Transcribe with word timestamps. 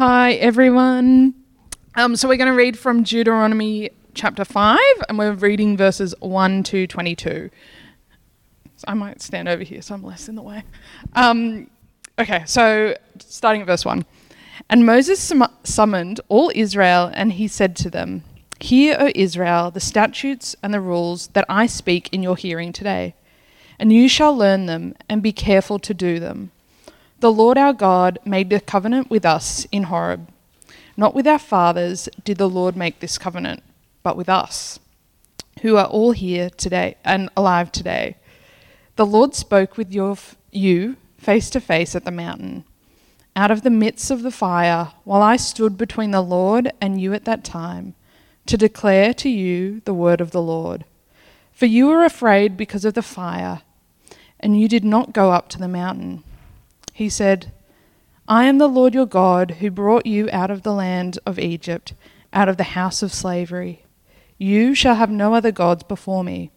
Hi, 0.00 0.32
everyone. 0.32 1.34
Um, 1.94 2.16
so 2.16 2.26
we're 2.26 2.38
going 2.38 2.50
to 2.50 2.56
read 2.56 2.78
from 2.78 3.02
Deuteronomy 3.02 3.90
chapter 4.14 4.46
5, 4.46 4.78
and 5.10 5.18
we're 5.18 5.34
reading 5.34 5.76
verses 5.76 6.14
1 6.20 6.62
to 6.62 6.86
22. 6.86 7.50
So 8.76 8.84
I 8.88 8.94
might 8.94 9.20
stand 9.20 9.46
over 9.46 9.62
here 9.62 9.82
so 9.82 9.92
I'm 9.92 10.02
less 10.02 10.26
in 10.26 10.36
the 10.36 10.42
way. 10.42 10.62
Um, 11.12 11.68
okay, 12.18 12.44
so 12.46 12.96
starting 13.18 13.60
at 13.60 13.66
verse 13.66 13.84
1. 13.84 14.06
And 14.70 14.86
Moses 14.86 15.20
sum- 15.20 15.54
summoned 15.64 16.18
all 16.30 16.50
Israel, 16.54 17.10
and 17.12 17.34
he 17.34 17.46
said 17.46 17.76
to 17.76 17.90
them, 17.90 18.24
Hear, 18.58 18.96
O 18.98 19.10
Israel, 19.14 19.70
the 19.70 19.80
statutes 19.80 20.56
and 20.62 20.72
the 20.72 20.80
rules 20.80 21.26
that 21.34 21.44
I 21.46 21.66
speak 21.66 22.08
in 22.10 22.22
your 22.22 22.36
hearing 22.36 22.72
today, 22.72 23.14
and 23.78 23.92
you 23.92 24.08
shall 24.08 24.34
learn 24.34 24.64
them 24.64 24.94
and 25.10 25.22
be 25.22 25.32
careful 25.32 25.78
to 25.80 25.92
do 25.92 26.18
them. 26.18 26.52
The 27.20 27.30
Lord 27.30 27.58
our 27.58 27.74
God 27.74 28.18
made 28.24 28.50
a 28.50 28.60
covenant 28.60 29.10
with 29.10 29.26
us 29.26 29.66
in 29.70 29.84
Horeb. 29.84 30.30
Not 30.96 31.14
with 31.14 31.26
our 31.26 31.38
fathers 31.38 32.08
did 32.24 32.38
the 32.38 32.48
Lord 32.48 32.76
make 32.76 33.00
this 33.00 33.18
covenant, 33.18 33.62
but 34.02 34.16
with 34.16 34.30
us, 34.30 34.80
who 35.60 35.76
are 35.76 35.84
all 35.84 36.12
here 36.12 36.48
today 36.48 36.96
and 37.04 37.28
alive 37.36 37.70
today. 37.72 38.16
The 38.96 39.04
Lord 39.04 39.34
spoke 39.34 39.76
with 39.76 39.92
your, 39.92 40.16
you 40.50 40.96
face 41.18 41.50
to 41.50 41.60
face 41.60 41.94
at 41.94 42.06
the 42.06 42.10
mountain, 42.10 42.64
out 43.36 43.50
of 43.50 43.64
the 43.64 43.70
midst 43.70 44.10
of 44.10 44.22
the 44.22 44.30
fire, 44.30 44.92
while 45.04 45.20
I 45.20 45.36
stood 45.36 45.76
between 45.76 46.12
the 46.12 46.22
Lord 46.22 46.72
and 46.80 46.98
you 46.98 47.12
at 47.12 47.26
that 47.26 47.44
time, 47.44 47.94
to 48.46 48.56
declare 48.56 49.12
to 49.12 49.28
you 49.28 49.82
the 49.84 49.92
word 49.92 50.22
of 50.22 50.30
the 50.30 50.40
Lord. 50.40 50.86
For 51.52 51.66
you 51.66 51.88
were 51.88 52.02
afraid 52.02 52.56
because 52.56 52.86
of 52.86 52.94
the 52.94 53.02
fire, 53.02 53.60
and 54.38 54.58
you 54.58 54.68
did 54.68 54.86
not 54.86 55.12
go 55.12 55.32
up 55.32 55.50
to 55.50 55.58
the 55.58 55.68
mountain. 55.68 56.24
He 57.00 57.08
said, 57.08 57.50
I 58.28 58.44
am 58.44 58.58
the 58.58 58.68
Lord 58.68 58.92
your 58.92 59.06
God 59.06 59.52
who 59.52 59.70
brought 59.70 60.04
you 60.04 60.28
out 60.34 60.50
of 60.50 60.64
the 60.64 60.74
land 60.74 61.18
of 61.24 61.38
Egypt, 61.38 61.94
out 62.30 62.46
of 62.46 62.58
the 62.58 62.74
house 62.76 63.02
of 63.02 63.10
slavery. 63.10 63.86
You 64.36 64.74
shall 64.74 64.96
have 64.96 65.10
no 65.10 65.32
other 65.32 65.50
gods 65.50 65.82
before 65.82 66.22
me. 66.22 66.50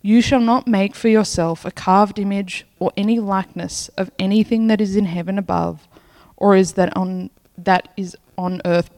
You 0.00 0.22
shall 0.22 0.38
not 0.38 0.68
make 0.68 0.94
for 0.94 1.08
yourself 1.08 1.64
a 1.64 1.72
carved 1.72 2.20
image 2.20 2.66
or 2.78 2.92
any 2.96 3.18
likeness 3.18 3.88
of 3.98 4.12
anything 4.16 4.68
that 4.68 4.80
is 4.80 4.94
in 4.94 5.06
heaven 5.06 5.38
above, 5.38 5.88
or 6.36 6.54
is 6.54 6.74
that 6.74 6.96
on 6.96 7.30
that 7.58 7.88
is 7.96 8.16
on 8.38 8.62
earth 8.64 8.90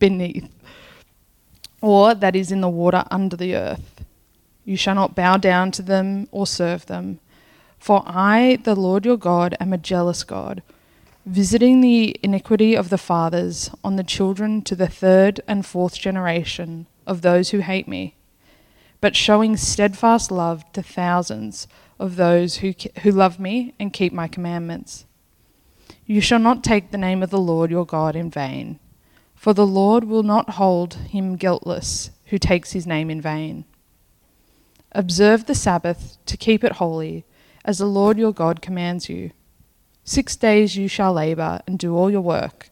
beneath, 0.00 0.52
or 1.80 2.12
that 2.12 2.34
is 2.34 2.50
in 2.50 2.60
the 2.60 2.68
water 2.68 3.04
under 3.12 3.36
the 3.36 3.54
earth. 3.54 4.04
You 4.64 4.76
shall 4.76 4.96
not 4.96 5.14
bow 5.14 5.36
down 5.36 5.70
to 5.70 5.82
them 5.82 6.26
or 6.32 6.44
serve 6.44 6.86
them. 6.86 7.20
For 7.78 8.02
I, 8.06 8.56
the 8.64 8.74
Lord 8.74 9.04
your 9.04 9.16
God, 9.16 9.56
am 9.60 9.72
a 9.72 9.78
jealous 9.78 10.24
God, 10.24 10.62
visiting 11.24 11.80
the 11.80 12.18
iniquity 12.22 12.74
of 12.74 12.88
the 12.88 12.98
fathers 12.98 13.70
on 13.82 13.96
the 13.96 14.04
children 14.04 14.62
to 14.62 14.74
the 14.74 14.88
third 14.88 15.40
and 15.46 15.64
fourth 15.64 15.98
generation 15.98 16.86
of 17.06 17.22
those 17.22 17.50
who 17.50 17.58
hate 17.58 17.88
me, 17.88 18.14
but 19.00 19.16
showing 19.16 19.56
steadfast 19.56 20.30
love 20.30 20.64
to 20.72 20.82
thousands 20.82 21.68
of 21.98 22.16
those 22.16 22.56
who, 22.56 22.74
who 23.02 23.10
love 23.10 23.38
me 23.38 23.74
and 23.78 23.92
keep 23.92 24.12
my 24.12 24.28
commandments. 24.28 25.04
You 26.04 26.20
shall 26.20 26.38
not 26.38 26.62
take 26.62 26.90
the 26.90 26.98
name 26.98 27.22
of 27.22 27.30
the 27.30 27.38
Lord 27.38 27.70
your 27.70 27.86
God 27.86 28.14
in 28.14 28.30
vain, 28.30 28.78
for 29.34 29.52
the 29.52 29.66
Lord 29.66 30.04
will 30.04 30.22
not 30.22 30.50
hold 30.50 30.94
him 30.94 31.36
guiltless 31.36 32.10
who 32.26 32.38
takes 32.38 32.72
his 32.72 32.86
name 32.86 33.10
in 33.10 33.20
vain. 33.20 33.64
Observe 34.92 35.46
the 35.46 35.54
Sabbath 35.54 36.16
to 36.26 36.36
keep 36.36 36.64
it 36.64 36.72
holy 36.72 37.24
as 37.66 37.78
the 37.78 37.86
Lord 37.86 38.16
your 38.16 38.32
God 38.32 38.62
commands 38.62 39.08
you. 39.10 39.32
Six 40.04 40.36
days 40.36 40.76
you 40.76 40.86
shall 40.86 41.12
labor 41.12 41.60
and 41.66 41.78
do 41.78 41.96
all 41.96 42.10
your 42.10 42.20
work, 42.20 42.70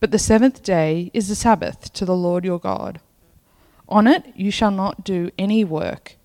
but 0.00 0.10
the 0.10 0.18
seventh 0.18 0.62
day 0.62 1.10
is 1.12 1.28
the 1.28 1.34
Sabbath 1.34 1.92
to 1.92 2.06
the 2.06 2.16
Lord 2.16 2.44
your 2.44 2.58
God. 2.58 2.98
On 3.88 4.06
it 4.06 4.32
you 4.34 4.50
shall 4.50 4.70
not 4.70 5.04
do 5.04 5.30
any 5.38 5.64
work, 5.64 6.16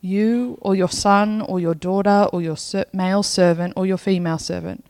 you 0.00 0.58
or 0.60 0.74
your 0.74 0.88
son 0.88 1.40
or 1.40 1.60
your 1.60 1.74
daughter 1.74 2.28
or 2.32 2.42
your 2.42 2.56
male 2.92 3.22
servant 3.22 3.74
or 3.76 3.86
your 3.86 3.96
female 3.96 4.38
servant, 4.38 4.84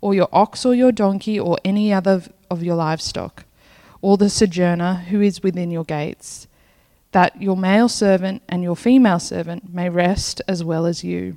or 0.00 0.12
your 0.12 0.28
ox 0.32 0.66
or 0.66 0.74
your 0.74 0.90
donkey 0.90 1.38
or 1.38 1.56
any 1.64 1.92
other 1.92 2.24
of 2.50 2.64
your 2.64 2.74
livestock, 2.74 3.44
or 4.02 4.16
the 4.16 4.28
sojourner 4.28 4.94
who 5.10 5.20
is 5.20 5.44
within 5.44 5.70
your 5.70 5.84
gates, 5.84 6.48
that 7.12 7.40
your 7.40 7.56
male 7.56 7.88
servant 7.88 8.42
and 8.48 8.64
your 8.64 8.76
female 8.76 9.20
servant 9.20 9.72
may 9.72 9.88
rest 9.88 10.42
as 10.48 10.64
well 10.64 10.86
as 10.86 11.04
you. 11.04 11.36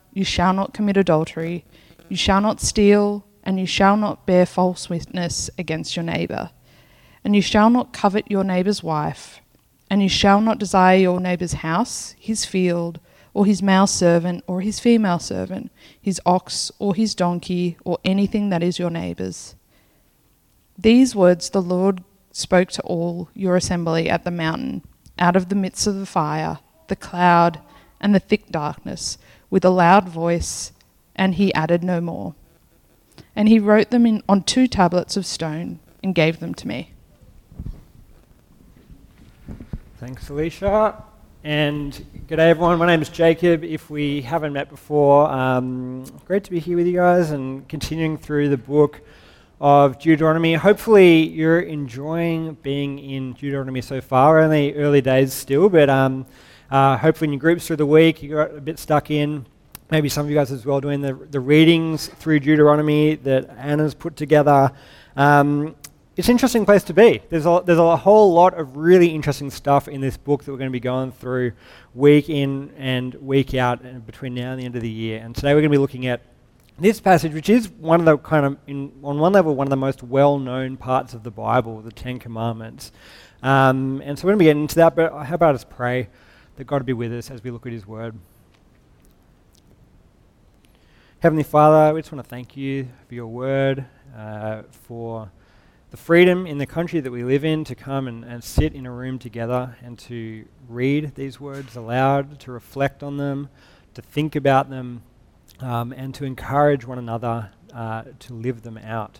You 0.13 0.23
shall 0.23 0.53
not 0.53 0.73
commit 0.73 0.97
adultery. 0.97 1.65
You 2.09 2.17
shall 2.17 2.41
not 2.41 2.59
steal, 2.59 3.25
and 3.43 3.59
you 3.59 3.65
shall 3.65 3.95
not 3.97 4.25
bear 4.25 4.45
false 4.45 4.89
witness 4.89 5.49
against 5.57 5.95
your 5.95 6.03
neighbor. 6.03 6.51
And 7.23 7.35
you 7.35 7.41
shall 7.41 7.69
not 7.69 7.93
covet 7.93 8.29
your 8.29 8.43
neighbor's 8.43 8.83
wife. 8.83 9.39
And 9.89 10.01
you 10.01 10.09
shall 10.09 10.41
not 10.41 10.59
desire 10.59 10.97
your 10.97 11.19
neighbor's 11.19 11.53
house, 11.53 12.15
his 12.19 12.45
field, 12.45 12.99
or 13.33 13.45
his 13.45 13.61
male 13.61 13.87
servant, 13.87 14.43
or 14.47 14.61
his 14.61 14.79
female 14.79 15.19
servant, 15.19 15.71
his 16.01 16.19
ox, 16.25 16.71
or 16.79 16.95
his 16.95 17.15
donkey, 17.15 17.77
or 17.85 17.97
anything 18.03 18.49
that 18.49 18.63
is 18.63 18.79
your 18.79 18.89
neighbor's. 18.89 19.55
These 20.77 21.15
words 21.15 21.49
the 21.49 21.61
Lord 21.61 22.03
spoke 22.31 22.71
to 22.71 22.81
all 22.83 23.29
your 23.33 23.55
assembly 23.55 24.09
at 24.09 24.23
the 24.23 24.31
mountain, 24.31 24.83
out 25.19 25.35
of 25.35 25.49
the 25.49 25.55
midst 25.55 25.87
of 25.87 25.95
the 25.95 26.05
fire, 26.05 26.59
the 26.87 26.95
cloud, 26.95 27.59
and 27.99 28.15
the 28.15 28.19
thick 28.19 28.49
darkness 28.49 29.17
with 29.51 29.63
a 29.63 29.69
loud 29.69 30.09
voice, 30.09 30.71
and 31.15 31.35
he 31.35 31.53
added 31.53 31.83
no 31.83 32.01
more. 32.01 32.33
And 33.35 33.47
he 33.47 33.59
wrote 33.59 33.91
them 33.91 34.07
in, 34.07 34.23
on 34.27 34.41
two 34.41 34.67
tablets 34.67 35.15
of 35.15 35.25
stone 35.25 35.79
and 36.01 36.15
gave 36.15 36.39
them 36.39 36.55
to 36.55 36.67
me. 36.67 36.93
Thanks, 39.99 40.29
Alicia. 40.29 41.03
And 41.43 41.93
good 42.27 42.37
day, 42.37 42.49
everyone. 42.49 42.79
My 42.79 42.87
name 42.87 43.01
is 43.01 43.09
Jacob. 43.09 43.63
If 43.63 43.89
we 43.89 44.21
haven't 44.21 44.53
met 44.53 44.69
before, 44.69 45.29
um, 45.29 46.05
great 46.25 46.43
to 46.45 46.51
be 46.51 46.59
here 46.59 46.77
with 46.77 46.87
you 46.87 46.93
guys 46.93 47.31
and 47.31 47.67
continuing 47.67 48.17
through 48.17 48.49
the 48.49 48.57
book 48.57 49.01
of 49.59 49.99
Deuteronomy. 49.99 50.53
Hopefully, 50.53 51.27
you're 51.27 51.59
enjoying 51.59 52.53
being 52.63 52.99
in 52.99 53.33
Deuteronomy 53.33 53.81
so 53.81 54.01
far. 54.01 54.39
Only 54.39 54.73
early 54.75 55.01
days 55.01 55.33
still, 55.33 55.67
but 55.69 55.89
um, 55.89 56.25
uh, 56.71 56.97
hopefully, 56.97 57.27
in 57.27 57.33
your 57.33 57.39
groups 57.39 57.67
through 57.67 57.75
the 57.75 57.85
week, 57.85 58.23
you 58.23 58.35
got 58.35 58.55
a 58.55 58.61
bit 58.61 58.79
stuck 58.79 59.11
in. 59.11 59.45
Maybe 59.91 60.07
some 60.07 60.25
of 60.25 60.31
you 60.31 60.37
guys 60.37 60.53
as 60.53 60.65
well 60.65 60.79
doing 60.79 61.01
the, 61.01 61.13
the 61.13 61.39
readings 61.41 62.07
through 62.07 62.39
Deuteronomy 62.39 63.15
that 63.15 63.49
Anna's 63.57 63.93
put 63.93 64.15
together. 64.15 64.71
Um, 65.17 65.75
it's 66.15 66.29
an 66.29 66.31
interesting 66.31 66.65
place 66.65 66.83
to 66.83 66.93
be. 66.93 67.21
There's 67.29 67.45
a, 67.45 67.61
there's 67.65 67.77
a 67.77 67.97
whole 67.97 68.33
lot 68.33 68.53
of 68.53 68.77
really 68.77 69.07
interesting 69.07 69.49
stuff 69.49 69.89
in 69.89 69.99
this 69.99 70.15
book 70.15 70.45
that 70.45 70.51
we're 70.51 70.57
going 70.57 70.69
to 70.69 70.71
be 70.71 70.79
going 70.79 71.11
through 71.11 71.51
week 71.93 72.29
in 72.29 72.71
and 72.77 73.15
week 73.15 73.53
out 73.53 73.81
and 73.81 74.05
between 74.05 74.33
now 74.33 74.51
and 74.51 74.61
the 74.61 74.65
end 74.65 74.75
of 74.77 74.81
the 74.81 74.89
year. 74.89 75.19
And 75.21 75.35
today 75.35 75.49
we're 75.49 75.61
going 75.61 75.71
to 75.71 75.75
be 75.75 75.77
looking 75.77 76.07
at 76.07 76.21
this 76.79 77.01
passage, 77.01 77.33
which 77.33 77.49
is 77.49 77.69
one 77.69 77.99
of 77.99 78.05
the 78.05 78.17
kind 78.17 78.45
of, 78.45 78.57
in, 78.67 78.93
on 79.03 79.19
one 79.19 79.33
level, 79.33 79.55
one 79.55 79.67
of 79.67 79.71
the 79.71 79.77
most 79.77 80.03
well 80.03 80.39
known 80.39 80.77
parts 80.77 81.13
of 81.13 81.23
the 81.23 81.31
Bible, 81.31 81.81
the 81.81 81.91
Ten 81.91 82.17
Commandments. 82.17 82.93
Um, 83.43 84.01
and 84.05 84.17
so 84.17 84.25
we're 84.25 84.31
going 84.31 84.39
to 84.39 84.43
be 84.43 84.45
getting 84.45 84.61
into 84.63 84.75
that, 84.75 84.95
but 84.95 85.25
how 85.25 85.35
about 85.35 85.55
us 85.55 85.65
pray? 85.65 86.07
That 86.61 86.67
God 86.67 86.85
be 86.85 86.93
with 86.93 87.11
us 87.11 87.31
as 87.31 87.43
we 87.43 87.49
look 87.49 87.65
at 87.65 87.71
His 87.71 87.87
Word. 87.87 88.13
Heavenly 91.17 91.41
Father, 91.41 91.91
we 91.91 92.01
just 92.01 92.11
want 92.11 92.23
to 92.23 92.29
thank 92.29 92.55
you 92.55 92.87
for 93.07 93.15
your 93.15 93.25
Word, 93.25 93.83
uh, 94.15 94.61
for 94.69 95.31
the 95.89 95.97
freedom 95.97 96.45
in 96.45 96.59
the 96.59 96.67
country 96.67 96.99
that 96.99 97.09
we 97.09 97.23
live 97.23 97.43
in 97.43 97.63
to 97.63 97.73
come 97.73 98.07
and, 98.07 98.23
and 98.23 98.43
sit 98.43 98.75
in 98.75 98.85
a 98.85 98.91
room 98.91 99.17
together 99.17 99.75
and 99.81 99.97
to 99.97 100.45
read 100.69 101.15
these 101.15 101.39
words 101.39 101.75
aloud, 101.75 102.39
to 102.41 102.51
reflect 102.51 103.01
on 103.01 103.17
them, 103.17 103.49
to 103.95 104.03
think 104.03 104.35
about 104.35 104.69
them, 104.69 105.01
um, 105.61 105.91
and 105.91 106.13
to 106.13 106.25
encourage 106.25 106.85
one 106.85 106.99
another 106.99 107.49
uh, 107.73 108.03
to 108.19 108.35
live 108.35 108.61
them 108.61 108.77
out. 108.77 109.19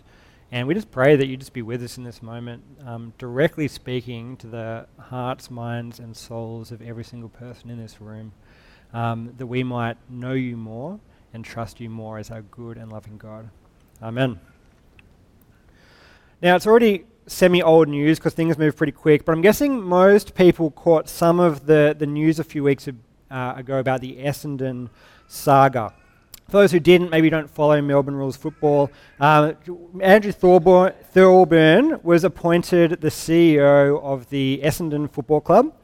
And 0.52 0.68
we 0.68 0.74
just 0.74 0.90
pray 0.90 1.16
that 1.16 1.28
you 1.28 1.38
just 1.38 1.54
be 1.54 1.62
with 1.62 1.82
us 1.82 1.96
in 1.96 2.04
this 2.04 2.22
moment, 2.22 2.62
um, 2.84 3.14
directly 3.16 3.66
speaking 3.68 4.36
to 4.36 4.46
the 4.46 4.86
hearts, 4.98 5.50
minds, 5.50 5.98
and 5.98 6.14
souls 6.14 6.70
of 6.70 6.82
every 6.82 7.04
single 7.04 7.30
person 7.30 7.70
in 7.70 7.78
this 7.78 8.02
room, 8.02 8.32
um, 8.92 9.32
that 9.38 9.46
we 9.46 9.64
might 9.64 9.96
know 10.10 10.34
you 10.34 10.58
more 10.58 11.00
and 11.32 11.42
trust 11.42 11.80
you 11.80 11.88
more 11.88 12.18
as 12.18 12.30
our 12.30 12.42
good 12.42 12.76
and 12.76 12.92
loving 12.92 13.16
God. 13.16 13.48
Amen. 14.02 14.38
Now, 16.42 16.54
it's 16.54 16.66
already 16.66 17.06
semi 17.26 17.62
old 17.62 17.88
news 17.88 18.18
because 18.18 18.34
things 18.34 18.58
move 18.58 18.76
pretty 18.76 18.92
quick, 18.92 19.24
but 19.24 19.32
I'm 19.32 19.40
guessing 19.40 19.82
most 19.82 20.34
people 20.34 20.70
caught 20.70 21.08
some 21.08 21.40
of 21.40 21.64
the, 21.64 21.96
the 21.98 22.06
news 22.06 22.38
a 22.38 22.44
few 22.44 22.62
weeks 22.62 22.86
uh, 23.30 23.54
ago 23.56 23.78
about 23.78 24.02
the 24.02 24.18
Essendon 24.18 24.90
saga. 25.28 25.94
For 26.52 26.58
those 26.58 26.72
who 26.72 26.80
didn't, 26.80 27.08
maybe 27.08 27.30
don't 27.30 27.48
follow 27.48 27.80
Melbourne 27.80 28.14
Rules 28.14 28.36
football, 28.36 28.90
um, 29.18 29.56
Andrew 30.02 30.32
Thorburn, 30.32 30.92
Thorburn 31.10 31.98
was 32.02 32.24
appointed 32.24 33.00
the 33.00 33.08
CEO 33.08 33.98
of 34.02 34.28
the 34.28 34.60
Essendon 34.62 35.10
Football 35.10 35.40
Club 35.40 35.74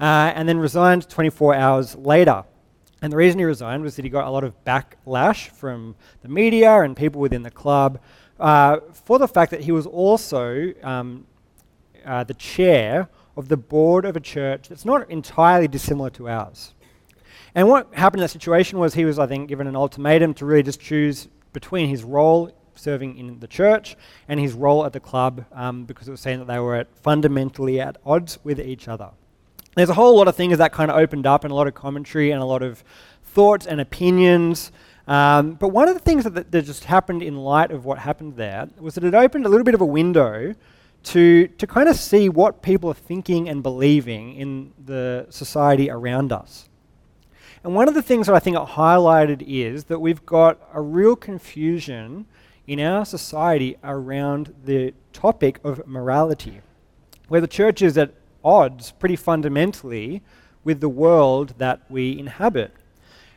uh, 0.00 0.32
and 0.34 0.48
then 0.48 0.58
resigned 0.58 1.08
24 1.08 1.54
hours 1.54 1.94
later. 1.94 2.42
And 3.00 3.12
the 3.12 3.16
reason 3.16 3.38
he 3.38 3.44
resigned 3.44 3.84
was 3.84 3.94
that 3.94 4.04
he 4.04 4.08
got 4.08 4.26
a 4.26 4.30
lot 4.30 4.42
of 4.42 4.52
backlash 4.64 5.48
from 5.50 5.94
the 6.22 6.28
media 6.28 6.80
and 6.80 6.96
people 6.96 7.20
within 7.20 7.44
the 7.44 7.50
club 7.52 8.00
uh, 8.40 8.80
for 8.92 9.20
the 9.20 9.28
fact 9.28 9.52
that 9.52 9.60
he 9.60 9.70
was 9.70 9.86
also 9.86 10.74
um, 10.82 11.24
uh, 12.04 12.24
the 12.24 12.34
chair 12.34 13.08
of 13.36 13.46
the 13.46 13.56
board 13.56 14.04
of 14.04 14.16
a 14.16 14.20
church 14.20 14.70
that's 14.70 14.84
not 14.84 15.08
entirely 15.08 15.68
dissimilar 15.68 16.10
to 16.10 16.28
ours. 16.28 16.74
And 17.56 17.70
what 17.70 17.88
happened 17.94 18.20
in 18.20 18.24
that 18.24 18.28
situation 18.28 18.78
was 18.78 18.92
he 18.92 19.06
was, 19.06 19.18
I 19.18 19.26
think, 19.26 19.48
given 19.48 19.66
an 19.66 19.74
ultimatum 19.74 20.34
to 20.34 20.44
really 20.44 20.62
just 20.62 20.78
choose 20.78 21.26
between 21.54 21.88
his 21.88 22.04
role 22.04 22.52
serving 22.74 23.16
in 23.16 23.40
the 23.40 23.46
church 23.46 23.96
and 24.28 24.38
his 24.38 24.52
role 24.52 24.84
at 24.84 24.92
the 24.92 25.00
club 25.00 25.46
um, 25.52 25.86
because 25.86 26.06
it 26.06 26.10
was 26.10 26.20
saying 26.20 26.38
that 26.40 26.48
they 26.48 26.58
were 26.58 26.76
at 26.76 26.94
fundamentally 26.98 27.80
at 27.80 27.96
odds 28.04 28.38
with 28.44 28.60
each 28.60 28.88
other. 28.88 29.08
There's 29.74 29.88
a 29.88 29.94
whole 29.94 30.14
lot 30.18 30.28
of 30.28 30.36
things 30.36 30.58
that 30.58 30.70
kind 30.70 30.90
of 30.90 30.98
opened 30.98 31.26
up 31.26 31.44
and 31.44 31.50
a 31.50 31.54
lot 31.54 31.66
of 31.66 31.72
commentary 31.72 32.30
and 32.30 32.42
a 32.42 32.44
lot 32.44 32.62
of 32.62 32.84
thoughts 33.24 33.66
and 33.66 33.80
opinions. 33.80 34.70
Um, 35.08 35.54
but 35.54 35.68
one 35.68 35.88
of 35.88 35.94
the 35.94 36.00
things 36.00 36.24
that, 36.24 36.52
that 36.52 36.62
just 36.66 36.84
happened 36.84 37.22
in 37.22 37.36
light 37.36 37.70
of 37.70 37.86
what 37.86 38.00
happened 38.00 38.36
there 38.36 38.68
was 38.78 38.96
that 38.96 39.04
it 39.04 39.14
opened 39.14 39.46
a 39.46 39.48
little 39.48 39.64
bit 39.64 39.74
of 39.74 39.80
a 39.80 39.86
window 39.86 40.54
to, 41.04 41.48
to 41.48 41.66
kind 41.66 41.88
of 41.88 41.96
see 41.96 42.28
what 42.28 42.60
people 42.60 42.90
are 42.90 42.94
thinking 42.94 43.48
and 43.48 43.62
believing 43.62 44.34
in 44.34 44.74
the 44.84 45.26
society 45.30 45.88
around 45.88 46.32
us. 46.32 46.68
And 47.66 47.74
one 47.74 47.88
of 47.88 47.94
the 47.94 48.02
things 48.02 48.28
that 48.28 48.36
I 48.36 48.38
think 48.38 48.56
it 48.56 48.62
highlighted 48.62 49.42
is 49.44 49.86
that 49.86 49.98
we've 49.98 50.24
got 50.24 50.60
a 50.72 50.80
real 50.80 51.16
confusion 51.16 52.26
in 52.68 52.78
our 52.78 53.04
society 53.04 53.76
around 53.82 54.54
the 54.64 54.94
topic 55.12 55.58
of 55.64 55.84
morality, 55.84 56.60
where 57.26 57.40
the 57.40 57.48
church 57.48 57.82
is 57.82 57.98
at 57.98 58.14
odds 58.44 58.92
pretty 58.92 59.16
fundamentally 59.16 60.22
with 60.62 60.78
the 60.78 60.88
world 60.88 61.54
that 61.58 61.80
we 61.90 62.16
inhabit. 62.16 62.72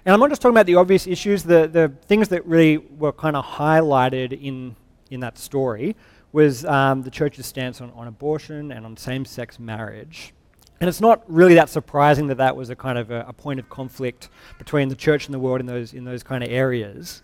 And 0.05 0.13
I'm 0.13 0.19
not 0.19 0.29
just 0.29 0.43
talking 0.43 0.53
about 0.53 0.67
the 0.67 0.75
obvious 0.75 1.07
issues, 1.07 1.41
the, 1.41 1.67
the 1.67 1.91
things 2.05 2.27
that 2.27 2.45
really 2.45 2.77
were 2.77 3.11
kind 3.11 3.35
of 3.35 3.43
highlighted 3.43 4.39
in, 4.39 4.75
in 5.09 5.21
that 5.21 5.39
story 5.39 5.95
was 6.33 6.65
um, 6.65 7.01
the 7.01 7.09
church's 7.09 7.47
stance 7.47 7.81
on, 7.81 7.89
on 7.95 8.07
abortion 8.07 8.71
and 8.71 8.85
on 8.85 8.95
same 8.95 9.25
sex 9.25 9.57
marriage. 9.57 10.33
And 10.81 10.87
it's 10.87 11.01
not 11.01 11.23
really 11.27 11.55
that 11.55 11.69
surprising 11.69 12.27
that 12.27 12.37
that 12.37 12.55
was 12.55 12.69
a 12.69 12.75
kind 12.75 12.97
of 12.97 13.11
a, 13.11 13.25
a, 13.27 13.33
point 13.33 13.59
of 13.59 13.69
conflict 13.69 14.29
between 14.57 14.87
the 14.87 14.95
church 14.95 15.25
and 15.25 15.33
the 15.33 15.39
world 15.39 15.59
in 15.59 15.65
those, 15.65 15.93
in 15.93 16.05
those 16.05 16.23
kind 16.23 16.41
of 16.41 16.49
areas. 16.49 17.21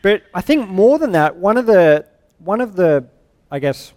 But 0.00 0.22
I 0.32 0.40
think 0.40 0.70
more 0.70 0.98
than 0.98 1.12
that, 1.12 1.36
one 1.36 1.58
of 1.58 1.66
the, 1.66 2.06
one 2.38 2.62
of 2.62 2.76
the 2.76 3.06
I 3.50 3.58
guess, 3.58 3.92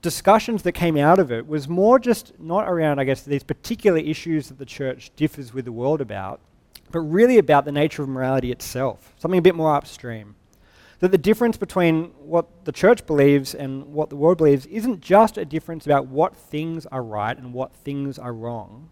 discussions 0.00 0.62
that 0.62 0.72
came 0.72 0.96
out 0.96 1.18
of 1.18 1.32
it 1.32 1.46
was 1.46 1.68
more 1.68 1.98
just 1.98 2.38
not 2.38 2.68
around, 2.68 3.00
I 3.00 3.04
guess, 3.04 3.22
these 3.22 3.42
particular 3.42 3.98
issues 3.98 4.48
that 4.48 4.58
the 4.58 4.66
church 4.66 5.10
differs 5.16 5.52
with 5.52 5.64
the 5.64 5.72
world 5.72 6.00
about, 6.00 6.40
but 6.92 7.00
really 7.00 7.38
about 7.38 7.64
the 7.64 7.72
nature 7.72 8.02
of 8.02 8.08
morality 8.08 8.52
itself, 8.52 9.12
something 9.18 9.38
a 9.38 9.42
bit 9.42 9.56
more 9.56 9.74
upstream. 9.74 10.36
That 11.00 11.12
the 11.12 11.18
difference 11.18 11.56
between 11.56 12.06
what 12.18 12.64
the 12.64 12.72
church 12.72 13.06
believes 13.06 13.54
and 13.54 13.86
what 13.92 14.10
the 14.10 14.16
world 14.16 14.38
believes 14.38 14.66
isn't 14.66 15.00
just 15.00 15.38
a 15.38 15.44
difference 15.44 15.86
about 15.86 16.08
what 16.08 16.34
things 16.34 16.86
are 16.86 17.02
right 17.02 17.36
and 17.38 17.52
what 17.52 17.72
things 17.72 18.18
are 18.18 18.32
wrong, 18.32 18.90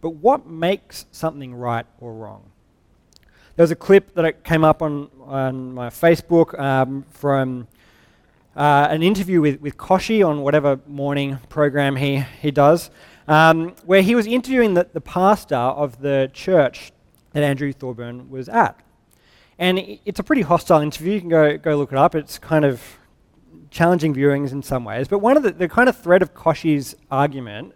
but 0.00 0.10
what 0.10 0.46
makes 0.46 1.04
something 1.12 1.54
right 1.54 1.84
or 2.00 2.14
wrong. 2.14 2.50
There 3.56 3.64
was 3.64 3.70
a 3.70 3.76
clip 3.76 4.14
that 4.14 4.44
came 4.44 4.64
up 4.64 4.80
on, 4.80 5.10
on 5.20 5.74
my 5.74 5.88
Facebook 5.88 6.58
um, 6.58 7.04
from 7.10 7.68
uh, 8.56 8.88
an 8.90 9.02
interview 9.02 9.42
with, 9.42 9.60
with 9.60 9.76
Kochie 9.76 10.26
on 10.26 10.40
whatever 10.40 10.80
morning 10.86 11.38
program 11.50 11.96
he, 11.96 12.24
he 12.40 12.50
does, 12.50 12.90
um, 13.28 13.74
where 13.84 14.00
he 14.00 14.14
was 14.14 14.26
interviewing 14.26 14.72
the, 14.72 14.88
the 14.92 15.02
pastor 15.02 15.54
of 15.54 16.00
the 16.00 16.30
church 16.32 16.92
that 17.32 17.42
Andrew 17.42 17.72
Thorburn 17.72 18.30
was 18.30 18.48
at. 18.48 18.80
And 19.58 19.98
it's 20.04 20.18
a 20.18 20.22
pretty 20.22 20.42
hostile 20.42 20.80
interview. 20.80 21.14
You 21.14 21.20
can 21.20 21.28
go, 21.28 21.58
go 21.58 21.76
look 21.76 21.92
it 21.92 21.98
up. 21.98 22.14
It's 22.14 22.38
kind 22.38 22.64
of 22.64 22.98
challenging 23.70 24.14
viewings 24.14 24.52
in 24.52 24.62
some 24.62 24.84
ways. 24.84 25.08
But 25.08 25.18
one 25.18 25.36
of 25.36 25.42
the, 25.42 25.52
the 25.52 25.68
kind 25.68 25.88
of 25.88 25.96
thread 25.96 26.22
of 26.22 26.34
Kochie's 26.34 26.94
argument 27.10 27.74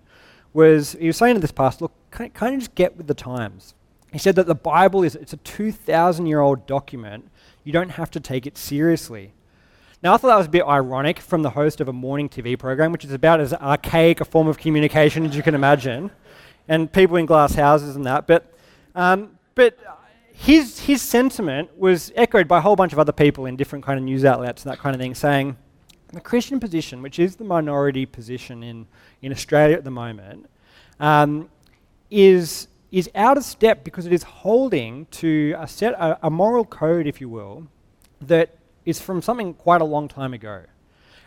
was 0.52 0.92
he 0.92 1.06
was 1.06 1.16
saying 1.16 1.34
to 1.34 1.40
this 1.40 1.52
pastor, 1.52 1.84
look, 1.84 1.92
kind 2.10 2.54
of 2.54 2.60
just 2.60 2.74
get 2.74 2.96
with 2.96 3.06
the 3.06 3.14
times. 3.14 3.74
He 4.12 4.18
said 4.18 4.36
that 4.36 4.46
the 4.46 4.54
Bible 4.54 5.02
is 5.02 5.14
it's 5.14 5.32
a 5.32 5.38
2,000 5.38 6.26
year 6.26 6.40
old 6.40 6.66
document. 6.66 7.30
You 7.64 7.72
don't 7.72 7.90
have 7.90 8.10
to 8.12 8.20
take 8.20 8.46
it 8.46 8.56
seriously. 8.56 9.32
Now, 10.02 10.14
I 10.14 10.18
thought 10.18 10.28
that 10.28 10.36
was 10.36 10.46
a 10.46 10.50
bit 10.50 10.64
ironic 10.64 11.18
from 11.18 11.42
the 11.42 11.50
host 11.50 11.80
of 11.80 11.88
a 11.88 11.92
morning 11.92 12.28
TV 12.28 12.58
program, 12.58 12.92
which 12.92 13.04
is 13.04 13.12
about 13.12 13.40
as 13.40 13.52
archaic 13.54 14.20
a 14.20 14.24
form 14.24 14.46
of 14.46 14.58
communication 14.58 15.26
as 15.26 15.34
you 15.34 15.42
can 15.42 15.54
imagine, 15.54 16.10
and 16.68 16.92
people 16.92 17.16
in 17.16 17.26
glass 17.26 17.54
houses 17.54 17.96
and 17.96 18.04
that. 18.04 18.26
But, 18.26 18.52
um, 18.94 19.38
but 19.54 19.78
his, 20.38 20.80
his 20.80 21.00
sentiment 21.00 21.76
was 21.78 22.12
echoed 22.14 22.46
by 22.46 22.58
a 22.58 22.60
whole 22.60 22.76
bunch 22.76 22.92
of 22.92 22.98
other 22.98 23.12
people 23.12 23.46
in 23.46 23.56
different 23.56 23.84
kind 23.84 23.98
of 23.98 24.04
news 24.04 24.24
outlets 24.24 24.64
and 24.64 24.72
that 24.72 24.78
kind 24.78 24.94
of 24.94 25.00
thing, 25.00 25.14
saying 25.14 25.56
the 26.12 26.20
Christian 26.20 26.60
position, 26.60 27.02
which 27.02 27.18
is 27.18 27.36
the 27.36 27.44
minority 27.44 28.04
position 28.04 28.62
in, 28.62 28.86
in 29.22 29.32
Australia 29.32 29.76
at 29.76 29.84
the 29.84 29.90
moment, 29.90 30.46
um, 31.00 31.48
is, 32.10 32.68
is 32.92 33.10
out 33.14 33.38
of 33.38 33.44
step 33.44 33.82
because 33.82 34.04
it 34.06 34.12
is 34.12 34.22
holding 34.22 35.06
to 35.06 35.54
a 35.58 35.66
set, 35.66 35.94
a, 35.94 36.26
a 36.26 36.30
moral 36.30 36.66
code, 36.66 37.06
if 37.06 37.20
you 37.20 37.30
will, 37.30 37.66
that 38.20 38.58
is 38.84 39.00
from 39.00 39.22
something 39.22 39.54
quite 39.54 39.80
a 39.80 39.84
long 39.84 40.06
time 40.06 40.34
ago. 40.34 40.64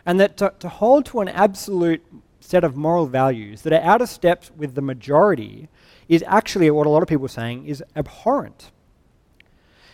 And 0.06 0.20
that 0.20 0.36
to, 0.38 0.54
to 0.60 0.68
hold 0.68 1.04
to 1.06 1.20
an 1.20 1.28
absolute 1.28 2.02
set 2.38 2.62
of 2.62 2.76
moral 2.76 3.06
values 3.06 3.62
that 3.62 3.72
are 3.72 3.82
out 3.82 4.00
of 4.00 4.08
step 4.08 4.44
with 4.56 4.76
the 4.76 4.82
majority 4.82 5.68
is 6.08 6.24
actually 6.28 6.70
what 6.70 6.86
a 6.86 6.90
lot 6.90 7.02
of 7.02 7.08
people 7.08 7.26
are 7.26 7.28
saying 7.28 7.66
is 7.66 7.82
abhorrent. 7.96 8.70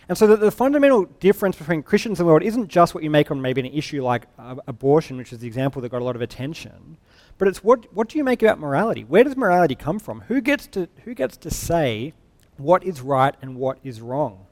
And 0.09 0.17
so 0.17 0.25
the, 0.25 0.37
the, 0.37 0.51
fundamental 0.51 1.03
difference 1.19 1.57
between 1.57 1.83
Christians 1.83 2.19
and 2.19 2.27
the 2.27 2.31
world 2.31 2.43
isn't 2.43 2.69
just 2.69 2.95
what 2.95 3.03
you 3.03 3.09
make 3.09 3.29
on 3.29 3.41
maybe 3.41 3.59
an 3.59 3.67
issue 3.67 4.01
like 4.01 4.25
uh, 4.39 4.55
abortion, 4.65 5.17
which 5.17 5.33
is 5.33 5.39
the 5.39 5.47
example 5.47 5.81
that 5.81 5.89
got 5.89 6.01
a 6.01 6.05
lot 6.05 6.15
of 6.15 6.21
attention, 6.21 6.97
but 7.37 7.47
it's 7.47 7.63
what, 7.63 7.93
what 7.93 8.07
do 8.07 8.17
you 8.17 8.23
make 8.23 8.41
about 8.41 8.57
morality? 8.57 9.03
Where 9.03 9.25
does 9.25 9.35
morality 9.35 9.75
come 9.75 9.99
from? 9.99 10.21
Who 10.21 10.39
gets 10.39 10.65
to, 10.67 10.87
who 11.03 11.13
gets 11.13 11.35
to 11.37 11.51
say 11.51 12.13
what 12.55 12.83
is 12.85 13.01
right 13.01 13.35
and 13.41 13.57
what 13.57 13.79
is 13.83 13.99
wrong? 13.99 14.45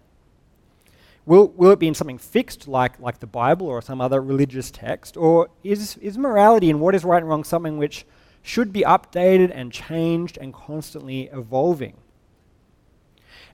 Will, 1.25 1.47
will 1.47 1.71
it 1.71 1.79
be 1.79 1.88
in 1.88 1.95
something 1.95 2.19
fixed 2.19 2.67
like, 2.67 3.00
like 3.00 3.19
the 3.19 3.27
Bible 3.27 3.65
or 3.65 3.81
some 3.81 4.01
other 4.01 4.21
religious 4.21 4.69
text? 4.69 5.15
Or 5.15 5.50
is, 5.63 5.97
is 5.97 6.17
morality 6.17 6.69
and 6.69 6.81
what 6.81 6.93
is 6.93 7.05
right 7.05 7.21
and 7.21 7.29
wrong 7.29 7.45
something 7.45 7.77
which 7.77 8.05
should 8.43 8.74
be 8.74 8.81
updated 8.81 9.51
and 9.55 9.71
changed 9.71 10.38
and 10.39 10.53
constantly 10.53 11.29
evolving? 11.31 11.95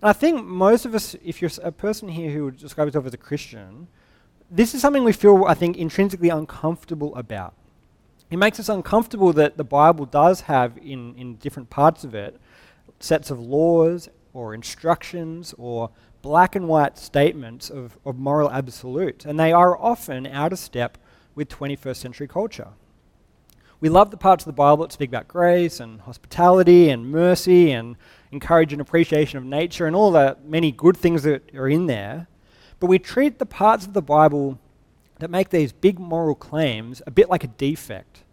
And 0.01 0.09
I 0.09 0.13
think 0.13 0.45
most 0.45 0.85
of 0.85 0.95
us, 0.95 1.15
if 1.23 1.41
you're 1.41 1.51
a 1.61 1.71
person 1.71 2.09
here 2.09 2.31
who 2.31 2.45
would 2.45 2.57
describe 2.57 2.87
yourself 2.87 3.05
as 3.05 3.13
a 3.13 3.17
Christian, 3.17 3.87
this 4.49 4.73
is 4.73 4.81
something 4.81 5.03
we 5.03 5.13
feel, 5.13 5.45
I 5.45 5.53
think, 5.53 5.77
intrinsically 5.77 6.29
uncomfortable 6.29 7.15
about. 7.15 7.53
It 8.31 8.37
makes 8.37 8.59
us 8.59 8.69
uncomfortable 8.69 9.31
that 9.33 9.57
the 9.57 9.63
Bible 9.63 10.05
does 10.05 10.41
have, 10.41 10.77
in, 10.77 11.15
in 11.15 11.35
different 11.35 11.69
parts 11.69 12.03
of 12.03 12.15
it, 12.15 12.39
sets 12.99 13.29
of 13.29 13.39
laws 13.39 14.09
or 14.33 14.53
instructions 14.53 15.53
or 15.57 15.89
black 16.21 16.55
and 16.55 16.67
white 16.67 16.97
statements 16.97 17.69
of, 17.69 17.97
of 18.05 18.17
moral 18.17 18.49
absolute, 18.51 19.25
and 19.25 19.39
they 19.39 19.51
are 19.51 19.77
often 19.77 20.25
out 20.27 20.53
of 20.53 20.59
step 20.59 20.97
with 21.35 21.49
21st 21.49 21.95
century 21.95 22.27
culture. 22.27 22.69
We 23.79 23.89
love 23.89 24.11
the 24.11 24.17
parts 24.17 24.43
of 24.43 24.45
the 24.45 24.53
Bible 24.53 24.83
that 24.83 24.91
speak 24.91 25.09
about 25.09 25.27
grace 25.27 25.79
and 25.79 26.01
hospitality 26.01 26.89
and 26.89 27.11
mercy 27.11 27.71
and 27.71 27.95
encourage 28.31 28.73
an 28.73 28.79
appreciation 28.79 29.37
of 29.37 29.43
nature 29.43 29.85
and 29.85 29.95
all 29.95 30.11
the 30.11 30.37
many 30.45 30.71
good 30.71 30.97
things 30.97 31.23
that 31.23 31.53
are 31.55 31.69
in 31.69 31.85
there, 31.85 32.27
but 32.79 32.87
we 32.87 32.97
treat 32.99 33.39
the 33.39 33.45
parts 33.45 33.85
of 33.85 33.93
the 33.93 34.01
Bible 34.01 34.59
that 35.19 35.29
make 35.29 35.49
these 35.49 35.71
big 35.71 35.99
moral 35.99 36.35
claims 36.35 37.01
a 37.05 37.11
bit 37.11 37.29
like 37.29 37.43
a 37.43 37.47
defect. 37.47 38.23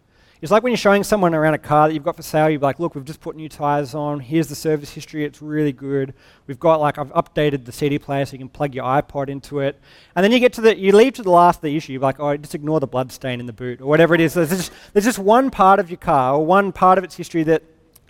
It's 0.41 0.53
like 0.53 0.63
when 0.63 0.71
you're 0.71 0.77
showing 0.77 1.03
someone 1.03 1.35
around 1.35 1.53
a 1.53 1.57
car 1.57 1.89
that 1.89 1.93
you've 1.93 2.03
got 2.03 2.15
for 2.15 2.23
sale, 2.23 2.49
you're 2.49 2.61
like, 2.61 2.79
look, 2.79 2.95
we've 2.95 3.03
just 3.03 3.19
put 3.19 3.35
new 3.35 3.49
tires 3.49 3.93
on. 3.93 4.21
Here's 4.21 4.47
the 4.47 4.55
service 4.55 4.89
history. 4.89 5.25
It's 5.25 5.41
really 5.41 5.73
good. 5.73 6.13
We've 6.47 6.59
got 6.59 6.79
like, 6.79 6.97
I've 6.97 7.11
updated 7.11 7.65
the 7.65 7.73
CD 7.73 7.99
player 7.99 8.25
so 8.25 8.33
you 8.33 8.39
can 8.39 8.47
plug 8.47 8.73
your 8.73 8.85
iPod 8.85 9.27
into 9.27 9.59
it. 9.59 9.77
And 10.15 10.23
then 10.23 10.31
you 10.31 10.39
get 10.39 10.53
to 10.53 10.61
the, 10.61 10.77
you 10.77 10.93
leave 10.93 11.13
to 11.15 11.23
the 11.23 11.29
last 11.29 11.57
of 11.57 11.63
the 11.63 11.75
issue. 11.75 11.91
You're 11.91 12.01
like, 12.01 12.21
oh, 12.21 12.37
just 12.37 12.55
ignore 12.55 12.79
the 12.79 12.87
blood 12.87 13.11
stain 13.11 13.41
in 13.41 13.47
the 13.47 13.53
boot 13.53 13.81
or 13.81 13.87
whatever 13.87 14.15
it 14.15 14.21
is. 14.21 14.33
There's 14.33 14.49
just, 14.49 14.71
there's 14.93 15.05
just 15.05 15.19
one 15.19 15.51
part 15.51 15.77
of 15.77 15.89
your 15.89 15.97
car 15.97 16.35
or 16.35 16.45
one 16.45 16.71
part 16.71 16.97
of 16.97 17.03
its 17.03 17.15
history 17.17 17.43
that 17.43 17.61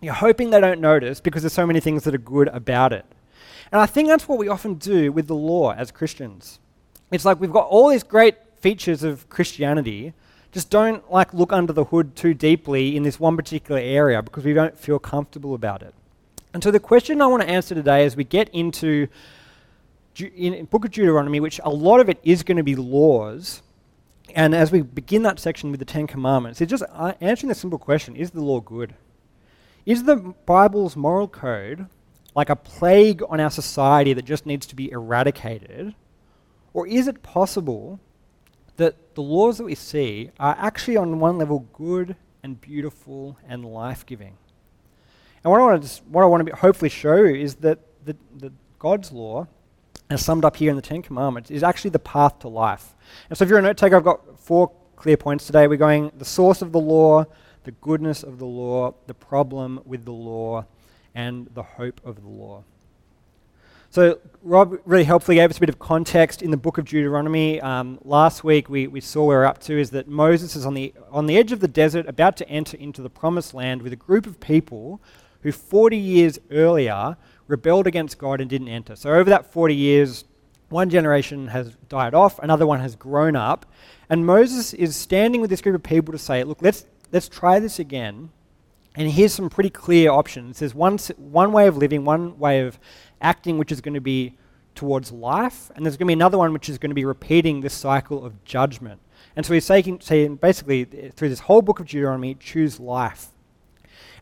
you're 0.01 0.13
hoping 0.13 0.49
they 0.49 0.61
don't 0.61 0.81
notice 0.81 1.19
because 1.19 1.43
there's 1.43 1.53
so 1.53 1.67
many 1.67 1.79
things 1.79 2.03
that 2.03 2.15
are 2.15 2.19
good 2.19 2.47
about 2.49 2.93
it. 2.93 3.05
And 3.71 3.81
I 3.81 3.85
think 3.85 4.07
that's 4.07 4.27
what 4.27 4.39
we 4.39 4.47
often 4.47 4.75
do 4.75 5.11
with 5.11 5.27
the 5.27 5.35
law 5.35 5.73
as 5.73 5.91
Christians. 5.91 6.59
It's 7.11 7.25
like 7.25 7.39
we've 7.39 7.51
got 7.51 7.67
all 7.67 7.89
these 7.89 8.03
great 8.03 8.35
features 8.59 9.03
of 9.03 9.29
Christianity 9.29 10.13
just 10.51 10.69
don't 10.69 11.09
like 11.11 11.33
look 11.33 11.53
under 11.53 11.73
the 11.73 11.85
hood 11.85 12.15
too 12.15 12.33
deeply 12.33 12.95
in 12.95 13.03
this 13.03 13.19
one 13.19 13.37
particular 13.37 13.79
area 13.79 14.21
because 14.21 14.43
we 14.43 14.53
don't 14.53 14.77
feel 14.79 14.97
comfortable 14.99 15.53
about 15.53 15.83
it. 15.83 15.93
And 16.53 16.63
so 16.63 16.71
the 16.71 16.79
question 16.79 17.21
I 17.21 17.27
want 17.27 17.43
to 17.43 17.49
answer 17.49 17.75
today 17.75 18.03
as 18.05 18.15
we 18.15 18.23
get 18.23 18.49
into 18.49 19.07
in 20.35 20.65
Book 20.65 20.85
of 20.85 20.91
Deuteronomy, 20.91 21.39
which 21.39 21.61
a 21.63 21.69
lot 21.69 21.99
of 21.99 22.09
it 22.09 22.19
is 22.23 22.43
going 22.43 22.57
to 22.57 22.63
be 22.63 22.75
laws, 22.75 23.61
and 24.35 24.53
as 24.55 24.71
we 24.71 24.81
begin 24.81 25.23
that 25.23 25.39
section 25.39 25.71
with 25.71 25.79
the 25.79 25.85
Ten 25.85 26.07
Commandments, 26.07 26.59
it's 26.59 26.69
just 26.69 26.83
uh, 26.91 27.13
answering 27.21 27.49
the 27.49 27.55
simple 27.55 27.79
question: 27.79 28.15
Is 28.15 28.31
the 28.31 28.41
law 28.41 28.59
good? 28.59 28.95
Is 29.85 30.03
the 30.03 30.17
Bible's 30.45 30.95
moral 30.95 31.27
code 31.27 31.87
like 32.35 32.49
a 32.49 32.55
plague 32.55 33.21
on 33.29 33.39
our 33.39 33.49
society 33.49 34.13
that 34.13 34.25
just 34.25 34.45
needs 34.45 34.65
to 34.67 34.75
be 34.75 34.91
eradicated? 34.91 35.95
Or 36.73 36.87
is 36.87 37.07
it 37.07 37.23
possible 37.23 37.99
that 38.77 39.15
the 39.15 39.21
laws 39.21 39.57
that 39.57 39.63
we 39.63 39.75
see 39.75 40.31
are 40.39 40.55
actually, 40.59 40.97
on 40.97 41.19
one 41.19 41.37
level, 41.37 41.67
good 41.73 42.15
and 42.43 42.61
beautiful 42.61 43.37
and 43.47 43.65
life 43.65 44.05
giving? 44.05 44.37
And 45.43 45.51
what 45.51 45.59
I 45.59 45.63
want 45.63 45.83
to, 45.83 46.03
what 46.03 46.23
I 46.23 46.27
want 46.27 46.47
to 46.47 46.55
hopefully 46.55 46.89
show 46.89 47.23
is 47.23 47.55
that 47.55 47.79
the, 48.05 48.15
the 48.37 48.51
God's 48.77 49.11
law, 49.11 49.47
as 50.09 50.23
summed 50.23 50.45
up 50.45 50.55
here 50.55 50.69
in 50.69 50.75
the 50.75 50.81
Ten 50.81 51.01
Commandments, 51.01 51.51
is 51.51 51.63
actually 51.63 51.91
the 51.91 51.99
path 51.99 52.39
to 52.39 52.47
life. 52.47 52.95
And 53.29 53.37
so, 53.37 53.43
if 53.43 53.49
you're 53.49 53.59
a 53.59 53.61
note 53.61 53.77
taker, 53.77 53.95
I've 53.95 54.03
got 54.03 54.39
four 54.39 54.71
clear 54.95 55.17
points 55.17 55.45
today. 55.45 55.67
We're 55.67 55.77
going 55.77 56.11
the 56.17 56.25
source 56.25 56.61
of 56.61 56.71
the 56.71 56.79
law, 56.79 57.25
the 57.63 57.71
goodness 57.71 58.23
of 58.23 58.39
the 58.39 58.45
law, 58.45 58.93
the 59.07 59.13
problem 59.13 59.81
with 59.85 60.05
the 60.05 60.11
law, 60.11 60.65
and 61.15 61.47
the 61.53 61.63
hope 61.63 62.01
of 62.05 62.21
the 62.21 62.27
law. 62.27 62.63
So, 63.91 64.19
Rob 64.43 64.79
really 64.85 65.03
helpfully 65.03 65.37
gave 65.37 65.49
us 65.49 65.57
a 65.57 65.59
bit 65.59 65.69
of 65.69 65.79
context 65.79 66.43
in 66.43 66.51
the 66.51 66.57
book 66.57 66.77
of 66.77 66.85
Deuteronomy. 66.85 67.59
Um, 67.59 67.97
last 68.03 68.43
week, 68.43 68.69
we, 68.69 68.85
we 68.85 69.01
saw 69.01 69.25
where 69.25 69.39
we're 69.39 69.45
up 69.45 69.59
to 69.61 69.79
is 69.79 69.89
that 69.89 70.07
Moses 70.07 70.55
is 70.55 70.63
on 70.63 70.75
the, 70.75 70.93
on 71.11 71.25
the 71.25 71.37
edge 71.37 71.51
of 71.51 71.59
the 71.59 71.67
desert, 71.67 72.07
about 72.07 72.37
to 72.37 72.47
enter 72.47 72.77
into 72.77 73.01
the 73.01 73.09
promised 73.09 73.55
land 73.55 73.81
with 73.81 73.91
a 73.91 73.95
group 73.95 74.27
of 74.27 74.39
people 74.39 75.01
who 75.41 75.51
40 75.51 75.97
years 75.97 76.37
earlier 76.51 77.17
rebelled 77.47 77.87
against 77.87 78.19
God 78.19 78.39
and 78.39 78.47
didn't 78.47 78.67
enter. 78.67 78.95
So, 78.95 79.09
over 79.09 79.27
that 79.31 79.51
40 79.51 79.75
years, 79.75 80.23
one 80.69 80.91
generation 80.91 81.47
has 81.47 81.75
died 81.89 82.13
off, 82.13 82.37
another 82.39 82.67
one 82.67 82.79
has 82.81 82.95
grown 82.95 83.35
up, 83.35 83.65
and 84.07 84.23
Moses 84.23 84.73
is 84.75 84.95
standing 84.95 85.41
with 85.41 85.49
this 85.49 85.61
group 85.61 85.75
of 85.75 85.81
people 85.81 86.11
to 86.11 86.19
say, 86.19 86.43
Look, 86.43 86.61
let's, 86.61 86.85
let's 87.11 87.29
try 87.29 87.59
this 87.59 87.79
again. 87.79 88.29
And 88.95 89.11
here's 89.11 89.33
some 89.33 89.49
pretty 89.49 89.69
clear 89.69 90.11
options. 90.11 90.59
There's 90.59 90.75
one, 90.75 90.97
one 91.17 91.51
way 91.51 91.67
of 91.67 91.77
living, 91.77 92.05
one 92.05 92.37
way 92.39 92.61
of 92.61 92.79
acting 93.21 93.57
which 93.57 93.71
is 93.71 93.81
going 93.81 93.93
to 93.93 94.01
be 94.01 94.35
towards 94.75 95.11
life, 95.11 95.71
and 95.75 95.85
there's 95.85 95.97
going 95.97 96.07
to 96.07 96.11
be 96.11 96.13
another 96.13 96.37
one 96.37 96.53
which 96.53 96.69
is 96.69 96.77
going 96.77 96.89
to 96.89 96.95
be 96.95 97.05
repeating 97.05 97.61
this 97.61 97.73
cycle 97.73 98.25
of 98.25 98.43
judgment. 98.45 99.01
And 99.35 99.45
so 99.45 99.53
he's 99.53 99.65
saying, 99.65 99.99
saying 100.01 100.37
basically 100.37 100.83
uh, 100.83 101.11
through 101.15 101.29
this 101.29 101.41
whole 101.41 101.61
book 101.61 101.79
of 101.79 101.87
Deuteronomy, 101.87 102.35
choose 102.35 102.79
life. 102.79 103.27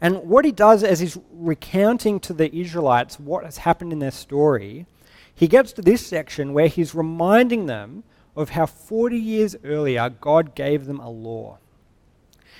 And 0.01 0.23
what 0.23 0.45
he 0.45 0.51
does 0.51 0.83
as 0.83 0.99
he's 0.99 1.17
recounting 1.31 2.19
to 2.21 2.33
the 2.33 2.53
Israelites 2.55 3.19
what 3.19 3.45
has 3.45 3.57
happened 3.57 3.93
in 3.93 3.99
their 3.99 4.11
story, 4.11 4.85
he 5.33 5.47
gets 5.47 5.71
to 5.73 5.81
this 5.81 6.05
section 6.05 6.53
where 6.53 6.67
he's 6.67 6.93
reminding 6.93 7.67
them 7.67 8.03
of 8.35 8.49
how 8.49 8.65
40 8.65 9.17
years 9.17 9.55
earlier 9.63 10.09
God 10.09 10.55
gave 10.55 10.85
them 10.85 10.99
a 10.99 11.09
law. 11.09 11.57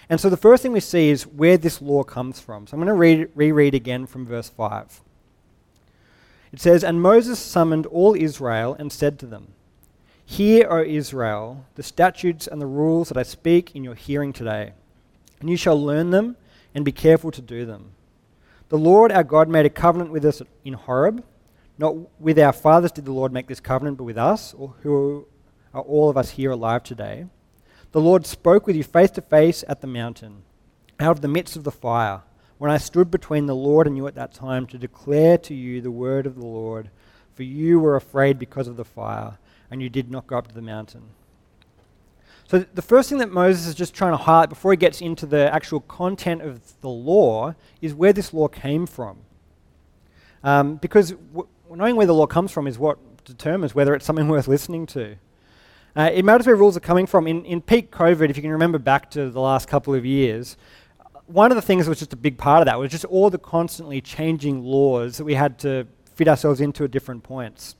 And 0.10 0.20
so 0.20 0.30
the 0.30 0.38
first 0.38 0.64
thing 0.64 0.72
we 0.72 0.80
see 0.80 1.10
is 1.10 1.28
where 1.28 1.58
this 1.58 1.82
law 1.82 2.04
comes 2.04 2.40
from. 2.40 2.66
So 2.66 2.76
I'm 2.76 2.80
going 2.80 2.88
to 2.88 2.94
read, 2.94 3.30
reread 3.36 3.76
again 3.76 4.06
from 4.06 4.26
verse 4.26 4.50
5. 4.50 5.02
It 6.54 6.62
says, 6.62 6.84
And 6.84 7.02
Moses 7.02 7.40
summoned 7.40 7.86
all 7.88 8.16
Israel 8.16 8.76
and 8.80 8.92
said 8.92 9.20
to 9.20 9.26
them, 9.26 9.54
Hear, 10.26 10.68
O 10.70 10.84
Israel, 10.84 11.66
the 11.76 11.84
statutes 11.84 12.48
and 12.48 12.62
the 12.62 12.66
rules 12.66 13.10
that 13.10 13.18
I 13.18 13.24
speak 13.24 13.76
in 13.76 13.84
your 13.84 13.96
hearing 13.96 14.34
today, 14.34 14.74
and 15.40 15.50
you 15.50 15.58
shall 15.58 15.82
learn 15.82 16.12
them 16.12 16.36
and 16.74 16.84
be 16.84 16.92
careful 16.92 17.32
to 17.32 17.42
do 17.42 17.66
them. 17.66 17.92
The 18.70 18.78
Lord 18.78 19.12
our 19.12 19.24
God 19.24 19.48
made 19.48 19.66
a 19.66 19.70
covenant 19.70 20.12
with 20.12 20.26
us 20.26 20.42
in 20.66 20.74
Horeb. 20.74 21.24
Not 21.78 21.96
with 22.20 22.40
our 22.40 22.52
fathers 22.52 22.92
did 22.92 23.06
the 23.06 23.14
Lord 23.14 23.32
make 23.32 23.48
this 23.48 23.60
covenant, 23.60 23.98
but 23.98 24.04
with 24.04 24.18
us, 24.18 24.54
who 24.82 25.28
are 25.74 25.82
all 25.82 26.10
of 26.10 26.18
us 26.18 26.32
here 26.32 26.52
alive 26.52 26.84
today. 26.84 27.26
The 27.98 28.04
Lord 28.04 28.28
spoke 28.28 28.68
with 28.68 28.76
you 28.76 28.84
face 28.84 29.10
to 29.10 29.24
face 29.24 29.64
at 29.68 29.82
the 29.82 29.88
mountain, 29.88 30.44
out 31.00 31.14
of 31.14 31.22
the 31.22 31.28
midst 31.28 31.56
of 31.56 31.64
the 31.64 31.72
fire 31.72 32.22
when 32.60 32.70
I 32.70 32.78
stood 32.78 33.10
between 33.10 33.48
the 33.48 33.56
Lord 33.56 33.88
and 33.88 33.98
you 33.98 34.06
at 34.06 34.14
that 34.14 34.36
time 34.36 34.68
to 34.68 34.78
declare 34.78 35.40
to 35.40 35.56
you 35.56 35.82
the 35.82 35.90
word 35.90 36.28
of 36.28 36.36
the 36.36 36.46
Lord, 36.46 36.92
for 37.34 37.42
you 37.42 37.80
were 37.80 37.96
afraid 37.96 38.38
because 38.38 38.68
of 38.68 38.78
the 38.78 38.86
fire, 38.86 39.40
and 39.72 39.82
you 39.82 39.90
did 39.90 40.12
not 40.12 40.28
go 40.28 40.38
up 40.38 40.48
to 40.48 40.54
the 40.54 40.62
mountain. 40.62 41.06
So, 42.48 42.60
the 42.72 42.84
first 42.84 43.10
thing 43.10 43.18
that 43.18 43.32
Moses 43.32 43.66
is 43.66 43.74
just 43.74 43.96
trying 43.96 44.14
to 44.14 44.18
highlight 44.18 44.50
before 44.50 44.74
he 44.74 44.78
gets 44.78 45.02
into 45.02 45.26
the 45.26 45.52
actual 45.52 45.80
content 45.80 46.44
of 46.44 46.80
the 46.82 46.90
law 46.90 47.56
is 47.82 47.96
where 47.96 48.14
this 48.14 48.32
law 48.32 48.48
came 48.48 48.86
from. 48.86 49.18
Um, 50.44 50.76
because 50.76 51.14
w- 51.34 51.48
knowing 51.72 51.96
where 51.96 52.06
the 52.06 52.14
law 52.14 52.28
comes 52.28 52.52
from 52.52 52.68
is 52.68 52.78
what 52.78 53.00
determines 53.26 53.74
whether 53.74 53.96
it's 53.96 54.06
something 54.06 54.28
worth 54.28 54.48
listening 54.48 54.86
to. 54.86 55.18
Uh, 55.98 56.12
it 56.14 56.24
matters 56.24 56.46
where 56.46 56.56
rules 56.56 56.78
are 56.78 56.82
coming 56.82 57.08
from. 57.08 57.26
In, 57.26 57.44
in 57.44 57.60
peak 57.60 57.92
COVID, 57.92 58.30
if 58.30 58.38
you 58.38 58.44
can 58.44 58.52
remember 58.52 58.78
back 58.78 59.10
to 59.12 59.32
the 59.32 59.42
last 59.42 59.68
couple 59.68 59.96
of 59.96 60.06
years, 60.06 60.56
one 61.26 61.52
of 61.52 61.56
the 61.56 61.62
things 61.62 61.86
that 61.86 61.90
was 61.90 61.98
just 61.98 62.14
a 62.14 62.18
big 62.18 62.38
part 62.38 62.62
of 62.62 62.68
that 62.68 62.78
was 62.78 62.92
just 62.92 63.04
all 63.06 63.32
the 63.32 63.40
constantly 63.40 64.00
changing 64.00 64.64
laws 64.64 65.18
that 65.18 65.24
we 65.24 65.34
had 65.34 65.58
to 65.60 65.88
fit 66.14 66.28
ourselves 66.28 66.62
into 66.62 66.84
at 66.84 66.92
different 66.92 67.24
points. 67.24 67.76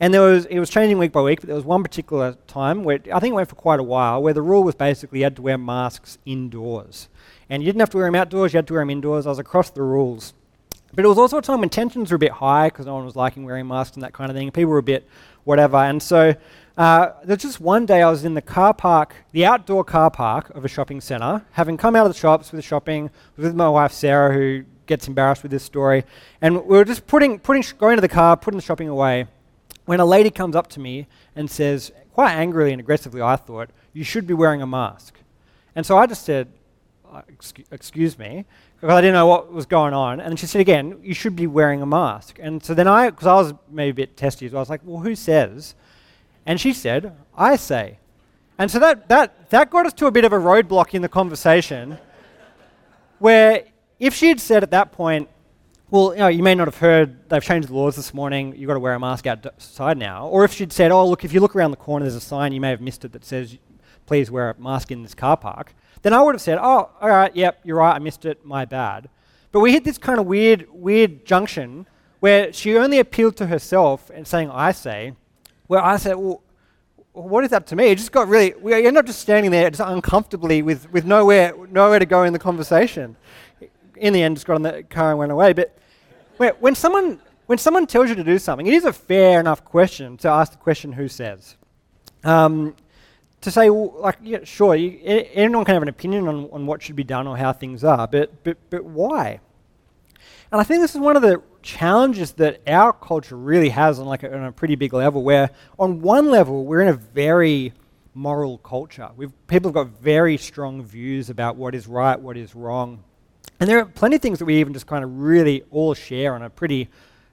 And 0.00 0.12
there 0.12 0.20
was, 0.20 0.44
it 0.46 0.58
was 0.58 0.68
changing 0.68 0.98
week 0.98 1.12
by 1.12 1.22
week, 1.22 1.40
but 1.40 1.46
there 1.46 1.56
was 1.56 1.64
one 1.64 1.82
particular 1.82 2.36
time 2.46 2.84
where 2.84 3.00
I 3.10 3.20
think 3.20 3.32
it 3.32 3.36
went 3.36 3.48
for 3.48 3.54
quite 3.54 3.80
a 3.80 3.84
while, 3.84 4.22
where 4.22 4.34
the 4.34 4.42
rule 4.42 4.62
was 4.62 4.74
basically 4.74 5.20
you 5.20 5.24
had 5.24 5.36
to 5.36 5.42
wear 5.42 5.56
masks 5.56 6.18
indoors. 6.26 7.08
And 7.48 7.62
you 7.62 7.68
didn't 7.68 7.80
have 7.80 7.90
to 7.90 7.96
wear 7.96 8.06
them 8.06 8.16
outdoors, 8.16 8.52
you 8.52 8.58
had 8.58 8.66
to 8.66 8.74
wear 8.74 8.82
them 8.82 8.90
indoors. 8.90 9.24
I 9.24 9.30
was 9.30 9.38
across 9.38 9.70
the 9.70 9.82
rules. 9.82 10.34
But 10.92 11.04
it 11.04 11.08
was 11.08 11.18
also 11.18 11.38
a 11.38 11.42
time 11.42 11.60
when 11.60 11.70
tensions 11.70 12.10
were 12.10 12.16
a 12.16 12.18
bit 12.18 12.32
high 12.32 12.68
because 12.68 12.84
no 12.84 12.94
one 12.94 13.04
was 13.04 13.16
liking 13.16 13.44
wearing 13.44 13.66
masks 13.66 13.96
and 13.96 14.02
that 14.02 14.12
kind 14.12 14.30
of 14.30 14.36
thing. 14.36 14.50
People 14.50 14.72
were 14.72 14.78
a 14.78 14.82
bit 14.82 15.08
whatever. 15.44 15.76
And 15.76 16.02
so 16.02 16.34
uh, 16.76 17.12
there's 17.24 17.42
just 17.42 17.60
one 17.60 17.86
day 17.86 18.02
I 18.02 18.10
was 18.10 18.24
in 18.24 18.34
the 18.34 18.42
car 18.42 18.72
park, 18.72 19.14
the 19.32 19.44
outdoor 19.44 19.84
car 19.84 20.10
park 20.10 20.50
of 20.50 20.64
a 20.64 20.68
shopping 20.68 21.00
centre, 21.00 21.44
having 21.52 21.76
come 21.76 21.94
out 21.96 22.06
of 22.06 22.12
the 22.12 22.18
shops 22.18 22.52
with 22.52 22.64
shopping, 22.64 23.10
with 23.36 23.54
my 23.54 23.68
wife 23.68 23.92
Sarah, 23.92 24.32
who 24.32 24.64
gets 24.86 25.06
embarrassed 25.06 25.42
with 25.42 25.52
this 25.52 25.62
story, 25.62 26.04
and 26.40 26.64
we 26.64 26.76
were 26.76 26.84
just 26.84 27.06
putting, 27.06 27.38
putting, 27.38 27.62
going 27.78 27.96
to 27.96 28.00
the 28.00 28.08
car, 28.08 28.36
putting 28.36 28.58
the 28.58 28.64
shopping 28.64 28.88
away, 28.88 29.26
when 29.84 30.00
a 30.00 30.04
lady 30.04 30.30
comes 30.30 30.56
up 30.56 30.68
to 30.68 30.80
me 30.80 31.06
and 31.36 31.50
says, 31.50 31.92
quite 32.12 32.32
angrily 32.32 32.72
and 32.72 32.80
aggressively, 32.80 33.22
I 33.22 33.36
thought, 33.36 33.70
you 33.92 34.04
should 34.04 34.26
be 34.26 34.34
wearing 34.34 34.62
a 34.62 34.66
mask. 34.66 35.18
And 35.74 35.86
so 35.86 35.96
I 35.96 36.06
just 36.06 36.24
said, 36.24 36.48
uh, 37.12 37.22
excuse, 37.28 37.66
excuse 37.70 38.18
me, 38.18 38.44
because 38.76 38.94
I 38.94 39.00
didn't 39.00 39.14
know 39.14 39.26
what 39.26 39.52
was 39.52 39.66
going 39.66 39.94
on. 39.94 40.20
And 40.20 40.38
she 40.38 40.46
said 40.46 40.60
again, 40.60 40.98
you 41.02 41.14
should 41.14 41.36
be 41.36 41.46
wearing 41.46 41.82
a 41.82 41.86
mask. 41.86 42.38
And 42.40 42.62
so 42.62 42.74
then 42.74 42.86
I, 42.86 43.10
because 43.10 43.26
I 43.26 43.34
was 43.34 43.54
maybe 43.70 43.90
a 43.90 44.06
bit 44.06 44.16
testy, 44.16 44.48
so 44.48 44.56
I 44.56 44.60
was 44.60 44.70
like, 44.70 44.80
well, 44.84 45.02
who 45.02 45.14
says? 45.14 45.74
And 46.46 46.60
she 46.60 46.72
said, 46.72 47.14
I 47.36 47.56
say. 47.56 47.98
And 48.58 48.70
so 48.70 48.78
that, 48.78 49.08
that, 49.08 49.50
that 49.50 49.70
got 49.70 49.86
us 49.86 49.92
to 49.94 50.06
a 50.06 50.10
bit 50.10 50.24
of 50.24 50.32
a 50.32 50.38
roadblock 50.38 50.94
in 50.94 51.02
the 51.02 51.08
conversation 51.08 51.98
where 53.18 53.64
if 53.98 54.14
she 54.14 54.28
had 54.28 54.40
said 54.40 54.62
at 54.62 54.70
that 54.70 54.92
point, 54.92 55.28
well, 55.90 56.12
you 56.12 56.20
know, 56.20 56.28
you 56.28 56.42
may 56.42 56.54
not 56.54 56.68
have 56.68 56.76
heard 56.76 57.28
they've 57.28 57.42
changed 57.42 57.68
the 57.68 57.74
laws 57.74 57.96
this 57.96 58.14
morning. 58.14 58.54
You've 58.56 58.68
got 58.68 58.74
to 58.74 58.80
wear 58.80 58.94
a 58.94 59.00
mask 59.00 59.26
outside 59.26 59.98
now. 59.98 60.28
Or 60.28 60.44
if 60.44 60.52
she'd 60.52 60.72
said, 60.72 60.92
oh, 60.92 61.08
look, 61.08 61.24
if 61.24 61.32
you 61.32 61.40
look 61.40 61.56
around 61.56 61.72
the 61.72 61.76
corner, 61.76 62.04
there's 62.04 62.14
a 62.14 62.20
sign, 62.20 62.52
you 62.52 62.60
may 62.60 62.70
have 62.70 62.80
missed 62.80 63.04
it, 63.04 63.12
that 63.12 63.24
says, 63.24 63.58
please 64.06 64.30
wear 64.30 64.50
a 64.50 64.60
mask 64.60 64.90
in 64.90 65.02
this 65.02 65.14
car 65.14 65.36
park. 65.36 65.74
Then 66.02 66.12
I 66.12 66.22
would 66.22 66.34
have 66.34 66.40
said, 66.40 66.58
oh, 66.58 66.90
all 67.00 67.08
right, 67.08 67.34
yep, 67.34 67.60
you're 67.64 67.76
right, 67.76 67.94
I 67.94 67.98
missed 67.98 68.24
it, 68.24 68.44
my 68.44 68.64
bad. 68.64 69.08
But 69.52 69.60
we 69.60 69.72
hit 69.72 69.84
this 69.84 69.98
kind 69.98 70.18
of 70.18 70.26
weird, 70.26 70.66
weird 70.70 71.26
junction 71.26 71.86
where 72.20 72.52
she 72.52 72.76
only 72.76 72.98
appealed 72.98 73.36
to 73.36 73.46
herself 73.46 74.10
and 74.10 74.26
saying, 74.26 74.50
I 74.50 74.72
say, 74.72 75.14
where 75.66 75.82
I 75.82 75.96
said, 75.96 76.14
well, 76.14 76.42
what 77.12 77.44
is 77.44 77.50
that 77.50 77.66
to 77.68 77.76
me? 77.76 77.86
It 77.86 77.98
just 77.98 78.12
got 78.12 78.28
really, 78.28 78.54
we 78.60 78.86
end 78.86 78.96
up 78.96 79.06
just 79.06 79.20
standing 79.20 79.50
there 79.50 79.68
just 79.70 79.80
uncomfortably 79.80 80.62
with, 80.62 80.90
with 80.92 81.04
nowhere, 81.04 81.54
nowhere 81.70 81.98
to 81.98 82.06
go 82.06 82.22
in 82.22 82.32
the 82.32 82.38
conversation. 82.38 83.16
In 83.96 84.12
the 84.12 84.22
end, 84.22 84.36
just 84.36 84.46
got 84.46 84.56
in 84.56 84.62
the 84.62 84.82
car 84.84 85.10
and 85.10 85.18
went 85.18 85.32
away. 85.32 85.52
But 85.52 85.76
when 86.60 86.74
someone, 86.74 87.20
when 87.46 87.58
someone 87.58 87.86
tells 87.86 88.08
you 88.08 88.14
to 88.14 88.24
do 88.24 88.38
something, 88.38 88.66
it 88.66 88.74
is 88.74 88.84
a 88.84 88.92
fair 88.92 89.40
enough 89.40 89.64
question 89.64 90.16
to 90.18 90.28
ask 90.28 90.52
the 90.52 90.58
question, 90.58 90.92
who 90.92 91.08
says? 91.08 91.56
Um, 92.22 92.76
to 93.42 93.50
say, 93.50 93.70
well, 93.70 93.94
like, 93.98 94.18
yeah, 94.22 94.44
sure, 94.44 94.74
you, 94.74 94.98
anyone 95.04 95.64
can 95.64 95.74
have 95.74 95.82
an 95.82 95.88
opinion 95.88 96.28
on, 96.28 96.48
on 96.52 96.66
what 96.66 96.82
should 96.82 96.96
be 96.96 97.04
done 97.04 97.26
or 97.26 97.36
how 97.36 97.52
things 97.52 97.84
are, 97.84 98.06
but, 98.06 98.44
but, 98.44 98.58
but 98.68 98.84
why? 98.84 99.40
And 100.52 100.60
I 100.60 100.64
think 100.64 100.80
this 100.82 100.94
is 100.94 101.00
one 101.00 101.16
of 101.16 101.22
the 101.22 101.42
challenges 101.62 102.32
that 102.32 102.60
our 102.66 102.92
culture 102.92 103.36
really 103.36 103.68
has 103.68 103.98
on 103.98 104.06
like 104.06 104.22
a, 104.22 104.34
on 104.34 104.44
a 104.44 104.52
pretty 104.52 104.74
big 104.74 104.92
level. 104.92 105.22
Where 105.22 105.50
on 105.78 106.00
one 106.00 106.30
level 106.30 106.64
we're 106.64 106.80
in 106.80 106.88
a 106.88 106.94
very 106.94 107.72
moral 108.14 108.58
culture. 108.58 109.10
We've, 109.16 109.32
people 109.46 109.68
have 109.68 109.74
got 109.74 110.00
very 110.00 110.36
strong 110.36 110.82
views 110.82 111.30
about 111.30 111.56
what 111.56 111.74
is 111.74 111.86
right, 111.86 112.18
what 112.18 112.36
is 112.36 112.54
wrong, 112.54 113.04
and 113.60 113.68
there 113.68 113.78
are 113.78 113.84
plenty 113.84 114.16
of 114.16 114.22
things 114.22 114.38
that 114.40 114.46
we 114.46 114.56
even 114.56 114.72
just 114.72 114.86
kind 114.86 115.04
of 115.04 115.18
really 115.18 115.62
all 115.70 115.94
share 115.94 116.34
on 116.34 116.42
a 116.42 116.50
pretty, 116.50 116.88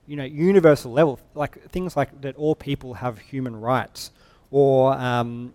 you 0.06 0.16
know, 0.16 0.24
universal 0.24 0.92
level. 0.92 1.20
Like 1.34 1.70
things 1.70 1.98
like 1.98 2.22
that 2.22 2.36
all 2.36 2.54
people 2.54 2.96
have 2.96 3.18
human 3.18 3.60
rights, 3.60 4.12
or 4.52 4.94
um, 4.94 5.54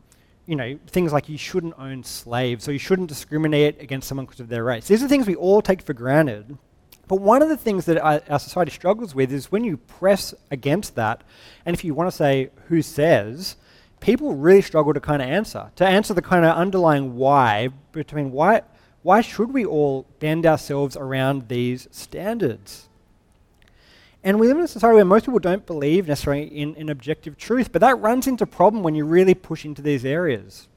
you 0.53 0.57
know, 0.57 0.79
things 0.87 1.15
like 1.15 1.31
you 1.31 1.39
shouldn't 1.39 1.73
own 1.79 2.05
slaves 2.05 2.69
or 2.69 2.75
you 2.75 2.79
shouldn't 2.79 3.09
discriminate 3.09 3.81
against 3.81 4.07
someone 4.07 4.27
because 4.27 4.41
of 4.41 4.51
their 4.51 4.63
race. 4.63 4.87
These 4.87 5.03
are 5.03 5.09
things 5.09 5.27
we 5.27 5.35
all 5.35 5.63
take 5.63 5.81
for 5.81 5.95
granted. 5.95 6.59
But 7.09 7.23
one 7.23 7.41
of 7.41 7.49
the 7.49 7.57
things 7.57 7.87
that 7.87 7.97
our, 7.97 8.21
our 8.29 8.39
society 8.39 8.71
struggles 8.71 9.15
with 9.15 9.33
is 9.33 9.51
when 9.51 9.65
you 9.65 9.79
press 9.79 10.35
against 10.51 10.95
that, 10.97 11.23
and 11.65 11.73
if 11.73 11.85
you 11.85 11.95
want 11.95 12.11
to 12.11 12.15
say 12.15 12.51
who 12.67 12.83
says, 12.83 13.57
people 14.01 14.35
really 14.35 14.61
struggle 14.61 14.93
to 14.93 15.01
kind 15.01 15.23
of 15.23 15.29
answer, 15.29 15.71
to 15.77 15.87
answer 15.87 16.13
the 16.13 16.21
kind 16.21 16.45
of 16.45 16.55
underlying 16.55 17.17
why 17.17 17.71
between 17.93 18.31
why, 18.31 18.61
why 19.01 19.23
should 19.23 19.55
we 19.55 19.65
all 19.65 20.07
bend 20.19 20.45
ourselves 20.45 20.99
around 20.99 21.49
these 21.49 21.89
standards? 21.93 22.91
And 24.25 24.38
we 24.38 24.47
live 24.47 24.59
in 24.59 24.64
a 24.64 24.69
society 24.69 24.97
where 24.97 25.05
most 25.05 25.25
people 25.25 25.41
don't 25.41 25.67
believe 25.67 26.07
necessarily 26.07 26.45
in, 26.45 26.75
in 26.76 26.88
objective 26.88 27.37
truth, 27.37 27.73
but 27.73 27.81
that 27.81 28.00
runs 28.00 28.26
into 28.26 28.47
problem 28.47 28.83
when 28.83 28.95
you 28.95 29.05
really 29.05 29.35
push 29.35 29.64
into 29.64 29.83
these 29.83 30.05
areas. 30.05 30.69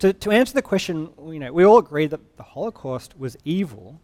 To, 0.00 0.12
to 0.12 0.30
answer 0.30 0.52
the 0.52 0.62
question, 0.62 1.10
you 1.26 1.38
know, 1.38 1.52
we 1.52 1.64
all 1.64 1.78
agree 1.78 2.06
that 2.06 2.36
the 2.36 2.42
Holocaust 2.42 3.18
was 3.18 3.36
evil, 3.44 4.00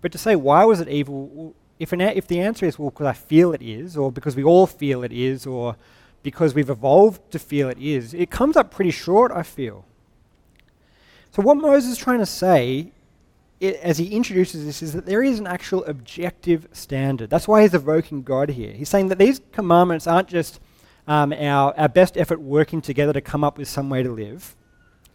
but 0.00 0.10
to 0.12 0.18
say 0.18 0.34
why 0.34 0.64
was 0.64 0.80
it 0.80 0.88
evil, 0.88 1.54
if, 1.78 1.92
an, 1.92 2.00
if 2.00 2.26
the 2.26 2.40
answer 2.40 2.66
is, 2.66 2.78
well, 2.78 2.90
because 2.90 3.06
I 3.06 3.12
feel 3.12 3.52
it 3.52 3.62
is, 3.62 3.96
or 3.96 4.10
because 4.10 4.34
we 4.34 4.42
all 4.42 4.66
feel 4.66 5.04
it 5.04 5.12
is, 5.12 5.46
or 5.46 5.76
because 6.22 6.54
we've 6.54 6.70
evolved 6.70 7.30
to 7.30 7.38
feel 7.38 7.68
it 7.68 7.78
is, 7.78 8.12
it 8.14 8.30
comes 8.30 8.56
up 8.56 8.70
pretty 8.72 8.90
short, 8.90 9.30
I 9.30 9.42
feel. 9.42 9.84
So, 11.30 11.42
what 11.42 11.56
Moses 11.56 11.92
is 11.92 11.98
trying 11.98 12.20
to 12.20 12.26
say 12.26 12.92
it, 13.64 13.80
as 13.80 13.98
he 13.98 14.08
introduces 14.08 14.64
this 14.64 14.82
is 14.82 14.92
that 14.92 15.06
there 15.06 15.22
is 15.22 15.38
an 15.38 15.46
actual 15.46 15.84
objective 15.84 16.68
standard. 16.72 17.30
That's 17.30 17.48
why 17.48 17.62
he's 17.62 17.74
evoking 17.74 18.22
God 18.22 18.50
here. 18.50 18.72
He's 18.72 18.88
saying 18.88 19.08
that 19.08 19.18
these 19.18 19.40
commandments 19.52 20.06
aren't 20.06 20.28
just 20.28 20.60
um, 21.06 21.32
our, 21.32 21.74
our 21.78 21.88
best 21.88 22.16
effort 22.16 22.40
working 22.40 22.80
together 22.80 23.12
to 23.12 23.20
come 23.20 23.44
up 23.44 23.58
with 23.58 23.68
some 23.68 23.90
way 23.90 24.02
to 24.02 24.10
live. 24.10 24.54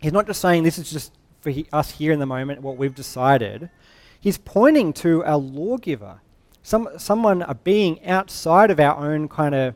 He's 0.02 0.14
not 0.14 0.28
just 0.28 0.42
saying 0.42 0.64
this 0.64 0.78
is 0.78 0.92
just 0.92 1.14
for 1.42 1.50
he, 1.50 1.68
us 1.72 1.92
here 1.92 2.12
in 2.12 2.20
the 2.20 2.26
moment, 2.26 2.62
what 2.62 2.78
we've 2.78 2.96
decided. 2.96 3.70
He's 4.20 4.38
pointing 4.38 4.94
to 4.94 5.24
our 5.24 5.38
lawgiver, 5.38 6.22
some, 6.62 6.90
someone, 6.98 7.42
a 7.44 7.56
being 7.56 8.06
outside 8.06 8.72
of 8.72 8.80
our 8.80 8.98
own 8.98 9.28
kind 9.30 9.56
of 9.56 9.76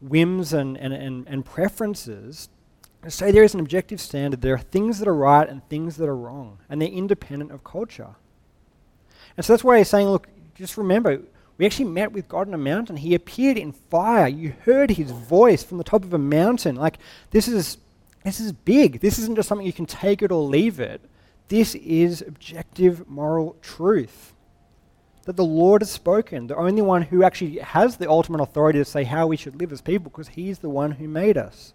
whims 0.00 0.52
and, 0.52 0.76
and, 0.76 0.92
and, 0.92 1.26
and 1.28 1.44
preferences 1.44 2.48
say 3.08 3.30
there 3.30 3.42
is 3.44 3.54
an 3.54 3.60
objective 3.60 4.00
standard. 4.00 4.40
There 4.40 4.54
are 4.54 4.58
things 4.58 4.98
that 4.98 5.08
are 5.08 5.14
right 5.14 5.48
and 5.48 5.66
things 5.68 5.96
that 5.96 6.08
are 6.08 6.16
wrong, 6.16 6.58
and 6.68 6.80
they're 6.80 6.88
independent 6.88 7.52
of 7.52 7.64
culture. 7.64 8.14
And 9.36 9.44
so 9.44 9.52
that's 9.52 9.64
why 9.64 9.78
he's 9.78 9.88
saying, 9.88 10.08
look, 10.08 10.28
just 10.54 10.76
remember, 10.76 11.20
we 11.58 11.66
actually 11.66 11.86
met 11.86 12.12
with 12.12 12.28
God 12.28 12.48
on 12.48 12.54
a 12.54 12.58
mountain. 12.58 12.96
He 12.96 13.14
appeared 13.14 13.58
in 13.58 13.72
fire. 13.72 14.28
You 14.28 14.54
heard 14.64 14.90
his 14.90 15.10
voice 15.10 15.62
from 15.62 15.78
the 15.78 15.84
top 15.84 16.04
of 16.04 16.14
a 16.14 16.18
mountain. 16.18 16.76
Like, 16.76 16.98
this 17.30 17.48
is, 17.48 17.78
this 18.24 18.40
is 18.40 18.52
big. 18.52 19.00
This 19.00 19.18
isn't 19.18 19.36
just 19.36 19.48
something 19.48 19.66
you 19.66 19.72
can 19.72 19.86
take 19.86 20.22
it 20.22 20.32
or 20.32 20.42
leave 20.42 20.80
it. 20.80 21.00
This 21.48 21.74
is 21.76 22.22
objective 22.22 23.08
moral 23.08 23.56
truth. 23.62 24.32
That 25.24 25.36
the 25.36 25.44
Lord 25.44 25.82
has 25.82 25.90
spoken, 25.90 26.46
the 26.46 26.56
only 26.56 26.82
one 26.82 27.02
who 27.02 27.22
actually 27.22 27.58
has 27.58 27.96
the 27.96 28.08
ultimate 28.08 28.40
authority 28.40 28.78
to 28.78 28.84
say 28.84 29.04
how 29.04 29.26
we 29.26 29.36
should 29.36 29.60
live 29.60 29.72
as 29.72 29.80
people, 29.80 30.10
because 30.10 30.28
he's 30.28 30.60
the 30.60 30.70
one 30.70 30.92
who 30.92 31.08
made 31.08 31.36
us. 31.36 31.74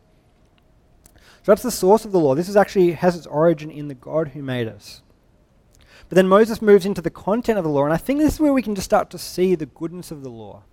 So 1.44 1.52
that's 1.52 1.64
the 1.64 1.72
source 1.72 2.06
of 2.06 2.12
the 2.12 2.20
law. 2.20 2.36
This 2.36 2.50
is 2.50 2.56
actually 2.56 2.92
has 2.92 3.16
its 3.16 3.26
origin 3.26 3.72
in 3.72 3.88
the 3.88 3.96
God 3.96 4.30
who 4.30 4.44
made 4.44 4.68
us. 4.68 5.02
But 6.08 6.16
then 6.16 6.28
Moses 6.28 6.62
moves 6.62 6.86
into 6.86 7.02
the 7.02 7.10
content 7.10 7.58
of 7.58 7.64
the 7.64 7.70
law, 7.70 7.86
and 7.86 7.94
I 7.94 7.98
think 7.98 8.20
this 8.20 8.36
is 8.36 8.40
where 8.40 8.54
we 8.54 8.62
can 8.62 8.76
just 8.76 8.86
start 8.86 9.10
to 9.12 9.18
see 9.18 9.56
the 9.56 9.66
goodness 9.66 10.12
of 10.12 10.24
the 10.24 10.30
law. 10.30 10.64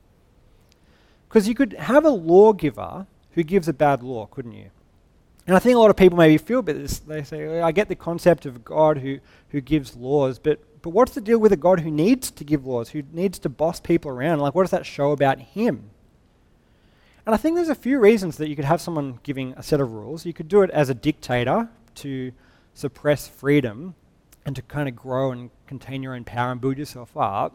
Because 1.29 1.49
you 1.49 1.55
could 1.55 1.75
have 1.75 2.05
a 2.05 2.11
lawgiver 2.11 3.07
who 3.33 3.43
gives 3.43 3.69
a 3.69 3.73
bad 3.73 4.03
law, 4.03 4.27
couldn't 4.27 4.53
you? 4.53 4.71
And 5.47 5.57
I 5.57 5.61
think 5.61 5.77
a 5.77 5.79
lot 5.79 5.91
of 5.91 5.97
people 5.97 6.19
maybe 6.19 6.37
feel 6.37 6.59
a 6.59 6.63
bit 6.63 6.77
this. 6.77 6.99
They 6.99 7.23
say, 7.23 7.61
I 7.61 7.73
get 7.73 7.89
the 7.89 7.95
concept 7.95 8.45
of 8.45 8.65
God 8.65 8.99
who, 8.99 9.21
who 9.51 9.63
gives 9.63 9.97
laws, 9.97 10.39
but, 10.39 10.61
but 10.83 10.91
what's 10.91 11.13
the 11.13 11.23
deal 11.23 11.39
with 11.39 11.53
a 11.53 11.57
God 11.57 11.81
who 11.81 11.91
needs 11.91 12.31
to 12.33 12.45
give 12.45 12.67
laws, 12.67 12.91
who 12.91 13.03
needs 13.13 13.39
to 13.39 13.49
boss 13.49 13.81
people 13.81 14.11
around? 14.11 14.41
Like, 14.41 14.55
what 14.55 14.65
does 14.65 14.73
that 14.73 14.85
show 14.85 15.13
about 15.13 15.39
him? 15.39 15.91
And 17.29 17.35
I 17.35 17.37
think 17.37 17.57
there's 17.57 17.69
a 17.69 17.75
few 17.75 17.99
reasons 17.99 18.39
that 18.39 18.49
you 18.49 18.57
could 18.57 18.65
have 18.65 18.81
someone 18.81 19.21
giving 19.23 19.53
a 19.53 19.63
set 19.63 19.83
of 19.83 19.93
rules. 19.93 20.25
You 20.25 20.33
could 20.33 20.49
do 20.49 20.63
it 20.63 20.71
as 20.71 20.89
a 20.89 20.95
dictator 20.95 21.69
to 21.97 22.33
suppress 22.73 23.29
freedom 23.29 23.97
and 24.47 24.57
to 24.57 24.63
kind 24.63 24.89
of 24.89 24.97
grow 24.97 25.31
and 25.31 25.51
contain 25.67 26.03
your 26.03 26.15
own 26.15 26.25
power 26.25 26.53
and 26.53 26.59
build 26.59 26.79
yourself 26.79 27.15
up. 27.19 27.55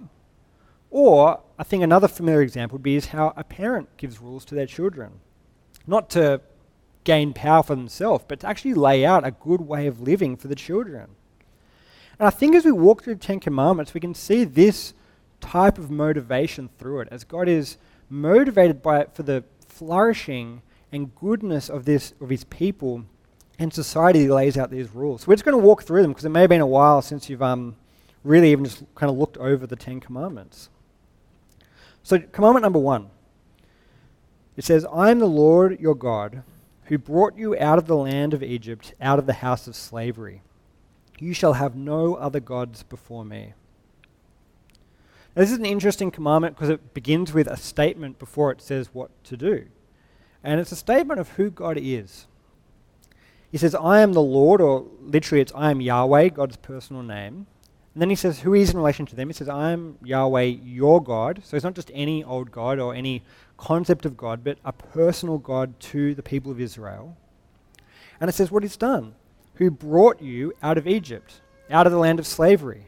Or 0.92 1.40
I 1.58 1.64
think 1.64 1.82
another 1.82 2.08
familiar 2.08 2.44
example 2.44 2.76
would 2.76 2.84
be 2.84 2.98
is 2.98 3.08
how 3.08 3.34
a 3.36 3.44
parent 3.44 3.90
gives 3.98 4.22
rules 4.22 4.46
to 4.46 4.54
their 4.54 4.68
children. 4.68 5.14
Not 5.88 6.08
to 6.12 6.42
gain 7.04 7.34
power 7.34 7.64
for 7.64 7.74
themselves, 7.76 8.26
but 8.28 8.42
to 8.42 8.48
actually 8.48 8.76
lay 8.76 9.04
out 9.04 9.26
a 9.26 9.32
good 9.32 9.62
way 9.62 9.88
of 9.88 10.00
living 10.00 10.38
for 10.38 10.50
the 10.50 10.56
children. 10.56 11.16
And 12.20 12.28
I 12.28 12.30
think 12.30 12.54
as 12.54 12.64
we 12.64 12.72
walk 12.72 13.02
through 13.02 13.16
the 13.16 13.26
Ten 13.26 13.40
Commandments, 13.40 13.96
we 13.96 14.02
can 14.02 14.14
see 14.14 14.44
this 14.44 14.94
type 15.42 15.80
of 15.80 15.90
motivation 15.90 16.70
through 16.78 17.00
it, 17.00 17.08
as 17.10 17.24
God 17.24 17.50
is 17.50 17.78
motivated 18.08 18.84
by 18.84 19.00
it 19.00 19.16
for 19.16 19.24
the 19.24 19.44
flourishing 19.74 20.62
and 20.92 21.14
goodness 21.16 21.70
of 21.70 21.86
this 21.86 22.14
of 22.22 22.30
his 22.30 22.44
people 22.46 23.06
and 23.60 23.74
society 23.74 24.28
lays 24.28 24.58
out 24.58 24.70
these 24.70 24.94
rules. 24.94 25.22
So 25.22 25.28
we're 25.28 25.36
just 25.36 25.46
going 25.46 25.60
to 25.60 25.66
walk 25.66 25.84
through 25.84 26.02
them 26.02 26.12
because 26.12 26.26
it 26.26 26.30
may 26.30 26.42
have 26.42 26.50
been 26.50 26.62
a 26.62 26.68
while 26.68 27.02
since 27.02 27.30
you've 27.30 27.42
um, 27.42 27.76
really 28.24 28.52
even 28.52 28.66
just 28.66 28.84
kind 28.96 29.10
of 29.10 29.18
looked 29.18 29.38
over 29.38 29.68
the 29.68 29.76
Ten 29.76 30.00
Commandments. 30.00 30.70
So 32.04 32.20
commandment 32.20 32.64
number 32.64 32.80
one. 32.80 33.10
It 34.56 34.64
says, 34.64 34.86
I 34.92 35.10
am 35.10 35.20
the 35.20 35.26
Lord 35.26 35.80
your 35.80 35.96
God, 35.96 36.44
who 36.84 36.98
brought 36.98 37.38
you 37.38 37.58
out 37.58 37.80
of 37.80 37.88
the 37.88 37.96
land 37.96 38.34
of 38.34 38.44
Egypt, 38.44 38.94
out 39.02 39.18
of 39.18 39.26
the 39.26 39.34
house 39.34 39.68
of 39.68 39.76
slavery. 39.76 40.42
You 41.20 41.34
shall 41.34 41.54
have 41.54 41.76
no 41.76 42.16
other 42.16 42.40
gods 42.40 42.84
before 42.84 43.26
me. 43.26 43.54
This 45.36 45.52
is 45.52 45.58
an 45.58 45.66
interesting 45.66 46.12
commandment 46.12 46.56
because 46.56 46.70
it 46.70 46.94
begins 46.94 47.34
with 47.34 47.48
a 47.48 47.58
statement 47.58 48.20
before 48.20 48.52
it 48.52 48.62
says 48.62 48.90
what 48.94 49.12
to 49.26 49.36
do. 49.36 49.66
And 50.44 50.60
it's 50.60 50.72
a 50.72 50.76
statement 50.76 51.20
of 51.20 51.30
who 51.30 51.50
God 51.50 51.78
is. 51.80 52.28
He 53.52 53.58
says, 53.58 53.76
I 53.76 54.02
am 54.02 54.14
the 54.14 54.22
Lord, 54.22 54.62
or 54.62 54.86
literally 55.02 55.42
it's 55.42 55.52
I 55.56 55.72
am 55.72 55.82
Yahweh, 55.82 56.30
God's 56.30 56.58
personal 56.58 57.04
name. 57.04 57.48
And 57.94 58.02
then 58.02 58.10
he 58.10 58.16
says 58.16 58.40
who 58.40 58.54
in 58.54 58.76
relation 58.76 59.06
to 59.06 59.16
them. 59.16 59.30
He 59.30 59.34
says, 59.34 59.50
I 59.50 59.72
am 59.72 59.98
Yahweh, 60.04 60.42
your 60.64 61.02
God. 61.02 61.42
So 61.44 61.56
it's 61.56 61.64
not 61.64 61.76
just 61.76 61.92
any 61.94 62.24
old 62.24 62.52
God 62.52 62.80
or 62.80 62.96
any 62.96 63.24
concept 63.58 64.06
of 64.06 64.18
God, 64.18 64.44
but 64.44 64.58
a 64.66 64.74
personal 64.74 65.38
God 65.38 65.80
to 65.80 66.16
the 66.16 66.24
people 66.24 66.52
of 66.52 66.60
Israel. 66.60 67.16
And 68.20 68.30
it 68.30 68.34
says 68.34 68.52
what 68.52 68.64
he's 68.64 68.78
done, 68.78 69.14
who 69.56 69.70
brought 69.70 70.22
you 70.22 70.54
out 70.64 70.78
of 70.78 70.88
Egypt, 70.88 71.42
out 71.70 71.86
of 71.86 71.92
the 71.92 72.00
land 72.00 72.20
of 72.20 72.26
slavery. 72.26 72.88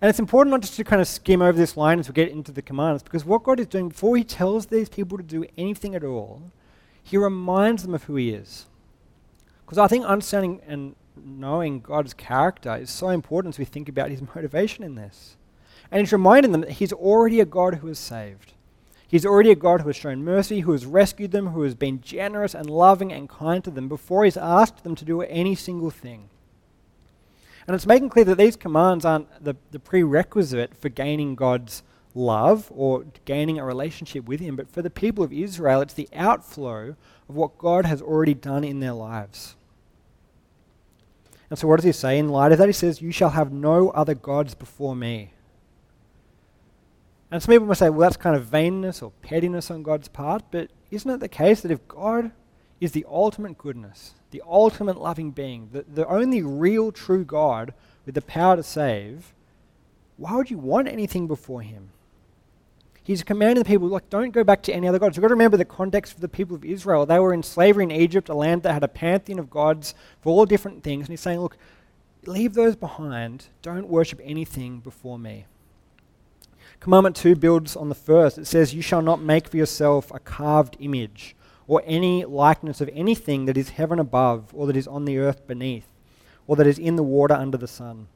And 0.00 0.08
it's 0.08 0.20
important 0.20 0.52
not 0.52 0.60
just 0.60 0.76
to 0.76 0.84
kind 0.84 1.02
of 1.02 1.08
skim 1.08 1.42
over 1.42 1.58
this 1.58 1.76
line 1.76 1.98
as 1.98 2.08
we 2.08 2.14
get 2.14 2.30
into 2.30 2.52
the 2.52 2.62
commands, 2.62 3.02
because 3.02 3.24
what 3.24 3.42
God 3.42 3.58
is 3.58 3.66
doing 3.66 3.88
before 3.88 4.16
He 4.16 4.24
tells 4.24 4.66
these 4.66 4.88
people 4.88 5.18
to 5.18 5.24
do 5.24 5.44
anything 5.56 5.94
at 5.94 6.04
all, 6.04 6.42
He 7.02 7.16
reminds 7.16 7.82
them 7.82 7.94
of 7.94 8.04
who 8.04 8.14
He 8.14 8.30
is. 8.30 8.66
Because 9.64 9.78
I 9.78 9.88
think 9.88 10.04
understanding 10.04 10.60
and 10.66 10.94
knowing 11.16 11.80
God's 11.80 12.14
character 12.14 12.76
is 12.76 12.90
so 12.90 13.08
important 13.08 13.54
as 13.54 13.58
we 13.58 13.64
think 13.64 13.88
about 13.88 14.10
His 14.10 14.22
motivation 14.34 14.84
in 14.84 14.94
this. 14.94 15.36
And 15.90 16.00
He's 16.00 16.12
reminding 16.12 16.52
them 16.52 16.60
that 16.60 16.72
He's 16.72 16.92
already 16.92 17.40
a 17.40 17.44
God 17.44 17.76
who 17.76 17.88
has 17.88 17.98
saved. 17.98 18.52
He's 19.08 19.26
already 19.26 19.50
a 19.50 19.56
God 19.56 19.80
who 19.80 19.88
has 19.88 19.96
shown 19.96 20.22
mercy, 20.22 20.60
who 20.60 20.72
has 20.72 20.86
rescued 20.86 21.32
them, 21.32 21.48
who 21.48 21.62
has 21.62 21.74
been 21.74 22.02
generous 22.02 22.54
and 22.54 22.68
loving 22.68 23.10
and 23.10 23.28
kind 23.28 23.64
to 23.64 23.70
them 23.70 23.88
before 23.88 24.24
He's 24.24 24.36
asked 24.36 24.84
them 24.84 24.94
to 24.94 25.04
do 25.04 25.22
any 25.22 25.56
single 25.56 25.90
thing. 25.90 26.28
And 27.68 27.74
it's 27.74 27.86
making 27.86 28.08
clear 28.08 28.24
that 28.24 28.38
these 28.38 28.56
commands 28.56 29.04
aren't 29.04 29.44
the, 29.44 29.54
the 29.72 29.78
prerequisite 29.78 30.74
for 30.74 30.88
gaining 30.88 31.34
God's 31.34 31.82
love 32.14 32.72
or 32.74 33.04
gaining 33.26 33.58
a 33.58 33.64
relationship 33.64 34.24
with 34.24 34.40
Him, 34.40 34.56
but 34.56 34.70
for 34.70 34.80
the 34.80 34.88
people 34.88 35.22
of 35.22 35.34
Israel, 35.34 35.82
it's 35.82 35.92
the 35.92 36.08
outflow 36.14 36.96
of 37.28 37.36
what 37.36 37.58
God 37.58 37.84
has 37.84 38.00
already 38.00 38.32
done 38.32 38.64
in 38.64 38.80
their 38.80 38.94
lives. 38.94 39.54
And 41.50 41.58
so, 41.58 41.68
what 41.68 41.76
does 41.76 41.84
He 41.84 41.92
say 41.92 42.18
in 42.18 42.30
light 42.30 42.52
of 42.52 42.58
that? 42.58 42.70
He 42.70 42.72
says, 42.72 43.02
You 43.02 43.12
shall 43.12 43.30
have 43.30 43.52
no 43.52 43.90
other 43.90 44.14
gods 44.14 44.54
before 44.54 44.96
me. 44.96 45.34
And 47.30 47.42
some 47.42 47.52
people 47.52 47.66
might 47.66 47.76
say, 47.76 47.90
well, 47.90 48.00
that's 48.00 48.16
kind 48.16 48.34
of 48.34 48.46
vainness 48.46 49.02
or 49.02 49.12
pettiness 49.20 49.70
on 49.70 49.82
God's 49.82 50.08
part, 50.08 50.42
but 50.50 50.70
isn't 50.90 51.10
it 51.10 51.20
the 51.20 51.28
case 51.28 51.60
that 51.60 51.70
if 51.70 51.86
God 51.86 52.32
is 52.80 52.92
the 52.92 53.06
ultimate 53.08 53.58
goodness, 53.58 54.14
the 54.30 54.42
ultimate 54.46 55.00
loving 55.00 55.30
being, 55.30 55.68
the, 55.72 55.84
the 55.92 56.06
only 56.06 56.42
real 56.42 56.92
true 56.92 57.24
God 57.24 57.74
with 58.06 58.14
the 58.14 58.22
power 58.22 58.56
to 58.56 58.62
save, 58.62 59.32
why 60.16 60.34
would 60.34 60.50
you 60.50 60.58
want 60.58 60.88
anything 60.88 61.26
before 61.26 61.62
him? 61.62 61.90
He's 63.02 63.22
commanding 63.22 63.62
the 63.62 63.68
people, 63.68 63.88
like, 63.88 64.10
don't 64.10 64.32
go 64.32 64.44
back 64.44 64.62
to 64.64 64.72
any 64.72 64.86
other 64.86 64.98
gods. 64.98 65.16
You've 65.16 65.22
got 65.22 65.28
to 65.28 65.34
remember 65.34 65.56
the 65.56 65.64
context 65.64 66.12
for 66.12 66.20
the 66.20 66.28
people 66.28 66.54
of 66.54 66.64
Israel. 66.64 67.06
They 67.06 67.18
were 67.18 67.32
in 67.32 67.42
slavery 67.42 67.84
in 67.84 67.90
Egypt, 67.90 68.28
a 68.28 68.34
land 68.34 68.64
that 68.64 68.74
had 68.74 68.84
a 68.84 68.88
pantheon 68.88 69.38
of 69.38 69.48
gods 69.48 69.94
for 70.20 70.30
all 70.30 70.44
different 70.44 70.82
things. 70.82 71.06
And 71.06 71.10
he's 71.10 71.22
saying, 71.22 71.40
look, 71.40 71.56
leave 72.26 72.52
those 72.52 72.76
behind. 72.76 73.46
Don't 73.62 73.88
worship 73.88 74.20
anything 74.22 74.80
before 74.80 75.18
me. 75.18 75.46
Commandment 76.80 77.16
2 77.16 77.34
builds 77.36 77.76
on 77.76 77.88
the 77.88 77.94
first. 77.94 78.36
It 78.36 78.46
says, 78.46 78.74
You 78.74 78.82
shall 78.82 79.02
not 79.02 79.20
make 79.20 79.48
for 79.48 79.56
yourself 79.56 80.12
a 80.12 80.18
carved 80.18 80.76
image 80.78 81.34
or 81.68 81.82
any 81.86 82.24
likeness 82.24 82.80
of 82.80 82.90
anything 82.92 83.44
that 83.44 83.56
is 83.56 83.68
heaven 83.70 84.00
above, 84.00 84.48
or 84.54 84.66
that 84.66 84.76
is 84.76 84.88
on 84.88 85.04
the 85.04 85.18
earth 85.18 85.46
beneath, 85.46 85.86
or 86.46 86.56
that 86.56 86.66
is 86.66 86.78
in 86.78 86.96
the 86.96 87.02
water 87.02 87.34
under 87.34 87.58
the 87.58 87.68
sun. 87.68 88.08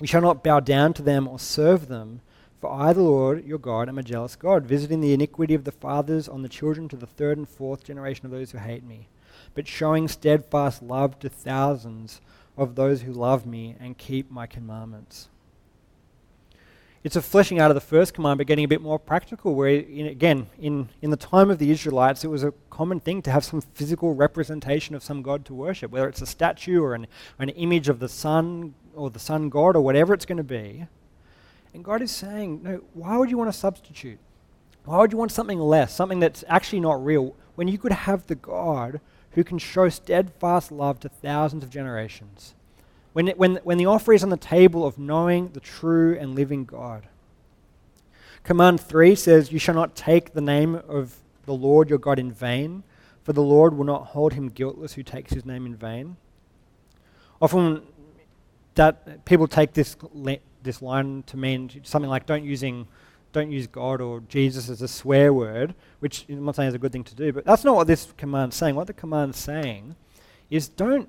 You 0.00 0.08
shall 0.08 0.22
not 0.22 0.42
bow 0.42 0.58
down 0.58 0.94
to 0.94 1.02
them 1.02 1.28
or 1.28 1.38
serve 1.38 1.86
them, 1.86 2.22
for 2.60 2.72
I, 2.72 2.94
the 2.94 3.02
Lord 3.02 3.44
your 3.44 3.58
God, 3.58 3.88
am 3.90 3.98
a 3.98 4.02
jealous 4.02 4.34
God, 4.34 4.64
visiting 4.64 5.02
the 5.02 5.12
iniquity 5.12 5.54
of 5.54 5.64
the 5.64 5.70
fathers 5.70 6.28
on 6.28 6.42
the 6.42 6.48
children 6.48 6.88
to 6.88 6.96
the 6.96 7.06
third 7.06 7.36
and 7.36 7.48
fourth 7.48 7.84
generation 7.84 8.24
of 8.24 8.32
those 8.32 8.52
who 8.52 8.58
hate 8.58 8.84
me, 8.84 9.06
but 9.52 9.68
showing 9.68 10.08
steadfast 10.08 10.82
love 10.82 11.18
to 11.18 11.28
thousands 11.28 12.22
of 12.56 12.74
those 12.74 13.02
who 13.02 13.12
love 13.12 13.44
me 13.44 13.76
and 13.78 13.98
keep 13.98 14.30
my 14.30 14.46
commandments 14.46 15.28
it's 17.04 17.16
a 17.16 17.22
fleshing 17.22 17.60
out 17.60 17.70
of 17.70 17.74
the 17.74 17.82
first 17.82 18.14
command, 18.14 18.38
but 18.38 18.46
getting 18.46 18.64
a 18.64 18.68
bit 18.68 18.80
more 18.80 18.98
practical. 18.98 19.54
Where, 19.54 19.68
in, 19.68 20.06
again, 20.06 20.46
in, 20.58 20.88
in 21.02 21.10
the 21.10 21.18
time 21.18 21.50
of 21.50 21.58
the 21.58 21.70
Israelites, 21.70 22.24
it 22.24 22.28
was 22.28 22.42
a 22.42 22.54
common 22.70 22.98
thing 22.98 23.20
to 23.22 23.30
have 23.30 23.44
some 23.44 23.60
physical 23.60 24.14
representation 24.14 24.94
of 24.94 25.02
some 25.02 25.20
god 25.20 25.44
to 25.44 25.54
worship, 25.54 25.90
whether 25.90 26.08
it's 26.08 26.22
a 26.22 26.26
statue 26.26 26.82
or 26.82 26.94
an, 26.94 27.06
an 27.38 27.50
image 27.50 27.90
of 27.90 28.00
the 28.00 28.08
sun 28.08 28.74
or 28.94 29.10
the 29.10 29.18
sun 29.18 29.50
god 29.50 29.76
or 29.76 29.82
whatever 29.82 30.14
it's 30.14 30.24
going 30.24 30.38
to 30.38 30.42
be. 30.42 30.86
And 31.74 31.84
God 31.84 32.00
is 32.00 32.10
saying, 32.10 32.62
no, 32.62 32.82
why 32.94 33.18
would 33.18 33.30
you 33.30 33.36
want 33.36 33.50
a 33.50 33.52
substitute? 33.52 34.18
Why 34.86 34.98
would 34.98 35.12
you 35.12 35.18
want 35.18 35.32
something 35.32 35.58
less, 35.60 35.94
something 35.94 36.20
that's 36.20 36.42
actually 36.48 36.80
not 36.80 37.04
real, 37.04 37.36
when 37.54 37.68
you 37.68 37.76
could 37.76 37.92
have 37.92 38.26
the 38.26 38.34
God 38.34 39.00
who 39.32 39.44
can 39.44 39.58
show 39.58 39.90
steadfast 39.90 40.72
love 40.72 41.00
to 41.00 41.08
thousands 41.10 41.64
of 41.64 41.70
generations? 41.70 42.54
When, 43.14 43.28
it, 43.28 43.38
when, 43.38 43.56
when 43.62 43.78
the 43.78 43.86
offer 43.86 44.12
is 44.12 44.22
on 44.22 44.28
the 44.28 44.36
table 44.36 44.84
of 44.84 44.98
knowing 44.98 45.48
the 45.50 45.60
true 45.60 46.18
and 46.18 46.34
living 46.34 46.64
God. 46.64 47.08
Command 48.42 48.80
3 48.80 49.14
says, 49.14 49.52
You 49.52 49.58
shall 49.58 49.74
not 49.74 49.94
take 49.94 50.34
the 50.34 50.40
name 50.40 50.74
of 50.74 51.16
the 51.46 51.54
Lord 51.54 51.88
your 51.88 51.98
God 51.98 52.18
in 52.18 52.32
vain, 52.32 52.82
for 53.22 53.32
the 53.32 53.42
Lord 53.42 53.76
will 53.76 53.84
not 53.84 54.08
hold 54.08 54.32
him 54.32 54.48
guiltless 54.48 54.94
who 54.94 55.04
takes 55.04 55.32
his 55.32 55.46
name 55.46 55.64
in 55.64 55.76
vain. 55.76 56.16
Often 57.40 57.82
that 58.74 59.24
people 59.24 59.46
take 59.46 59.74
this, 59.74 59.96
this 60.62 60.82
line 60.82 61.22
to 61.28 61.36
mean 61.36 61.70
something 61.84 62.10
like 62.10 62.26
don't 62.26 62.44
using 62.44 62.88
don't 63.32 63.50
use 63.50 63.66
God 63.66 64.00
or 64.00 64.20
Jesus 64.28 64.68
as 64.68 64.80
a 64.80 64.86
swear 64.86 65.32
word, 65.32 65.74
which 65.98 66.24
I'm 66.28 66.44
not 66.44 66.54
saying 66.54 66.68
is 66.68 66.74
a 66.74 66.78
good 66.78 66.92
thing 66.92 67.02
to 67.04 67.14
do, 67.16 67.32
but 67.32 67.44
that's 67.44 67.64
not 67.64 67.74
what 67.74 67.88
this 67.88 68.12
command's 68.16 68.54
saying. 68.54 68.76
What 68.76 68.86
the 68.86 68.92
command's 68.92 69.38
saying 69.38 69.96
is 70.50 70.68
don't 70.68 71.08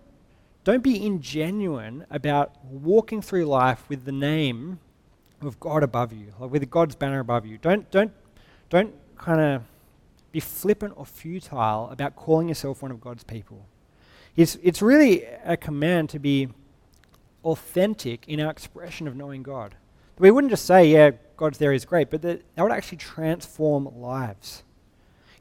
don't 0.66 0.84
be 0.84 1.00
ingenuine 1.00 2.06
about 2.10 2.66
walking 2.66 3.22
through 3.22 3.46
life 3.46 3.88
with 3.88 4.04
the 4.04 4.12
name 4.12 4.80
of 5.40 5.60
God 5.60 5.84
above 5.84 6.12
you, 6.12 6.34
like 6.40 6.52
with 6.52 6.68
God's 6.72 6.96
banner 6.96 7.20
above 7.20 7.46
you. 7.46 7.60
Don't, 7.60 7.90
don't, 7.92 8.12
don't 8.72 8.94
kind 9.16 9.40
of 9.40 9.62
be 10.32 10.40
flippant 10.40 10.94
or 10.98 11.06
futile 11.06 11.90
about 11.92 12.16
calling 12.16 12.50
yourself 12.50 12.82
one 12.82 12.90
of 12.90 13.00
God's 13.00 13.24
people. 13.24 13.68
It's, 14.36 14.58
it's 14.64 14.82
really 14.82 15.24
a 15.46 15.56
command 15.56 16.10
to 16.10 16.20
be 16.20 16.50
authentic 17.44 18.28
in 18.28 18.42
our 18.42 18.50
expression 18.50 19.08
of 19.08 19.16
knowing 19.16 19.44
God. 19.44 19.76
We 20.18 20.32
wouldn't 20.32 20.50
just 20.50 20.66
say, 20.66 20.88
yeah, 20.88 21.12
God's 21.38 21.60
there 21.60 21.74
is 21.74 21.86
great, 21.86 22.10
but 22.10 22.24
that, 22.24 22.42
that 22.56 22.64
would 22.64 22.72
actually 22.72 22.98
transform 22.98 23.86
lives. 24.02 24.64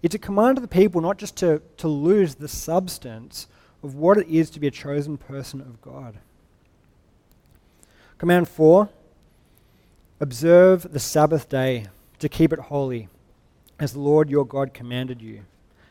It's 0.02 0.14
a 0.14 0.18
command 0.18 0.58
to 0.58 0.60
the 0.60 0.68
people 0.68 1.00
not 1.00 1.16
just 1.16 1.34
to, 1.37 1.62
to 1.78 1.88
lose 1.88 2.34
the 2.34 2.48
substance 2.48 3.46
of 3.84 3.94
what 3.94 4.16
it 4.16 4.26
is 4.26 4.48
to 4.48 4.58
be 4.58 4.66
a 4.66 4.70
chosen 4.70 5.18
person 5.18 5.60
of 5.60 5.80
God. 5.82 6.16
Command 8.16 8.48
4 8.48 8.88
Observe 10.20 10.90
the 10.92 10.98
Sabbath 10.98 11.50
day 11.50 11.86
to 12.18 12.28
keep 12.28 12.52
it 12.52 12.58
holy, 12.58 13.08
as 13.78 13.92
the 13.92 14.00
Lord 14.00 14.30
your 14.30 14.46
God 14.46 14.72
commanded 14.72 15.20
you. 15.20 15.42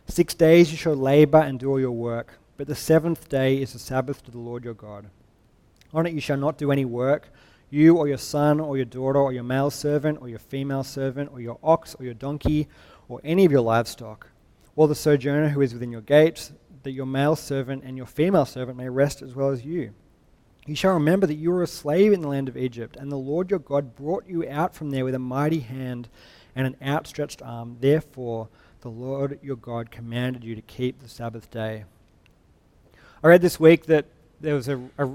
Six 0.07 0.33
days 0.33 0.71
you 0.71 0.77
shall 0.77 0.95
labor 0.95 1.37
and 1.37 1.59
do 1.59 1.69
all 1.69 1.79
your 1.79 1.91
work, 1.91 2.39
but 2.57 2.65
the 2.65 2.75
seventh 2.75 3.29
day 3.29 3.61
is 3.61 3.73
the 3.73 3.79
Sabbath 3.79 4.25
to 4.25 4.31
the 4.31 4.39
Lord 4.39 4.63
your 4.63 4.73
God. 4.73 5.05
On 5.93 6.07
it 6.07 6.13
you 6.13 6.21
shall 6.21 6.37
not 6.37 6.57
do 6.57 6.71
any 6.71 6.85
work, 6.85 7.29
you 7.69 7.97
or 7.97 8.07
your 8.07 8.17
son 8.17 8.59
or 8.59 8.75
your 8.75 8.85
daughter 8.85 9.19
or 9.19 9.33
your 9.33 9.43
male 9.43 9.69
servant 9.69 10.17
or 10.19 10.29
your 10.29 10.39
female 10.39 10.83
servant 10.83 11.29
or 11.31 11.41
your 11.41 11.59
ox 11.63 11.95
or 11.99 12.05
your 12.05 12.15
donkey 12.15 12.67
or 13.07 13.21
any 13.23 13.45
of 13.45 13.51
your 13.51 13.61
livestock, 13.61 14.27
or 14.75 14.87
the 14.87 14.95
sojourner 14.95 15.49
who 15.49 15.61
is 15.61 15.73
within 15.73 15.91
your 15.91 16.01
gates 16.01 16.53
that 16.83 16.91
your 16.91 17.05
male 17.05 17.35
servant 17.35 17.83
and 17.83 17.97
your 17.97 18.05
female 18.05 18.45
servant 18.45 18.77
may 18.77 18.89
rest 18.89 19.21
as 19.21 19.35
well 19.35 19.49
as 19.49 19.65
you. 19.65 19.93
You 20.65 20.75
shall 20.75 20.93
remember 20.93 21.27
that 21.27 21.35
you 21.35 21.51
were 21.51 21.63
a 21.63 21.67
slave 21.67 22.13
in 22.13 22.21
the 22.21 22.29
land 22.29 22.47
of 22.47 22.55
Egypt, 22.55 22.95
and 22.95 23.11
the 23.11 23.17
Lord 23.17 23.49
your 23.49 23.59
God 23.59 23.95
brought 23.95 24.27
you 24.27 24.47
out 24.49 24.73
from 24.73 24.91
there 24.91 25.03
with 25.03 25.15
a 25.15 25.19
mighty 25.19 25.59
hand 25.59 26.07
and 26.55 26.65
an 26.67 26.77
outstretched 26.81 27.41
arm. 27.41 27.77
Therefore, 27.81 28.47
the 28.81 28.89
Lord 28.89 29.39
your 29.41 29.55
God 29.55 29.91
commanded 29.91 30.43
you 30.43 30.55
to 30.55 30.61
keep 30.61 30.99
the 30.99 31.09
Sabbath 31.09 31.49
day. 31.51 31.85
I 33.23 33.27
read 33.27 33.41
this 33.41 33.59
week 33.59 33.85
that 33.87 34.05
there 34.39 34.55
was 34.55 34.67
a, 34.67 34.77
a, 34.97 35.07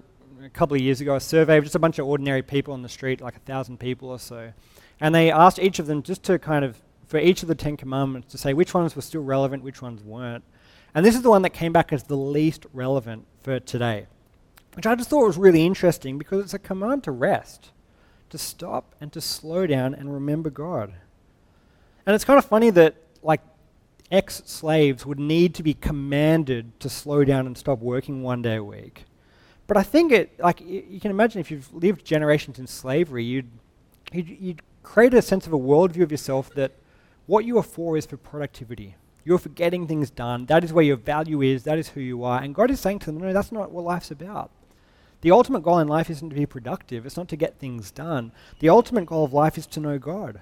a 0.42 0.48
couple 0.52 0.74
of 0.74 0.82
years 0.82 1.00
ago 1.00 1.14
a 1.14 1.20
survey 1.20 1.58
of 1.58 1.64
just 1.64 1.76
a 1.76 1.78
bunch 1.78 1.98
of 1.98 2.06
ordinary 2.06 2.42
people 2.42 2.74
on 2.74 2.82
the 2.82 2.88
street, 2.88 3.20
like 3.20 3.36
a 3.36 3.40
thousand 3.40 3.78
people 3.78 4.08
or 4.08 4.18
so. 4.18 4.52
And 5.00 5.14
they 5.14 5.30
asked 5.30 5.58
each 5.58 5.78
of 5.78 5.86
them 5.86 6.02
just 6.02 6.22
to 6.24 6.38
kind 6.38 6.64
of, 6.64 6.80
for 7.06 7.18
each 7.18 7.42
of 7.42 7.48
the 7.48 7.54
Ten 7.54 7.76
Commandments, 7.76 8.32
to 8.32 8.38
say 8.38 8.52
which 8.52 8.74
ones 8.74 8.96
were 8.96 9.02
still 9.02 9.22
relevant, 9.22 9.62
which 9.62 9.80
ones 9.80 10.02
weren't. 10.02 10.44
And 10.94 11.04
this 11.04 11.14
is 11.14 11.22
the 11.22 11.30
one 11.30 11.42
that 11.42 11.50
came 11.50 11.72
back 11.72 11.92
as 11.92 12.04
the 12.04 12.16
least 12.16 12.66
relevant 12.72 13.26
for 13.42 13.60
today, 13.60 14.06
which 14.74 14.86
I 14.86 14.94
just 14.94 15.10
thought 15.10 15.26
was 15.26 15.36
really 15.36 15.64
interesting 15.64 16.18
because 16.18 16.42
it's 16.44 16.54
a 16.54 16.58
command 16.58 17.04
to 17.04 17.12
rest, 17.12 17.70
to 18.30 18.38
stop 18.38 18.94
and 19.00 19.12
to 19.12 19.20
slow 19.20 19.66
down 19.66 19.94
and 19.94 20.12
remember 20.12 20.50
God. 20.50 20.94
And 22.06 22.14
it's 22.14 22.24
kind 22.24 22.38
of 22.38 22.44
funny 22.44 22.70
that, 22.70 22.96
like, 23.22 23.42
ex 24.10 24.42
slaves 24.46 25.04
would 25.04 25.18
need 25.18 25.54
to 25.56 25.62
be 25.62 25.74
commanded 25.74 26.78
to 26.80 26.88
slow 26.88 27.22
down 27.24 27.46
and 27.46 27.56
stop 27.56 27.80
working 27.80 28.22
one 28.22 28.40
day 28.40 28.56
a 28.56 28.64
week. 28.64 29.04
But 29.66 29.76
I 29.76 29.82
think 29.82 30.12
it, 30.12 30.40
like, 30.40 30.62
you 30.62 30.98
can 30.98 31.10
imagine 31.10 31.40
if 31.40 31.50
you've 31.50 31.72
lived 31.74 32.04
generations 32.04 32.58
in 32.58 32.66
slavery, 32.66 33.24
you'd, 33.24 33.50
you'd, 34.10 34.28
you'd 34.28 34.62
create 34.82 35.12
a 35.12 35.20
sense 35.20 35.46
of 35.46 35.52
a 35.52 35.58
worldview 35.58 36.02
of 36.02 36.10
yourself 36.10 36.48
that 36.54 36.72
what 37.26 37.44
you 37.44 37.58
are 37.58 37.62
for 37.62 37.98
is 37.98 38.06
for 38.06 38.16
productivity 38.16 38.96
you're 39.28 39.38
for 39.38 39.50
getting 39.50 39.86
things 39.86 40.08
done. 40.10 40.46
That 40.46 40.64
is 40.64 40.72
where 40.72 40.82
your 40.84 40.96
value 40.96 41.42
is. 41.42 41.64
That 41.64 41.76
is 41.76 41.90
who 41.90 42.00
you 42.00 42.24
are. 42.24 42.40
And 42.40 42.54
God 42.54 42.70
is 42.70 42.80
saying 42.80 43.00
to 43.00 43.06
them, 43.12 43.18
no, 43.18 43.34
that's 43.34 43.52
not 43.52 43.70
what 43.70 43.84
life's 43.84 44.10
about. 44.10 44.50
The 45.20 45.32
ultimate 45.32 45.62
goal 45.62 45.80
in 45.80 45.86
life 45.86 46.08
isn't 46.08 46.30
to 46.30 46.34
be 46.34 46.46
productive, 46.46 47.04
it's 47.04 47.16
not 47.18 47.28
to 47.28 47.36
get 47.36 47.58
things 47.58 47.90
done. 47.90 48.32
The 48.60 48.70
ultimate 48.70 49.04
goal 49.04 49.24
of 49.24 49.34
life 49.34 49.58
is 49.58 49.66
to 49.66 49.80
know 49.80 49.98
God. 49.98 50.40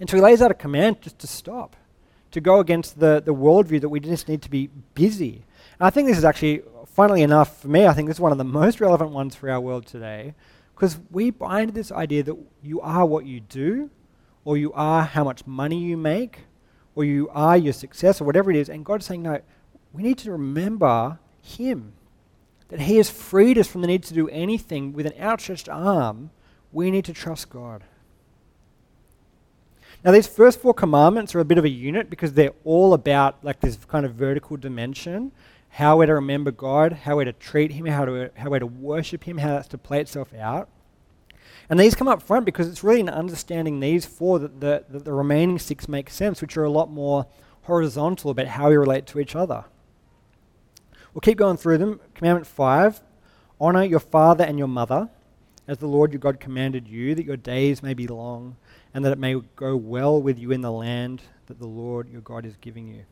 And 0.00 0.08
so 0.08 0.16
he 0.16 0.22
lays 0.22 0.40
out 0.40 0.50
a 0.50 0.54
command 0.54 1.02
just 1.02 1.18
to 1.18 1.26
stop, 1.26 1.76
to 2.30 2.40
go 2.40 2.60
against 2.60 2.98
the, 2.98 3.20
the 3.22 3.34
worldview 3.34 3.82
that 3.82 3.90
we 3.90 4.00
just 4.00 4.26
need 4.26 4.40
to 4.40 4.50
be 4.50 4.70
busy. 4.94 5.44
And 5.78 5.86
I 5.86 5.90
think 5.90 6.08
this 6.08 6.16
is 6.16 6.24
actually, 6.24 6.62
funnily 6.86 7.22
enough, 7.22 7.60
for 7.60 7.68
me, 7.68 7.86
I 7.86 7.92
think 7.92 8.08
this 8.08 8.16
is 8.16 8.20
one 8.20 8.32
of 8.32 8.38
the 8.38 8.44
most 8.44 8.80
relevant 8.80 9.10
ones 9.10 9.34
for 9.34 9.50
our 9.50 9.60
world 9.60 9.84
today, 9.84 10.34
because 10.74 10.98
we 11.10 11.30
buy 11.30 11.60
into 11.60 11.74
this 11.74 11.92
idea 11.92 12.22
that 12.22 12.36
you 12.62 12.80
are 12.80 13.04
what 13.04 13.26
you 13.26 13.40
do, 13.40 13.90
or 14.46 14.56
you 14.56 14.72
are 14.72 15.02
how 15.02 15.24
much 15.24 15.46
money 15.46 15.78
you 15.78 15.98
make, 15.98 16.44
or 16.98 17.04
you 17.04 17.30
are 17.32 17.56
your 17.56 17.72
success 17.72 18.20
or 18.20 18.24
whatever 18.24 18.50
it 18.50 18.56
is. 18.56 18.68
And 18.68 18.84
God's 18.84 19.06
saying, 19.06 19.22
no, 19.22 19.40
we 19.92 20.02
need 20.02 20.18
to 20.18 20.32
remember 20.32 21.20
Him. 21.40 21.92
That 22.70 22.80
He 22.80 22.96
has 22.96 23.08
freed 23.08 23.56
us 23.56 23.68
from 23.68 23.82
the 23.82 23.86
need 23.86 24.02
to 24.02 24.14
do 24.14 24.28
anything 24.30 24.92
with 24.92 25.06
an 25.06 25.12
outstretched 25.20 25.68
arm. 25.68 26.30
We 26.72 26.90
need 26.90 27.04
to 27.04 27.12
trust 27.12 27.50
God. 27.50 27.84
Now, 30.04 30.10
these 30.10 30.26
first 30.26 30.60
four 30.60 30.74
commandments 30.74 31.36
are 31.36 31.40
a 31.40 31.44
bit 31.44 31.56
of 31.56 31.64
a 31.64 31.68
unit 31.68 32.10
because 32.10 32.32
they're 32.32 32.54
all 32.64 32.94
about 32.94 33.44
like 33.44 33.60
this 33.60 33.76
kind 33.84 34.04
of 34.04 34.14
vertical 34.14 34.56
dimension 34.56 35.30
how 35.68 35.98
we're 35.98 36.06
to 36.06 36.14
remember 36.14 36.50
God, 36.50 36.92
how 37.04 37.14
we're 37.16 37.26
to 37.26 37.32
treat 37.32 37.70
Him, 37.70 37.86
how, 37.86 38.06
to, 38.06 38.32
how 38.34 38.50
we're 38.50 38.58
to 38.58 38.66
worship 38.66 39.22
Him, 39.22 39.38
how 39.38 39.50
that's 39.50 39.68
to 39.68 39.78
play 39.78 40.00
itself 40.00 40.34
out. 40.34 40.68
And 41.70 41.78
these 41.78 41.94
come 41.94 42.08
up 42.08 42.22
front 42.22 42.46
because 42.46 42.66
it's 42.68 42.82
really 42.82 43.00
in 43.00 43.08
understanding 43.08 43.80
these 43.80 44.06
four 44.06 44.38
that 44.38 44.60
the, 44.60 44.84
that 44.88 45.04
the 45.04 45.12
remaining 45.12 45.58
six 45.58 45.88
make 45.88 46.08
sense, 46.08 46.40
which 46.40 46.56
are 46.56 46.64
a 46.64 46.70
lot 46.70 46.90
more 46.90 47.26
horizontal 47.62 48.30
about 48.30 48.46
how 48.46 48.70
we 48.70 48.76
relate 48.76 49.06
to 49.06 49.20
each 49.20 49.36
other. 49.36 49.64
We'll 51.12 51.20
keep 51.20 51.38
going 51.38 51.56
through 51.56 51.78
them. 51.78 52.00
Commandment 52.14 52.46
5 52.46 53.02
Honor 53.60 53.82
your 53.82 54.00
father 54.00 54.44
and 54.44 54.56
your 54.56 54.68
mother, 54.68 55.08
as 55.66 55.78
the 55.78 55.88
Lord 55.88 56.12
your 56.12 56.20
God 56.20 56.38
commanded 56.38 56.86
you, 56.86 57.14
that 57.16 57.24
your 57.24 57.36
days 57.36 57.82
may 57.82 57.92
be 57.92 58.06
long, 58.06 58.56
and 58.94 59.04
that 59.04 59.12
it 59.12 59.18
may 59.18 59.34
go 59.56 59.76
well 59.76 60.22
with 60.22 60.38
you 60.38 60.52
in 60.52 60.60
the 60.60 60.70
land 60.70 61.22
that 61.46 61.58
the 61.58 61.66
Lord 61.66 62.08
your 62.08 62.20
God 62.20 62.46
is 62.46 62.56
giving 62.60 62.86
you. 62.86 63.04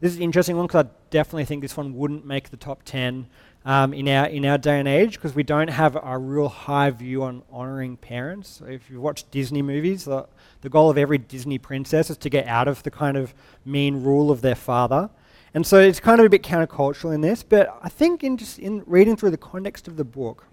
This 0.00 0.12
is 0.12 0.16
an 0.16 0.22
interesting 0.22 0.56
one 0.56 0.66
because 0.66 0.86
I 0.86 0.88
definitely 1.10 1.44
think 1.44 1.60
this 1.62 1.76
one 1.76 1.94
wouldn't 1.94 2.24
make 2.24 2.50
the 2.50 2.56
top 2.56 2.84
10 2.84 3.26
um, 3.64 3.92
in 3.92 4.08
our 4.08 4.26
in 4.26 4.44
our 4.44 4.58
day 4.58 4.78
and 4.78 4.88
age 4.88 5.14
because 5.14 5.34
we 5.34 5.42
don't 5.42 5.68
have 5.68 5.96
a 6.02 6.18
real 6.18 6.48
high 6.48 6.90
view 6.90 7.22
on 7.22 7.42
honouring 7.52 7.96
parents. 7.96 8.62
If 8.66 8.88
you 8.90 9.00
watch 9.00 9.30
Disney 9.30 9.62
movies, 9.62 10.04
the, 10.04 10.26
the 10.60 10.68
goal 10.68 10.90
of 10.90 10.98
every 10.98 11.18
Disney 11.18 11.58
princess 11.58 12.10
is 12.10 12.16
to 12.18 12.30
get 12.30 12.46
out 12.46 12.68
of 12.68 12.82
the 12.82 12.90
kind 12.90 13.16
of 13.16 13.34
mean 13.64 14.02
rule 14.02 14.30
of 14.30 14.40
their 14.40 14.54
father. 14.54 15.10
And 15.54 15.66
so 15.66 15.78
it's 15.78 16.00
kind 16.00 16.20
of 16.20 16.26
a 16.26 16.28
bit 16.28 16.42
countercultural 16.42 17.14
in 17.14 17.20
this, 17.20 17.42
but 17.42 17.78
I 17.82 17.88
think 17.88 18.22
in 18.22 18.36
just 18.36 18.58
in 18.58 18.82
reading 18.86 19.16
through 19.16 19.30
the 19.30 19.38
context 19.38 19.88
of 19.88 19.96
the 19.96 20.04
book, 20.04 20.46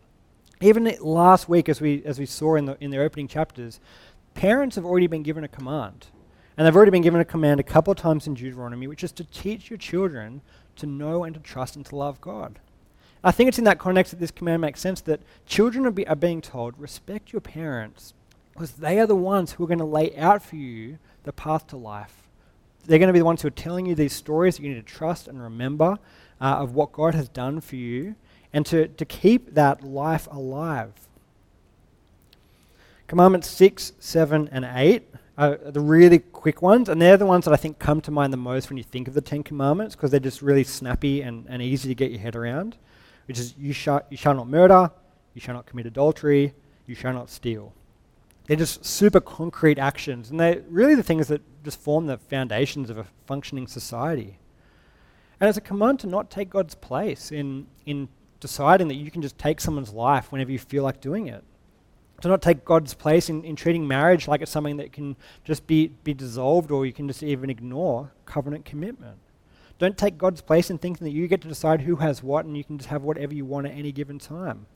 even 0.62 0.92
last 1.02 1.50
week 1.50 1.70
as 1.70 1.82
we 1.82 2.04
as 2.06 2.18
we 2.18 2.26
saw 2.26 2.56
in 2.56 2.66
the 2.66 2.78
in 2.82 2.92
the 2.92 2.98
opening 2.98 3.28
chapters, 3.28 3.80
parents 4.34 4.76
have 4.76 4.86
already 4.86 5.08
been 5.08 5.24
given 5.24 5.44
a 5.44 5.48
command. 5.48 6.08
And 6.58 6.66
they've 6.66 6.76
already 6.76 6.92
been 6.92 7.02
given 7.02 7.20
a 7.20 7.26
command 7.26 7.60
a 7.60 7.64
couple 7.64 7.92
of 7.92 7.98
times 7.98 8.28
in 8.28 8.34
Deuteronomy, 8.34 8.88
which 8.88 9.04
is 9.04 9.12
to 9.14 9.26
teach 9.26 9.70
your 9.70 9.78
children 9.78 10.42
to 10.78 10.86
know 10.86 11.26
and 11.26 11.34
to 11.34 11.42
trust 11.42 11.76
and 11.76 11.86
to 11.88 11.96
love 11.96 12.22
God. 12.22 12.60
I 13.26 13.32
think 13.32 13.48
it's 13.48 13.58
in 13.58 13.64
that 13.64 13.80
context 13.80 14.12
that 14.12 14.20
this 14.20 14.30
command 14.30 14.62
makes 14.62 14.80
sense 14.80 15.02
that 15.02 15.20
children 15.48 15.88
are, 15.88 15.92
be, 15.92 16.08
are 16.08 16.16
being 16.16 16.42
told, 16.42 16.80
respect 16.80 17.34
your 17.34 17.42
parents, 17.42 18.14
because 18.54 18.74
they 18.74 19.00
are 19.00 19.08
the 19.08 19.16
ones 19.16 19.54
who 19.54 19.64
are 19.64 19.68
going 19.68 19.80
to 19.80 19.84
lay 19.84 20.16
out 20.16 20.44
for 20.44 20.58
you 20.58 21.00
the 21.24 21.34
path 21.34 21.66
to 21.68 21.76
life. 21.76 22.28
They're 22.86 23.00
going 23.00 23.08
to 23.08 23.14
be 23.14 23.20
the 23.20 23.26
ones 23.26 23.42
who 23.42 23.48
are 23.48 23.52
telling 23.52 23.88
you 23.88 23.96
these 23.96 24.14
stories 24.14 24.58
that 24.58 24.64
you 24.64 24.70
need 24.70 24.86
to 24.86 24.94
trust 24.94 25.28
and 25.28 25.42
remember 25.42 25.98
uh, 26.40 26.58
of 26.58 26.76
what 26.76 26.92
God 26.92 27.16
has 27.16 27.28
done 27.28 27.62
for 27.62 27.78
you 27.78 28.14
and 28.54 28.64
to, 28.68 28.90
to 28.90 29.06
keep 29.06 29.56
that 29.56 29.84
life 29.84 30.28
alive. 30.30 30.94
Commandments 33.08 33.50
6, 33.50 33.94
7, 34.00 34.50
and 34.52 34.70
8 34.72 35.04
are 35.40 35.58
the 35.58 35.82
really 35.82 36.20
quick 36.20 36.62
ones, 36.62 36.90
and 36.90 37.02
they're 37.02 37.18
the 37.18 37.26
ones 37.26 37.46
that 37.46 37.54
I 37.56 37.58
think 37.58 37.80
come 37.80 38.02
to 38.02 38.12
mind 38.12 38.32
the 38.32 38.38
most 38.38 38.70
when 38.70 38.78
you 38.78 38.84
think 38.84 39.08
of 39.08 39.16
the 39.16 39.22
Ten 39.22 39.42
Commandments 39.42 39.96
because 39.96 40.12
they're 40.12 40.20
just 40.20 40.44
really 40.44 40.64
snappy 40.64 41.24
and, 41.24 41.48
and 41.50 41.64
easy 41.64 41.90
to 41.90 41.96
get 41.96 42.12
your 42.12 42.20
head 42.20 42.36
around 42.36 42.78
which 43.28 43.40
is 43.40 43.56
you, 43.58 43.74
sh- 43.74 43.88
you 44.10 44.18
shall 44.18 44.34
not 44.34 44.48
murder, 44.48 44.92
you 45.34 45.42
shall 45.42 45.56
not 45.56 45.66
commit 45.66 45.86
adultery, 45.86 46.54
you 46.86 46.96
shall 46.96 47.14
not 47.14 47.30
steal. 47.30 47.74
They're 48.46 48.58
just 48.58 48.86
super 48.86 49.20
concrete 49.20 49.80
actions, 49.80 50.30
and 50.30 50.40
they're 50.40 50.62
really 50.70 50.96
the 50.96 51.04
things 51.04 51.28
that 51.30 51.42
just 51.64 51.80
form 51.80 52.06
the 52.06 52.18
foundations 52.18 52.90
of 52.90 52.98
a 52.98 53.08
functioning 53.26 53.68
society. 53.68 54.38
And 55.40 55.50
it's 55.50 55.58
a 55.58 55.62
command 55.62 56.00
to 56.02 56.08
not 56.08 56.30
take 56.30 56.50
God's 56.50 56.76
place 56.76 57.32
in, 57.32 57.68
in 57.86 58.08
deciding 58.40 58.88
that 58.90 58.96
you 58.96 59.10
can 59.10 59.22
just 59.22 59.38
take 59.38 59.60
someone's 59.60 59.92
life 59.92 60.32
whenever 60.32 60.52
you 60.52 60.60
feel 60.60 60.84
like 60.84 61.02
doing 61.02 61.28
it. 61.28 61.44
To 62.22 62.30
not 62.30 62.42
take 62.42 62.64
God's 62.64 62.94
place 62.94 63.30
in, 63.30 63.44
in 63.44 63.56
treating 63.56 63.86
marriage 63.88 64.28
like 64.28 64.42
it's 64.42 64.52
something 64.52 64.78
that 64.78 64.94
can 64.94 65.18
just 65.44 65.68
be, 65.68 65.88
be 66.04 66.14
dissolved 66.14 66.72
or 66.72 66.86
you 66.86 66.94
can 66.94 67.08
just 67.08 67.24
even 67.24 67.50
ignore 67.50 68.12
covenant 68.26 68.64
commitment. 68.64 69.18
Don't 69.78 69.98
take 69.98 70.18
God's 70.18 70.42
place 70.42 70.70
in 70.70 70.78
thinking 70.78 71.06
that 71.06 71.12
you 71.12 71.28
get 71.28 71.42
to 71.42 71.48
decide 71.48 71.82
who 71.82 71.98
has 71.98 72.24
what 72.24 72.46
and 72.46 72.56
you 72.56 72.64
can 72.64 72.78
just 72.78 72.90
have 72.90 73.04
whatever 73.04 73.34
you 73.34 73.46
want 73.46 73.68
at 73.68 73.74
any 73.74 73.92
given 73.92 74.20
time. 74.20 74.68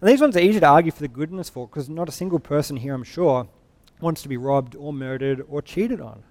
And 0.00 0.08
these 0.08 0.20
ones 0.20 0.36
are 0.36 0.40
easy 0.40 0.60
to 0.60 0.66
argue 0.66 0.92
for 0.92 1.00
the 1.00 1.08
goodness 1.08 1.48
for 1.48 1.66
because 1.66 1.88
not 1.88 2.08
a 2.08 2.12
single 2.12 2.38
person 2.38 2.76
here, 2.76 2.94
I'm 2.94 3.02
sure, 3.02 3.48
wants 4.00 4.22
to 4.22 4.28
be 4.28 4.36
robbed 4.36 4.76
or 4.76 4.92
murdered 4.92 5.44
or 5.48 5.62
cheated 5.62 6.00
on. 6.00 6.22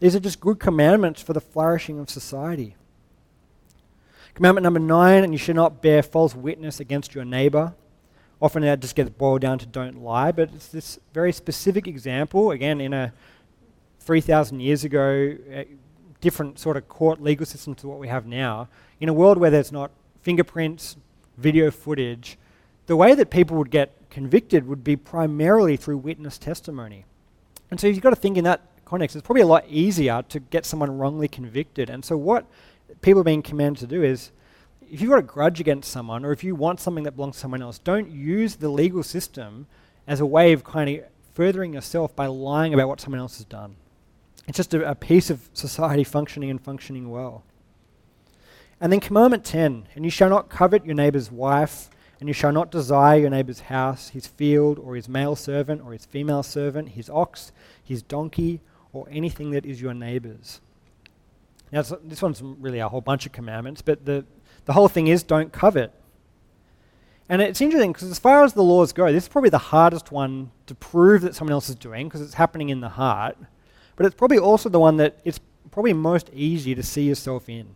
These 0.00 0.16
are 0.16 0.20
just 0.20 0.40
good 0.40 0.58
commandments 0.58 1.22
for 1.22 1.32
the 1.32 1.40
flourishing 1.40 1.98
of 1.98 2.10
society. 2.10 2.74
Commandment 4.34 4.62
number 4.62 4.80
nine, 4.80 5.24
and 5.24 5.32
you 5.32 5.38
should 5.38 5.56
not 5.56 5.82
bear 5.82 6.02
false 6.02 6.34
witness 6.34 6.80
against 6.80 7.14
your 7.14 7.24
neighbor. 7.24 7.74
Often 8.40 8.62
that 8.62 8.80
just 8.80 8.94
gets 8.94 9.10
boiled 9.10 9.40
down 9.40 9.58
to 9.58 9.66
don't 9.66 10.00
lie, 10.00 10.30
but 10.30 10.50
it's 10.54 10.68
this 10.68 10.98
very 11.12 11.32
specific 11.32 11.88
example, 11.88 12.52
again, 12.52 12.80
in 12.80 12.92
a 12.92 13.12
3,000 13.98 14.60
years 14.60 14.84
ago, 14.84 15.36
eh, 15.50 15.64
different 16.20 16.58
sort 16.58 16.76
of 16.76 16.88
court 16.88 17.22
legal 17.22 17.46
system 17.46 17.74
to 17.76 17.88
what 17.88 17.98
we 17.98 18.08
have 18.08 18.26
now, 18.26 18.68
in 19.00 19.08
a 19.08 19.12
world 19.12 19.38
where 19.38 19.50
there's 19.50 19.72
not 19.72 19.90
fingerprints, 20.22 20.96
video 21.36 21.70
footage, 21.70 22.38
the 22.86 22.96
way 22.96 23.14
that 23.14 23.30
people 23.30 23.56
would 23.56 23.70
get 23.70 23.92
convicted 24.10 24.66
would 24.66 24.82
be 24.82 24.96
primarily 24.96 25.76
through 25.76 25.98
witness 25.98 26.38
testimony. 26.38 27.04
And 27.70 27.78
so 27.78 27.86
if 27.86 27.94
you've 27.94 28.02
got 28.02 28.10
to 28.10 28.16
think 28.16 28.36
in 28.36 28.44
that 28.44 28.62
context, 28.84 29.14
it's 29.14 29.24
probably 29.24 29.42
a 29.42 29.46
lot 29.46 29.64
easier 29.68 30.22
to 30.30 30.40
get 30.40 30.64
someone 30.64 30.96
wrongly 30.96 31.28
convicted. 31.28 31.90
And 31.90 32.04
so 32.04 32.16
what 32.16 32.46
people 33.02 33.20
are 33.20 33.24
being 33.24 33.42
commanded 33.42 33.80
to 33.80 33.86
do 33.86 34.02
is 34.02 34.32
if 34.90 35.00
you've 35.00 35.10
got 35.10 35.18
a 35.18 35.22
grudge 35.22 35.60
against 35.60 35.90
someone 35.90 36.24
or 36.24 36.32
if 36.32 36.42
you 36.42 36.54
want 36.54 36.80
something 36.80 37.04
that 37.04 37.12
belongs 37.12 37.36
to 37.36 37.40
someone 37.40 37.62
else, 37.62 37.78
don't 37.78 38.10
use 38.10 38.56
the 38.56 38.70
legal 38.70 39.02
system 39.02 39.66
as 40.06 40.20
a 40.20 40.26
way 40.26 40.52
of 40.52 40.64
kind 40.64 40.88
of 40.88 41.04
furthering 41.34 41.74
yourself 41.74 42.16
by 42.16 42.26
lying 42.26 42.72
about 42.72 42.88
what 42.88 43.00
someone 43.00 43.20
else 43.20 43.36
has 43.36 43.44
done. 43.44 43.76
It's 44.48 44.56
just 44.56 44.72
a, 44.72 44.90
a 44.90 44.94
piece 44.94 45.28
of 45.28 45.48
society 45.52 46.04
functioning 46.04 46.50
and 46.50 46.60
functioning 46.60 47.10
well. 47.10 47.44
And 48.80 48.90
then 48.90 48.98
commandment 48.98 49.44
10 49.44 49.88
and 49.94 50.04
you 50.04 50.10
shall 50.10 50.30
not 50.30 50.48
covet 50.48 50.86
your 50.86 50.94
neighbor's 50.94 51.30
wife, 51.30 51.90
and 52.18 52.28
you 52.28 52.32
shall 52.32 52.50
not 52.50 52.70
desire 52.70 53.20
your 53.20 53.30
neighbor's 53.30 53.60
house, 53.60 54.08
his 54.08 54.26
field, 54.26 54.78
or 54.78 54.96
his 54.96 55.08
male 55.08 55.36
servant, 55.36 55.82
or 55.84 55.92
his 55.92 56.06
female 56.06 56.42
servant, 56.42 56.90
his 56.90 57.08
ox, 57.10 57.52
his 57.84 58.02
donkey, 58.02 58.60
or 58.92 59.06
anything 59.10 59.50
that 59.52 59.64
is 59.64 59.80
your 59.80 59.94
neighbor's. 59.94 60.60
Now, 61.70 61.82
this 61.82 62.22
one's 62.22 62.42
really 62.42 62.78
a 62.78 62.88
whole 62.88 63.02
bunch 63.02 63.26
of 63.26 63.32
commandments, 63.32 63.82
but 63.82 64.04
the, 64.04 64.24
the 64.64 64.72
whole 64.72 64.88
thing 64.88 65.06
is 65.06 65.22
don't 65.22 65.52
covet. 65.52 65.92
And 67.28 67.42
it's 67.42 67.60
interesting 67.60 67.92
because, 67.92 68.10
as 68.10 68.18
far 68.18 68.42
as 68.42 68.54
the 68.54 68.62
laws 68.62 68.92
go, 68.92 69.12
this 69.12 69.24
is 69.24 69.28
probably 69.28 69.50
the 69.50 69.58
hardest 69.58 70.10
one 70.10 70.50
to 70.66 70.74
prove 70.74 71.20
that 71.22 71.34
someone 71.34 71.52
else 71.52 71.68
is 71.68 71.76
doing 71.76 72.08
because 72.08 72.22
it's 72.22 72.34
happening 72.34 72.70
in 72.70 72.80
the 72.80 72.88
heart 72.88 73.36
but 73.98 74.06
it's 74.06 74.14
probably 74.14 74.38
also 74.38 74.68
the 74.68 74.78
one 74.78 74.96
that 74.98 75.18
it's 75.24 75.40
probably 75.72 75.92
most 75.92 76.30
easy 76.32 76.72
to 76.72 76.84
see 76.84 77.02
yourself 77.02 77.48
in. 77.48 77.74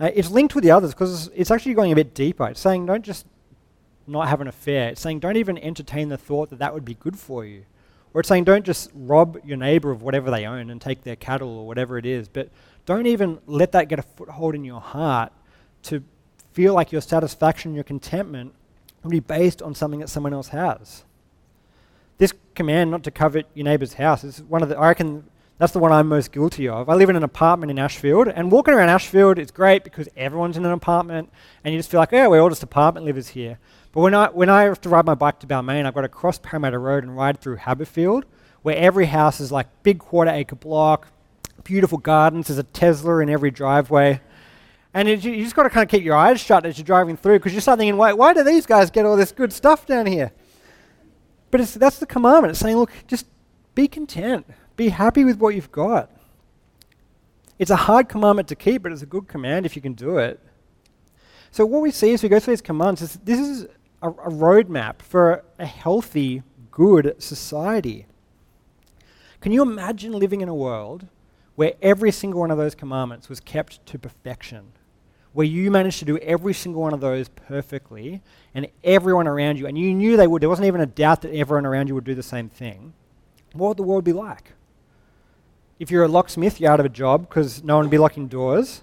Uh, 0.00 0.10
it's 0.12 0.28
linked 0.28 0.56
with 0.56 0.64
the 0.64 0.72
others 0.72 0.90
because 0.90 1.28
it's 1.36 1.52
actually 1.52 1.72
going 1.72 1.92
a 1.92 1.94
bit 1.94 2.14
deeper. 2.14 2.48
It's 2.48 2.60
saying 2.60 2.86
don't 2.86 3.04
just 3.04 3.24
not 4.08 4.26
have 4.26 4.40
an 4.40 4.48
affair. 4.48 4.88
It's 4.88 5.00
saying 5.00 5.20
don't 5.20 5.36
even 5.36 5.56
entertain 5.56 6.08
the 6.08 6.18
thought 6.18 6.50
that 6.50 6.58
that 6.58 6.74
would 6.74 6.84
be 6.84 6.94
good 6.94 7.16
for 7.16 7.44
you. 7.44 7.64
Or 8.12 8.20
it's 8.20 8.28
saying 8.28 8.42
don't 8.42 8.66
just 8.66 8.90
rob 8.92 9.38
your 9.44 9.56
neighbor 9.56 9.92
of 9.92 10.02
whatever 10.02 10.32
they 10.32 10.46
own 10.46 10.68
and 10.68 10.80
take 10.80 11.04
their 11.04 11.14
cattle 11.14 11.56
or 11.56 11.64
whatever 11.64 11.96
it 11.96 12.04
is, 12.04 12.26
but 12.26 12.48
don't 12.84 13.06
even 13.06 13.38
let 13.46 13.70
that 13.72 13.88
get 13.88 14.00
a 14.00 14.02
foothold 14.02 14.56
in 14.56 14.64
your 14.64 14.80
heart 14.80 15.32
to 15.84 16.02
feel 16.50 16.74
like 16.74 16.90
your 16.90 17.00
satisfaction, 17.00 17.72
your 17.72 17.84
contentment 17.84 18.52
will 19.04 19.12
be 19.12 19.20
based 19.20 19.62
on 19.62 19.76
something 19.76 20.00
that 20.00 20.08
someone 20.08 20.34
else 20.34 20.48
has 20.48 21.04
this 22.22 22.32
command 22.54 22.92
not 22.92 23.02
to 23.02 23.10
covet 23.10 23.48
your 23.52 23.64
neighbour's 23.64 23.94
house 23.94 24.22
is 24.22 24.44
one 24.44 24.62
of 24.62 24.68
the, 24.68 24.78
I 24.78 24.86
reckon 24.90 25.24
that's 25.58 25.72
the 25.72 25.80
one 25.80 25.90
I'm 25.90 26.06
most 26.06 26.30
guilty 26.30 26.68
of. 26.68 26.88
I 26.88 26.94
live 26.94 27.10
in 27.10 27.16
an 27.16 27.24
apartment 27.24 27.72
in 27.72 27.80
Ashfield, 27.80 28.28
and 28.28 28.52
walking 28.52 28.74
around 28.74 28.90
Ashfield 28.90 29.40
is 29.40 29.50
great 29.50 29.82
because 29.82 30.08
everyone's 30.16 30.56
in 30.56 30.64
an 30.64 30.70
apartment, 30.70 31.32
and 31.64 31.74
you 31.74 31.80
just 31.80 31.90
feel 31.90 31.98
like, 31.98 32.12
yeah, 32.12 32.28
we're 32.28 32.40
all 32.40 32.48
just 32.48 32.62
apartment 32.62 33.06
livers 33.06 33.26
here. 33.26 33.58
But 33.90 34.02
when 34.02 34.14
I, 34.14 34.28
when 34.28 34.48
I 34.48 34.62
have 34.62 34.80
to 34.82 34.88
ride 34.88 35.04
my 35.04 35.16
bike 35.16 35.40
to 35.40 35.48
Balmain, 35.48 35.84
I've 35.84 35.94
got 35.94 36.02
to 36.02 36.08
cross 36.08 36.38
Parramatta 36.38 36.78
Road 36.78 37.02
and 37.02 37.16
ride 37.16 37.40
through 37.40 37.56
Haberfield, 37.56 38.22
where 38.62 38.76
every 38.76 39.06
house 39.06 39.40
is 39.40 39.50
like 39.50 39.66
big 39.82 39.98
quarter 39.98 40.30
acre 40.30 40.54
block, 40.54 41.08
beautiful 41.64 41.98
gardens, 41.98 42.46
there's 42.46 42.58
a 42.58 42.62
Tesla 42.62 43.18
in 43.18 43.30
every 43.30 43.50
driveway. 43.50 44.20
And 44.94 45.08
it, 45.08 45.24
you 45.24 45.42
just 45.42 45.56
got 45.56 45.64
to 45.64 45.70
kind 45.70 45.82
of 45.82 45.90
keep 45.90 46.04
your 46.04 46.14
eyes 46.14 46.40
shut 46.40 46.66
as 46.66 46.78
you're 46.78 46.84
driving 46.84 47.16
through 47.16 47.40
because 47.40 47.52
you're 47.52 47.62
start 47.62 47.80
thinking, 47.80 47.96
why, 47.96 48.12
why 48.12 48.32
do 48.32 48.44
these 48.44 48.64
guys 48.64 48.92
get 48.92 49.06
all 49.06 49.16
this 49.16 49.32
good 49.32 49.52
stuff 49.52 49.86
down 49.86 50.06
here? 50.06 50.30
But 51.52 51.60
that's 51.74 51.98
the 51.98 52.06
commandment. 52.06 52.52
It's 52.52 52.60
saying, 52.60 52.76
look, 52.78 52.90
just 53.06 53.26
be 53.74 53.86
content. 53.86 54.46
Be 54.74 54.88
happy 54.88 55.22
with 55.22 55.36
what 55.36 55.54
you've 55.54 55.70
got. 55.70 56.10
It's 57.58 57.70
a 57.70 57.76
hard 57.76 58.08
commandment 58.08 58.48
to 58.48 58.56
keep, 58.56 58.82
but 58.82 58.90
it's 58.90 59.02
a 59.02 59.06
good 59.06 59.28
command 59.28 59.66
if 59.66 59.76
you 59.76 59.82
can 59.82 59.92
do 59.92 60.16
it. 60.16 60.40
So 61.50 61.66
what 61.66 61.82
we 61.82 61.90
see 61.90 62.14
as 62.14 62.22
we 62.22 62.30
go 62.30 62.40
through 62.40 62.54
these 62.54 62.62
commands 62.62 63.02
is 63.02 63.18
this 63.22 63.38
is 63.38 63.66
a, 64.00 64.08
a 64.08 64.30
roadmap 64.30 65.02
for 65.02 65.44
a 65.58 65.66
healthy, 65.66 66.42
good 66.70 67.14
society. 67.18 68.06
Can 69.42 69.52
you 69.52 69.60
imagine 69.60 70.12
living 70.12 70.40
in 70.40 70.48
a 70.48 70.54
world 70.54 71.06
where 71.54 71.74
every 71.82 72.12
single 72.12 72.40
one 72.40 72.50
of 72.50 72.56
those 72.56 72.74
commandments 72.74 73.28
was 73.28 73.40
kept 73.40 73.84
to 73.84 73.98
perfection? 73.98 74.72
Where 75.32 75.46
you 75.46 75.70
managed 75.70 75.98
to 75.98 76.04
do 76.04 76.18
every 76.18 76.52
single 76.52 76.82
one 76.82 76.92
of 76.92 77.00
those 77.00 77.28
perfectly 77.28 78.20
and 78.54 78.66
everyone 78.84 79.26
around 79.26 79.58
you, 79.58 79.66
and 79.66 79.78
you 79.78 79.94
knew 79.94 80.16
they 80.16 80.26
would, 80.26 80.42
there 80.42 80.48
wasn't 80.48 80.66
even 80.66 80.80
a 80.80 80.86
doubt 80.86 81.22
that 81.22 81.34
everyone 81.34 81.64
around 81.64 81.88
you 81.88 81.94
would 81.94 82.04
do 82.04 82.14
the 82.14 82.22
same 82.22 82.48
thing, 82.48 82.92
what 83.52 83.68
would 83.68 83.76
the 83.78 83.82
world 83.82 84.04
be 84.04 84.12
like? 84.12 84.52
If 85.78 85.90
you're 85.90 86.04
a 86.04 86.08
locksmith, 86.08 86.60
you're 86.60 86.70
out 86.70 86.80
of 86.80 86.86
a 86.86 86.90
job 86.90 87.28
because 87.28 87.64
no 87.64 87.76
one 87.76 87.86
would 87.86 87.90
be 87.90 87.98
locking 87.98 88.28
doors. 88.28 88.82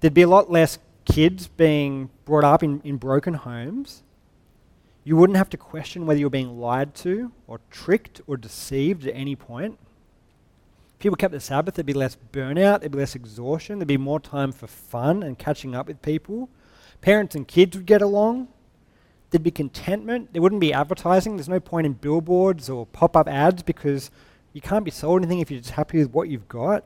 There'd 0.00 0.14
be 0.14 0.22
a 0.22 0.28
lot 0.28 0.50
less 0.50 0.78
kids 1.04 1.46
being 1.48 2.10
brought 2.24 2.44
up 2.44 2.62
in, 2.62 2.80
in 2.84 2.96
broken 2.96 3.34
homes. 3.34 4.02
You 5.04 5.16
wouldn't 5.16 5.36
have 5.36 5.50
to 5.50 5.56
question 5.56 6.04
whether 6.04 6.20
you're 6.20 6.30
being 6.30 6.60
lied 6.60 6.94
to 6.96 7.32
or 7.46 7.60
tricked 7.70 8.20
or 8.26 8.36
deceived 8.36 9.06
at 9.06 9.14
any 9.14 9.34
point 9.34 9.78
people 11.00 11.16
kept 11.16 11.32
the 11.32 11.40
Sabbath, 11.40 11.74
there'd 11.74 11.86
be 11.86 11.92
less 11.94 12.16
burnout, 12.30 12.80
there'd 12.80 12.92
be 12.92 12.98
less 12.98 13.16
exhaustion, 13.16 13.78
there'd 13.78 13.88
be 13.88 13.96
more 13.96 14.20
time 14.20 14.52
for 14.52 14.68
fun 14.68 15.22
and 15.22 15.38
catching 15.38 15.74
up 15.74 15.88
with 15.88 16.00
people. 16.02 16.48
Parents 17.00 17.34
and 17.34 17.48
kids 17.48 17.76
would 17.76 17.86
get 17.86 18.02
along. 18.02 18.48
There'd 19.30 19.42
be 19.42 19.50
contentment. 19.50 20.32
There 20.32 20.42
wouldn't 20.42 20.60
be 20.60 20.72
advertising. 20.72 21.36
There's 21.36 21.48
no 21.48 21.60
point 21.60 21.86
in 21.86 21.94
billboards 21.94 22.68
or 22.68 22.84
pop 22.86 23.16
up 23.16 23.26
ads 23.26 23.62
because 23.62 24.10
you 24.52 24.60
can't 24.60 24.84
be 24.84 24.90
sold 24.90 25.22
anything 25.22 25.40
if 25.40 25.50
you're 25.50 25.60
just 25.60 25.74
happy 25.74 25.98
with 25.98 26.12
what 26.12 26.28
you've 26.28 26.48
got. 26.48 26.84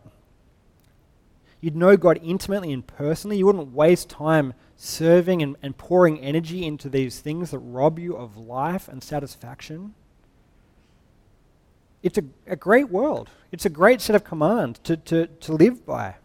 You'd 1.61 1.75
know 1.75 1.97
God 1.97 2.21
intimately 2.23 2.73
and 2.73 2.87
personally. 2.87 3.39
You 3.39 3.47
wouldn't 3.47 3.73
waste 3.73 4.11
time 4.11 4.53
serving 4.77 5.43
and, 5.43 5.57
and 5.63 5.77
pouring 5.77 6.21
energy 6.21 6.65
into 6.65 6.89
these 6.89 7.19
things 7.21 7.51
that 7.51 7.59
rob 7.59 7.99
you 7.99 8.15
of 8.15 8.37
life 8.37 8.87
and 8.87 9.03
satisfaction 9.03 9.95
it's 12.05 12.19
a, 12.19 12.25
a 12.47 12.55
great 12.55 12.91
world. 12.91 13.31
It's 13.51 13.65
a 13.65 13.71
great 13.71 14.03
set 14.03 14.15
of 14.15 14.25
commands 14.25 14.79
to, 14.81 14.99
to, 14.99 15.27
to 15.27 15.53
live 15.55 15.87
by. 15.87 16.17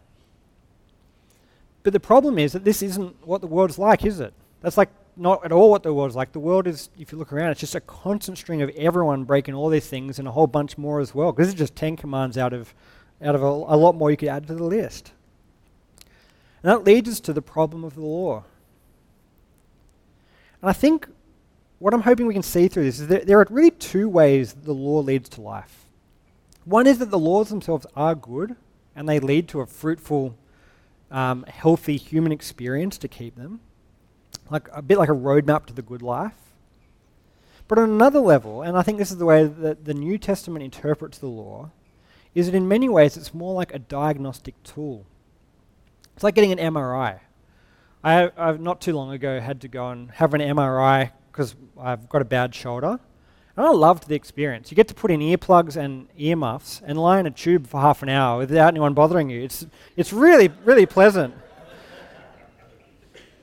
But 1.82 1.94
the 1.94 2.00
problem 2.00 2.38
is 2.38 2.52
that 2.52 2.64
this 2.64 2.82
isn't 2.82 3.26
what 3.26 3.40
the 3.40 3.46
world's 3.46 3.78
like, 3.78 4.04
is 4.04 4.20
it? 4.20 4.34
That's 4.60 4.76
like 4.76 4.90
not 5.16 5.42
at 5.42 5.52
all 5.52 5.70
what 5.70 5.82
the 5.82 5.94
world 5.94 6.10
is 6.10 6.16
like. 6.16 6.32
The 6.32 6.38
world 6.38 6.66
is, 6.66 6.90
if 6.98 7.12
you 7.12 7.18
look 7.18 7.32
around, 7.32 7.50
it's 7.52 7.60
just 7.60 7.74
a 7.74 7.80
constant 7.80 8.36
string 8.36 8.60
of 8.60 8.68
everyone 8.76 9.24
breaking 9.24 9.54
all 9.54 9.70
these 9.70 9.86
things 9.86 10.18
and 10.18 10.28
a 10.28 10.32
whole 10.32 10.46
bunch 10.46 10.76
more 10.76 11.00
as 11.00 11.14
well. 11.14 11.32
This 11.32 11.48
is 11.48 11.54
just 11.54 11.74
10 11.76 11.96
commands 11.96 12.36
out 12.36 12.52
of, 12.52 12.74
out 13.22 13.34
of 13.34 13.42
a, 13.42 13.46
a 13.46 13.76
lot 13.76 13.94
more 13.94 14.10
you 14.10 14.18
could 14.18 14.28
add 14.28 14.46
to 14.48 14.54
the 14.54 14.64
list. 14.64 15.12
And 16.62 16.70
that 16.70 16.84
leads 16.84 17.08
us 17.08 17.20
to 17.20 17.32
the 17.32 17.40
problem 17.40 17.84
of 17.84 17.94
the 17.94 18.02
law. 18.02 18.44
And 20.60 20.68
I 20.68 20.74
think 20.74 21.08
what 21.80 21.94
I'm 21.94 22.02
hoping 22.02 22.26
we 22.26 22.34
can 22.34 22.42
see 22.42 22.68
through 22.68 22.84
this 22.84 23.00
is 23.00 23.08
that 23.08 23.26
there 23.26 23.40
are 23.40 23.46
really 23.50 23.70
two 23.70 24.08
ways 24.08 24.52
the 24.52 24.74
law 24.74 25.00
leads 25.00 25.30
to 25.30 25.40
life. 25.40 25.86
One 26.66 26.86
is 26.86 26.98
that 26.98 27.10
the 27.10 27.18
laws 27.18 27.48
themselves 27.48 27.86
are 27.96 28.14
good 28.14 28.54
and 28.94 29.08
they 29.08 29.18
lead 29.18 29.48
to 29.48 29.60
a 29.60 29.66
fruitful, 29.66 30.36
um, 31.10 31.44
healthy 31.48 31.96
human 31.96 32.32
experience 32.32 32.98
to 32.98 33.08
keep 33.08 33.34
them, 33.34 33.60
like 34.50 34.68
a 34.72 34.82
bit 34.82 34.98
like 34.98 35.08
a 35.08 35.12
roadmap 35.12 35.64
to 35.66 35.72
the 35.72 35.80
good 35.80 36.02
life. 36.02 36.34
But 37.66 37.78
on 37.78 37.88
another 37.88 38.20
level, 38.20 38.60
and 38.60 38.76
I 38.76 38.82
think 38.82 38.98
this 38.98 39.10
is 39.10 39.16
the 39.16 39.24
way 39.24 39.44
that 39.44 39.86
the 39.86 39.94
New 39.94 40.18
Testament 40.18 40.62
interprets 40.62 41.16
the 41.16 41.28
law, 41.28 41.70
is 42.34 42.46
that 42.46 42.54
in 42.54 42.68
many 42.68 42.90
ways 42.90 43.16
it's 43.16 43.32
more 43.32 43.54
like 43.54 43.72
a 43.72 43.78
diagnostic 43.78 44.62
tool. 44.64 45.06
It's 46.14 46.22
like 46.22 46.34
getting 46.34 46.52
an 46.52 46.58
MRI. 46.74 47.20
I, 48.04 48.30
I've 48.36 48.60
not 48.60 48.82
too 48.82 48.92
long 48.92 49.12
ago 49.12 49.40
had 49.40 49.62
to 49.62 49.68
go 49.68 49.88
and 49.88 50.10
have 50.10 50.34
an 50.34 50.42
MRI 50.42 51.12
because 51.30 51.54
I've 51.78 52.08
got 52.08 52.22
a 52.22 52.24
bad 52.24 52.54
shoulder. 52.54 52.98
And 53.56 53.66
I 53.66 53.70
loved 53.70 54.08
the 54.08 54.14
experience. 54.14 54.70
You 54.70 54.74
get 54.74 54.88
to 54.88 54.94
put 54.94 55.10
in 55.10 55.20
earplugs 55.20 55.76
and 55.76 56.08
earmuffs 56.16 56.80
and 56.84 56.98
lie 56.98 57.18
in 57.20 57.26
a 57.26 57.30
tube 57.30 57.66
for 57.66 57.80
half 57.80 58.02
an 58.02 58.08
hour 58.08 58.38
without 58.38 58.68
anyone 58.68 58.94
bothering 58.94 59.28
you. 59.28 59.42
It's, 59.42 59.66
it's 59.96 60.12
really, 60.12 60.48
really 60.64 60.86
pleasant. 60.86 61.34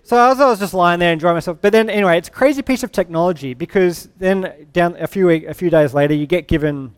so 0.04 0.32
as 0.32 0.40
I 0.40 0.48
was 0.48 0.60
just 0.60 0.74
lying 0.74 1.00
there 1.00 1.14
enjoying 1.14 1.36
myself, 1.36 1.60
but 1.62 1.72
then 1.72 1.90
anyway, 1.90 2.18
it's 2.18 2.30
a 2.30 2.32
crazy 2.32 2.62
piece 2.62 2.84
of 2.84 2.92
technology 2.92 3.54
because 3.54 4.10
then 4.18 4.68
down 4.74 4.96
a 4.98 5.08
few 5.08 5.30
a 5.30 5.54
few 5.54 5.70
days 5.70 5.94
later, 5.94 6.14
you 6.14 6.26
get 6.26 6.48
given 6.48 6.96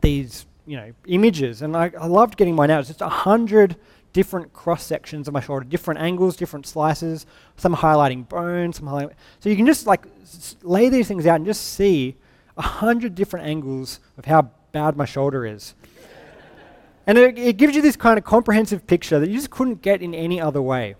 these 0.00 0.46
you 0.66 0.76
know 0.76 0.92
images, 1.06 1.62
and 1.62 1.76
I, 1.76 1.92
I 2.00 2.06
loved 2.06 2.36
getting 2.36 2.54
mine 2.54 2.70
out. 2.70 2.80
It's 2.80 2.88
just 2.88 3.00
a 3.02 3.08
hundred 3.08 3.76
different 4.12 4.52
cross 4.52 4.84
sections 4.84 5.26
of 5.28 5.34
my 5.34 5.40
shoulder, 5.40 5.64
different 5.64 6.00
angles, 6.00 6.36
different 6.36 6.66
slices, 6.66 7.26
some 7.56 7.74
highlighting 7.76 8.28
bones, 8.28 8.76
some 8.76 8.86
highlighting. 8.86 9.14
So 9.40 9.48
you 9.48 9.56
can 9.56 9.66
just 9.66 9.86
like 9.86 10.04
s- 10.22 10.56
lay 10.62 10.88
these 10.88 11.08
things 11.08 11.26
out 11.26 11.36
and 11.36 11.46
just 11.46 11.62
see 11.74 12.16
a 12.56 12.62
hundred 12.62 13.14
different 13.14 13.46
angles 13.46 14.00
of 14.18 14.26
how 14.26 14.50
bad 14.72 14.96
my 14.96 15.04
shoulder 15.04 15.46
is. 15.46 15.74
and 17.06 17.16
it, 17.16 17.38
it 17.38 17.56
gives 17.56 17.74
you 17.74 17.82
this 17.82 17.96
kind 17.96 18.18
of 18.18 18.24
comprehensive 18.24 18.86
picture 18.86 19.18
that 19.18 19.28
you 19.28 19.36
just 19.36 19.50
couldn't 19.50 19.82
get 19.82 20.02
in 20.02 20.14
any 20.14 20.40
other 20.40 20.60
way. 20.60 20.94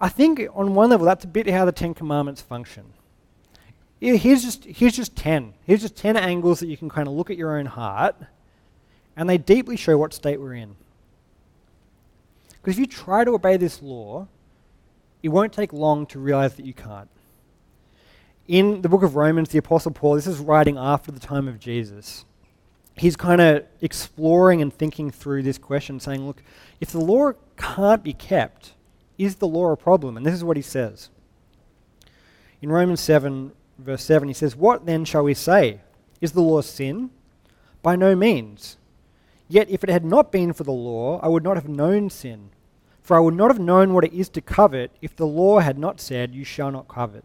I 0.00 0.08
think 0.08 0.40
on 0.54 0.74
one 0.74 0.90
level 0.90 1.06
that's 1.06 1.24
a 1.24 1.28
bit 1.28 1.48
how 1.50 1.64
the 1.64 1.72
Ten 1.72 1.92
Commandments 1.92 2.40
function. 2.40 2.92
Here's 4.00 4.44
just, 4.44 4.64
here's 4.64 4.94
just 4.94 5.16
10. 5.16 5.54
Here's 5.66 5.80
just 5.80 5.96
10 5.96 6.16
angles 6.16 6.60
that 6.60 6.68
you 6.68 6.76
can 6.76 6.88
kind 6.88 7.08
of 7.08 7.14
look 7.14 7.30
at 7.30 7.36
your 7.36 7.58
own 7.58 7.66
heart, 7.66 8.14
and 9.16 9.28
they 9.28 9.38
deeply 9.38 9.76
show 9.76 9.98
what 9.98 10.14
state 10.14 10.40
we're 10.40 10.54
in. 10.54 10.76
Because 12.68 12.76
if 12.76 12.80
you 12.80 12.86
try 12.86 13.24
to 13.24 13.30
obey 13.30 13.56
this 13.56 13.80
law, 13.80 14.28
it 15.22 15.30
won't 15.30 15.54
take 15.54 15.72
long 15.72 16.04
to 16.08 16.18
realize 16.18 16.56
that 16.56 16.66
you 16.66 16.74
can't. 16.74 17.08
In 18.46 18.82
the 18.82 18.90
book 18.90 19.02
of 19.02 19.16
Romans, 19.16 19.48
the 19.48 19.56
Apostle 19.56 19.90
Paul, 19.90 20.16
this 20.16 20.26
is 20.26 20.38
writing 20.38 20.76
after 20.76 21.10
the 21.10 21.18
time 21.18 21.48
of 21.48 21.58
Jesus. 21.58 22.26
He's 22.94 23.16
kind 23.16 23.40
of 23.40 23.64
exploring 23.80 24.60
and 24.60 24.70
thinking 24.70 25.10
through 25.10 25.44
this 25.44 25.56
question, 25.56 25.98
saying, 25.98 26.26
look, 26.26 26.42
if 26.78 26.90
the 26.90 27.00
law 27.00 27.32
can't 27.56 28.02
be 28.02 28.12
kept, 28.12 28.74
is 29.16 29.36
the 29.36 29.48
law 29.48 29.72
a 29.72 29.76
problem? 29.78 30.18
And 30.18 30.26
this 30.26 30.34
is 30.34 30.44
what 30.44 30.58
he 30.58 30.62
says. 30.62 31.08
In 32.60 32.70
Romans 32.70 33.00
7, 33.00 33.50
verse 33.78 34.04
7, 34.04 34.28
he 34.28 34.34
says, 34.34 34.54
What 34.54 34.84
then 34.84 35.06
shall 35.06 35.24
we 35.24 35.32
say? 35.32 35.80
Is 36.20 36.32
the 36.32 36.42
law 36.42 36.60
sin? 36.60 37.08
By 37.82 37.96
no 37.96 38.14
means. 38.14 38.76
Yet 39.48 39.70
if 39.70 39.82
it 39.82 39.88
had 39.88 40.04
not 40.04 40.30
been 40.30 40.52
for 40.52 40.64
the 40.64 40.70
law, 40.70 41.18
I 41.22 41.28
would 41.28 41.42
not 41.42 41.56
have 41.56 41.66
known 41.66 42.10
sin. 42.10 42.50
For 43.08 43.16
I 43.16 43.20
would 43.20 43.32
not 43.32 43.50
have 43.50 43.58
known 43.58 43.94
what 43.94 44.04
it 44.04 44.12
is 44.12 44.28
to 44.28 44.42
covet 44.42 44.90
if 45.00 45.16
the 45.16 45.26
law 45.26 45.60
had 45.60 45.78
not 45.78 45.98
said, 45.98 46.34
You 46.34 46.44
shall 46.44 46.70
not 46.70 46.88
covet. 46.88 47.24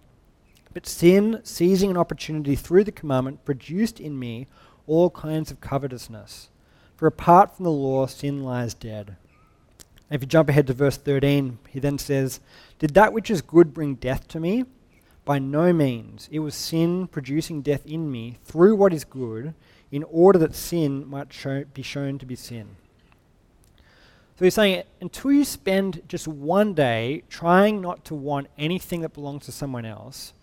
But 0.73 0.87
sin, 0.87 1.41
seizing 1.43 1.91
an 1.91 1.97
opportunity 1.97 2.55
through 2.55 2.85
the 2.85 2.91
commandment, 2.93 3.43
produced 3.43 3.99
in 3.99 4.17
me 4.17 4.47
all 4.87 5.09
kinds 5.09 5.51
of 5.51 5.59
covetousness. 5.59 6.51
For 6.95 7.05
apart 7.05 7.53
from 7.53 7.65
the 7.65 7.71
law, 7.71 8.05
sin 8.05 8.45
lies 8.45 8.73
dead. 8.73 9.17
If 10.09 10.21
you 10.21 10.27
jump 10.27 10.47
ahead 10.47 10.67
to 10.67 10.73
verse 10.73 10.95
13, 10.95 11.59
he 11.67 11.81
then 11.81 11.97
says, 11.97 12.39
Did 12.79 12.93
that 12.93 13.11
which 13.11 13.29
is 13.29 13.41
good 13.41 13.73
bring 13.73 13.95
death 13.95 14.25
to 14.29 14.39
me? 14.39 14.63
By 15.25 15.39
no 15.39 15.73
means. 15.73 16.29
It 16.31 16.39
was 16.39 16.55
sin 16.55 17.07
producing 17.07 17.61
death 17.61 17.85
in 17.85 18.09
me 18.09 18.37
through 18.45 18.77
what 18.77 18.93
is 18.93 19.03
good, 19.03 19.53
in 19.91 20.03
order 20.03 20.39
that 20.39 20.55
sin 20.55 21.05
might 21.05 21.33
show, 21.33 21.65
be 21.73 21.81
shown 21.81 22.19
to 22.19 22.25
be 22.25 22.37
sin. 22.37 22.77
So 24.35 24.45
he's 24.45 24.55
saying, 24.55 24.83
until 24.99 25.31
you 25.31 25.45
spend 25.45 26.01
just 26.07 26.27
one 26.27 26.73
day 26.73 27.23
trying 27.29 27.81
not 27.81 28.03
to 28.05 28.15
want 28.15 28.47
anything 28.57 29.01
that 29.01 29.13
belongs 29.13 29.45
to 29.45 29.51
someone 29.51 29.85
else, 29.85 30.33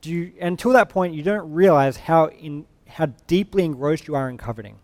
do 0.00 0.10
you, 0.10 0.32
until 0.40 0.72
that 0.72 0.88
point, 0.88 1.14
you 1.14 1.22
don't 1.22 1.52
realize 1.52 1.96
how, 1.96 2.28
in, 2.28 2.64
how 2.88 3.06
deeply 3.26 3.64
engrossed 3.64 4.08
you 4.08 4.14
are 4.14 4.28
in 4.28 4.38
coveting. 4.38 4.78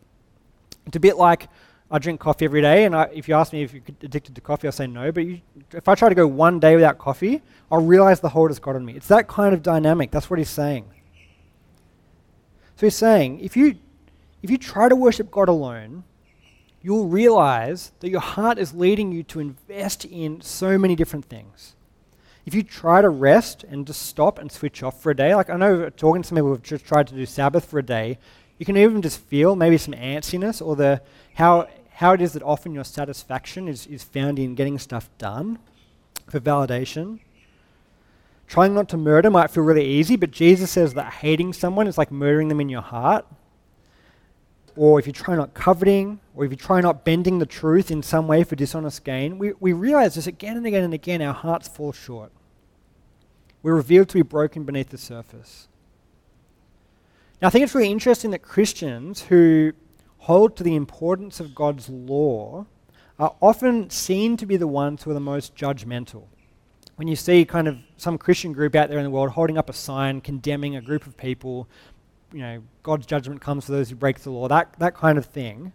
It's 0.87 0.97
a 0.97 1.01
bit 1.01 1.17
like 1.17 1.49
I 1.91 1.99
drink 1.99 2.21
coffee 2.21 2.45
every 2.45 2.61
day, 2.61 2.85
and 2.85 2.95
I, 2.95 3.05
if 3.15 3.29
you 3.29 3.35
ask 3.35 3.53
me 3.53 3.63
if 3.63 3.73
you're 3.73 3.83
addicted 4.03 4.35
to 4.35 4.41
coffee, 4.43 4.69
I'll 4.69 4.73
say 4.73 4.87
no. 4.87 5.11
But 5.11 5.25
you, 5.25 5.41
if 5.73 5.89
I 5.89 5.95
try 5.95 6.11
to 6.11 6.15
go 6.15 6.27
one 6.27 6.61
day 6.61 6.75
without 6.75 6.99
coffee, 6.99 7.41
I'll 7.73 7.83
realize 7.83 8.21
the 8.21 8.29
hold 8.29 8.51
has 8.51 8.59
got 8.59 8.77
on 8.77 8.85
me. 8.85 8.95
It's 8.95 9.09
that 9.09 9.27
kind 9.27 9.55
of 9.55 9.63
dynamic. 9.63 10.11
That's 10.11 10.29
what 10.29 10.39
he's 10.39 10.51
saying. 10.51 10.85
So 12.77 12.87
he's 12.87 12.95
saying, 12.95 13.41
if 13.41 13.57
you, 13.57 13.77
if 14.43 14.51
you 14.51 14.59
try 14.59 14.89
to 14.89 14.95
worship 14.95 15.31
God 15.31 15.49
alone, 15.49 16.05
you'll 16.89 17.07
realize 17.07 17.93
that 18.01 18.09
your 18.09 18.19
heart 18.19 18.57
is 18.57 18.73
leading 18.73 19.13
you 19.13 19.23
to 19.23 19.41
invest 19.41 20.07
in 20.07 20.41
so 20.41 20.79
many 20.79 20.97
different 20.97 21.27
things. 21.27 21.77
If 22.47 22.55
you 22.55 22.63
try 22.63 23.03
to 23.03 23.11
rest 23.11 23.63
and 23.63 23.87
just 23.87 24.01
stop 24.01 24.39
and 24.39 24.51
switch 24.51 24.83
off 24.83 25.03
for 25.03 25.11
a 25.11 25.15
day, 25.15 25.35
like 25.35 25.51
I 25.51 25.59
know 25.59 25.91
talking 25.91 26.23
to 26.23 26.27
some 26.27 26.37
people 26.37 26.49
who've 26.49 26.63
just 26.63 26.87
tried 26.87 27.07
to 27.09 27.15
do 27.15 27.27
Sabbath 27.27 27.67
for 27.67 27.79
a 27.79 27.83
day, 27.83 28.17
you 28.57 28.65
can 28.65 28.79
even 28.79 29.03
just 29.03 29.21
feel 29.21 29.55
maybe 29.55 29.77
some 29.77 29.93
antsiness 29.93 30.67
or 30.67 30.77
the 30.77 31.03
how 31.35 31.69
how 31.93 32.15
it 32.15 32.23
is 32.23 32.33
that 32.33 32.43
often 32.43 32.73
your 32.73 32.85
satisfaction 32.85 33.69
is, 33.69 33.87
is 33.89 34.03
found 34.03 34.39
in 34.39 34.55
getting 34.55 34.79
stuff 34.79 35.11
done 35.19 35.59
for 36.27 36.41
validation. 36.41 37.19
Trying 38.47 38.73
not 38.73 38.89
to 38.89 38.97
murder 38.97 39.29
might 39.29 39.51
feel 39.51 39.65
really 39.65 39.85
easy, 39.85 40.17
but 40.17 40.31
Jesus 40.31 40.71
says 40.71 40.95
that 40.95 41.13
hating 41.13 41.53
someone 41.53 41.87
is 41.87 41.99
like 41.99 42.11
murdering 42.11 42.49
them 42.49 42.63
in 42.63 42.71
your 42.71 42.81
heart. 42.81 43.27
Or 44.79 45.01
if 45.01 45.09
you 45.09 45.13
try 45.13 45.35
not 45.35 45.55
coveting, 45.55 46.21
or 46.37 46.45
if 46.45 46.53
you 46.53 46.57
try 46.57 46.81
not 46.81 47.05
bending 47.05 47.41
the 47.41 47.47
truth 47.47 47.91
in 47.91 48.01
some 48.01 48.29
way 48.29 48.45
for 48.45 48.55
dishonest 48.55 49.03
gain, 49.03 49.37
we, 49.37 49.53
we 49.59 49.73
realize 49.73 50.15
this 50.15 50.29
again 50.29 50.57
and 50.57 50.65
again 50.65 50.85
and 50.85 50.95
again, 50.95 51.21
our 51.21 51.35
hearts 51.35 51.67
fall 51.67 51.93
short. 51.93 52.31
We're 53.61 53.75
revealed 53.75 54.09
to 54.11 54.15
be 54.15 54.23
broken 54.23 54.63
beneath 54.63 54.91
the 54.91 54.97
surface. 54.97 55.67
Now, 57.43 57.49
I 57.49 57.51
think 57.51 57.65
it's 57.65 57.75
really 57.75 57.91
interesting 57.91 58.31
that 58.31 58.43
Christians 58.43 59.23
who 59.23 59.73
hold 60.19 60.57
to 60.57 60.63
the 60.63 60.77
importance 60.77 61.41
of 61.41 61.57
God's 61.57 61.89
law 61.89 62.67
are 63.19 63.35
often 63.43 63.91
seen 63.91 64.37
to 64.37 64.47
be 64.47 64.57
the 64.57 64.69
ones 64.69 65.03
who 65.03 65.11
are 65.11 65.15
the 65.15 65.21
most 65.21 65.57
judgmental 65.57 66.27
when 66.99 67.07
you 67.07 67.15
see 67.15 67.45
kind 67.45 67.69
of 67.69 67.79
some 67.97 68.19
Christian 68.19 68.53
group 68.53 68.75
out 68.75 68.89
there 68.89 68.99
in 68.99 69.05
the 69.05 69.11
world 69.11 69.31
holding 69.31 69.57
up 69.57 69.71
a 69.71 69.73
sign 69.73 70.21
condemning 70.21 70.75
a 70.75 70.81
group 70.81 71.07
of 71.07 71.17
people, 71.17 71.69
you 72.33 72.41
know, 72.41 72.63
God's 72.83 73.07
judgment 73.07 73.41
comes 73.41 73.67
for 73.67 73.73
those 73.73 73.91
who 73.91 73.97
break 73.97 74.21
the 74.21 74.31
law, 74.31 74.49
that, 74.49 74.75
that 74.79 74.95
kind 74.95 75.19
of 75.19 75.27
thing, 75.27 75.73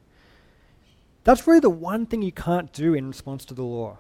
that's 1.24 1.48
really 1.48 1.60
the 1.60 1.70
one 1.70 2.06
thing 2.06 2.22
you 2.22 2.32
can't 2.32 2.72
do 2.74 2.94
in 2.94 3.08
response 3.08 3.46
to 3.46 3.54
the 3.54 3.64
law. 3.64 3.98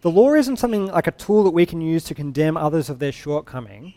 The 0.00 0.10
law 0.10 0.34
isn't 0.34 0.58
something 0.58 0.86
like 0.86 1.06
a 1.06 1.12
tool 1.12 1.42
that 1.44 1.50
we 1.50 1.66
can 1.66 1.80
use 1.80 2.04
to 2.04 2.14
condemn 2.14 2.56
others 2.56 2.88
of 2.88 2.98
their 2.98 3.12
shortcoming. 3.12 3.94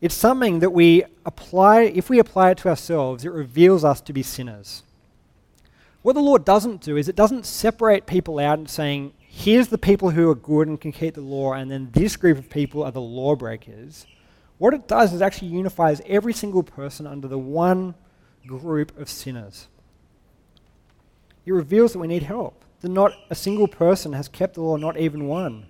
It's 0.00 0.14
something 0.14 0.58
that 0.58 0.70
we 0.70 1.04
apply, 1.24 1.82
if 1.82 2.10
we 2.10 2.18
apply 2.18 2.50
it 2.50 2.58
to 2.58 2.68
ourselves, 2.68 3.24
it 3.24 3.30
reveals 3.30 3.82
us 3.84 4.00
to 4.02 4.12
be 4.12 4.22
sinners. 4.22 4.82
What 6.02 6.14
the 6.14 6.20
law 6.20 6.38
doesn't 6.38 6.82
do 6.82 6.96
is 6.96 7.08
it 7.08 7.16
doesn't 7.16 7.46
separate 7.46 8.06
people 8.06 8.38
out 8.38 8.58
and 8.58 8.68
saying, 8.68 9.14
here's 9.18 9.68
the 9.68 9.78
people 9.78 10.10
who 10.10 10.30
are 10.30 10.34
good 10.34 10.68
and 10.68 10.80
can 10.80 10.92
keep 10.92 11.14
the 11.14 11.20
law, 11.20 11.54
and 11.54 11.70
then 11.70 11.90
this 11.92 12.16
group 12.16 12.38
of 12.38 12.50
people 12.50 12.82
are 12.82 12.92
the 12.92 13.00
lawbreakers. 13.00 14.06
What 14.58 14.74
it 14.74 14.88
does 14.88 15.12
is 15.12 15.20
actually 15.20 15.48
unifies 15.48 16.00
every 16.06 16.32
single 16.32 16.62
person 16.62 17.06
under 17.06 17.28
the 17.28 17.38
one 17.38 17.94
group 18.46 18.96
of 18.98 19.10
sinners. 19.10 19.68
It 21.44 21.52
reveals 21.52 21.92
that 21.92 21.98
we 21.98 22.06
need 22.06 22.22
help, 22.22 22.64
that 22.80 22.88
not 22.88 23.12
a 23.30 23.34
single 23.34 23.68
person 23.68 24.12
has 24.14 24.28
kept 24.28 24.54
the 24.54 24.62
law, 24.62 24.76
not 24.76 24.96
even 24.96 25.26
one. 25.26 25.66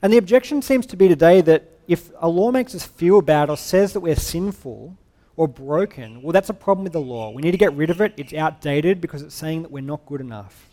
And 0.00 0.12
the 0.12 0.18
objection 0.18 0.62
seems 0.62 0.86
to 0.86 0.96
be 0.96 1.08
today 1.08 1.40
that 1.42 1.70
if 1.88 2.10
a 2.18 2.28
law 2.28 2.50
makes 2.50 2.74
us 2.74 2.84
feel 2.84 3.20
bad 3.20 3.50
or 3.50 3.56
says 3.56 3.92
that 3.92 4.00
we're 4.00 4.16
sinful 4.16 4.96
or 5.36 5.48
broken, 5.48 6.22
well, 6.22 6.32
that's 6.32 6.48
a 6.48 6.54
problem 6.54 6.84
with 6.84 6.92
the 6.92 7.00
law. 7.00 7.30
We 7.30 7.42
need 7.42 7.52
to 7.52 7.58
get 7.58 7.74
rid 7.74 7.90
of 7.90 8.00
it. 8.00 8.14
It's 8.16 8.32
outdated 8.32 9.00
because 9.00 9.22
it's 9.22 9.34
saying 9.34 9.62
that 9.62 9.70
we're 9.70 9.82
not 9.82 10.06
good 10.06 10.20
enough. 10.20 10.68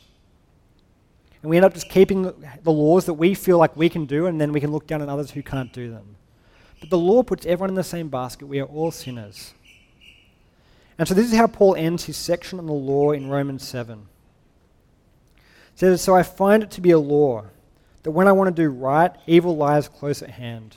And 1.41 1.49
we 1.49 1.57
end 1.57 1.65
up 1.65 1.73
just 1.73 1.89
keeping 1.89 2.23
the, 2.63 2.71
laws 2.71 3.05
that 3.05 3.15
we 3.15 3.33
feel 3.33 3.57
like 3.57 3.75
we 3.75 3.89
can 3.89 4.05
do, 4.05 4.27
and 4.27 4.39
then 4.39 4.53
we 4.53 4.61
can 4.61 4.71
look 4.71 4.87
down 4.87 5.01
on 5.01 5.09
others 5.09 5.31
who 5.31 5.43
can't 5.43 5.73
do 5.73 5.91
them. 5.91 6.15
But 6.83 6.89
the 6.89 6.97
law 6.97 7.23
puts 7.23 7.45
everyone 7.45 7.69
in 7.69 7.75
the 7.75 7.83
same 7.85 8.09
basket. 8.09 8.45
We 8.45 8.59
are 8.59 8.65
all 8.65 8.91
sinners. 8.91 9.53
And 10.97 11.07
so 11.07 11.13
this 11.13 11.31
is 11.31 11.37
how 11.37 11.47
Paul 11.47 11.75
ends 11.75 12.03
his 12.03 12.17
section 12.17 12.59
on 12.59 12.65
the 12.65 12.73
law 12.73 13.11
in 13.11 13.29
Romans 13.29 13.65
7. 13.65 14.05
He 15.37 15.41
says, 15.75 16.01
So 16.01 16.13
I 16.13 16.23
find 16.23 16.61
it 16.61 16.71
to 16.71 16.81
be 16.81 16.91
a 16.91 16.99
law 16.99 17.45
that 18.03 18.11
when 18.11 18.27
I 18.27 18.33
want 18.33 18.53
to 18.53 18.61
do 18.61 18.67
right, 18.67 19.13
evil 19.25 19.55
lies 19.55 19.87
close 19.87 20.21
at 20.21 20.31
hand. 20.31 20.75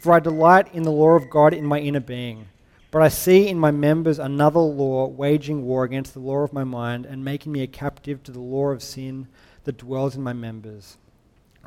For 0.00 0.12
I 0.12 0.18
delight 0.18 0.74
in 0.74 0.82
the 0.82 0.90
law 0.90 1.10
of 1.10 1.30
God 1.30 1.54
in 1.54 1.64
my 1.64 1.78
inner 1.78 2.00
being. 2.00 2.48
But 2.90 3.02
I 3.02 3.08
see 3.08 3.46
in 3.46 3.56
my 3.56 3.70
members 3.70 4.18
another 4.18 4.58
law 4.58 5.06
waging 5.06 5.62
war 5.64 5.84
against 5.84 6.12
the 6.12 6.18
law 6.18 6.38
of 6.38 6.52
my 6.52 6.64
mind 6.64 7.06
and 7.06 7.24
making 7.24 7.52
me 7.52 7.62
a 7.62 7.68
captive 7.68 8.24
to 8.24 8.32
the 8.32 8.40
law 8.40 8.70
of 8.70 8.82
sin 8.82 9.28
that 9.62 9.78
dwells 9.78 10.16
in 10.16 10.22
my 10.22 10.32
members. 10.32 10.96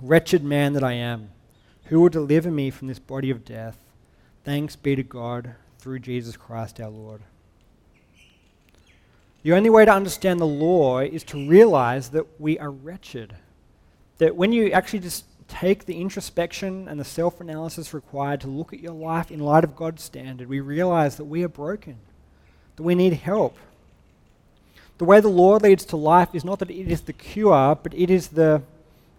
Wretched 0.02 0.44
man 0.44 0.74
that 0.74 0.84
I 0.84 0.92
am, 0.92 1.30
who 1.86 2.00
will 2.00 2.10
deliver 2.10 2.50
me 2.50 2.70
from 2.70 2.88
this 2.88 3.00
body 3.00 3.30
of 3.30 3.46
death? 3.46 3.78
Thanks 4.44 4.76
be 4.76 4.96
to 4.96 5.04
God 5.04 5.56
through 5.80 6.00
Jesus 6.00 6.38
Christ 6.38 6.80
our 6.80 6.90
Lord. 6.90 7.22
The 9.44 9.54
only 9.54 9.70
way 9.70 9.84
to 9.84 9.92
understand 9.92 10.40
the 10.40 10.48
law 10.48 11.00
is 11.00 11.24
to 11.26 11.50
realize 11.50 12.10
that 12.10 12.40
we 12.40 12.58
are 12.60 12.72
wretched. 12.72 13.36
That 14.18 14.36
when 14.38 14.54
you 14.54 14.72
actually 14.72 15.00
just 15.00 15.26
take 15.50 15.86
the 15.86 16.00
introspection 16.00 16.88
and 16.88 16.98
the 17.00 17.06
self 17.06 17.42
analysis 17.42 17.94
required 17.94 18.40
to 18.42 18.48
look 18.48 18.74
at 18.74 18.80
your 18.80 18.94
life 18.94 19.32
in 19.32 19.40
light 19.40 19.66
of 19.66 19.76
God's 19.76 20.02
standard, 20.02 20.48
we 20.48 20.62
realize 20.62 21.18
that 21.18 21.26
we 21.26 21.44
are 21.44 21.50
broken, 21.50 21.98
that 22.78 22.84
we 22.84 22.96
need 22.96 23.14
help. 23.14 23.58
The 24.98 25.06
way 25.06 25.20
the 25.20 25.28
law 25.28 25.58
leads 25.58 25.86
to 25.86 25.98
life 25.98 26.34
is 26.34 26.46
not 26.46 26.60
that 26.60 26.72
it 26.72 26.90
is 26.90 27.02
the 27.02 27.14
cure, 27.14 27.76
but 27.76 27.94
it 27.94 28.10
is 28.10 28.30
the, 28.30 28.62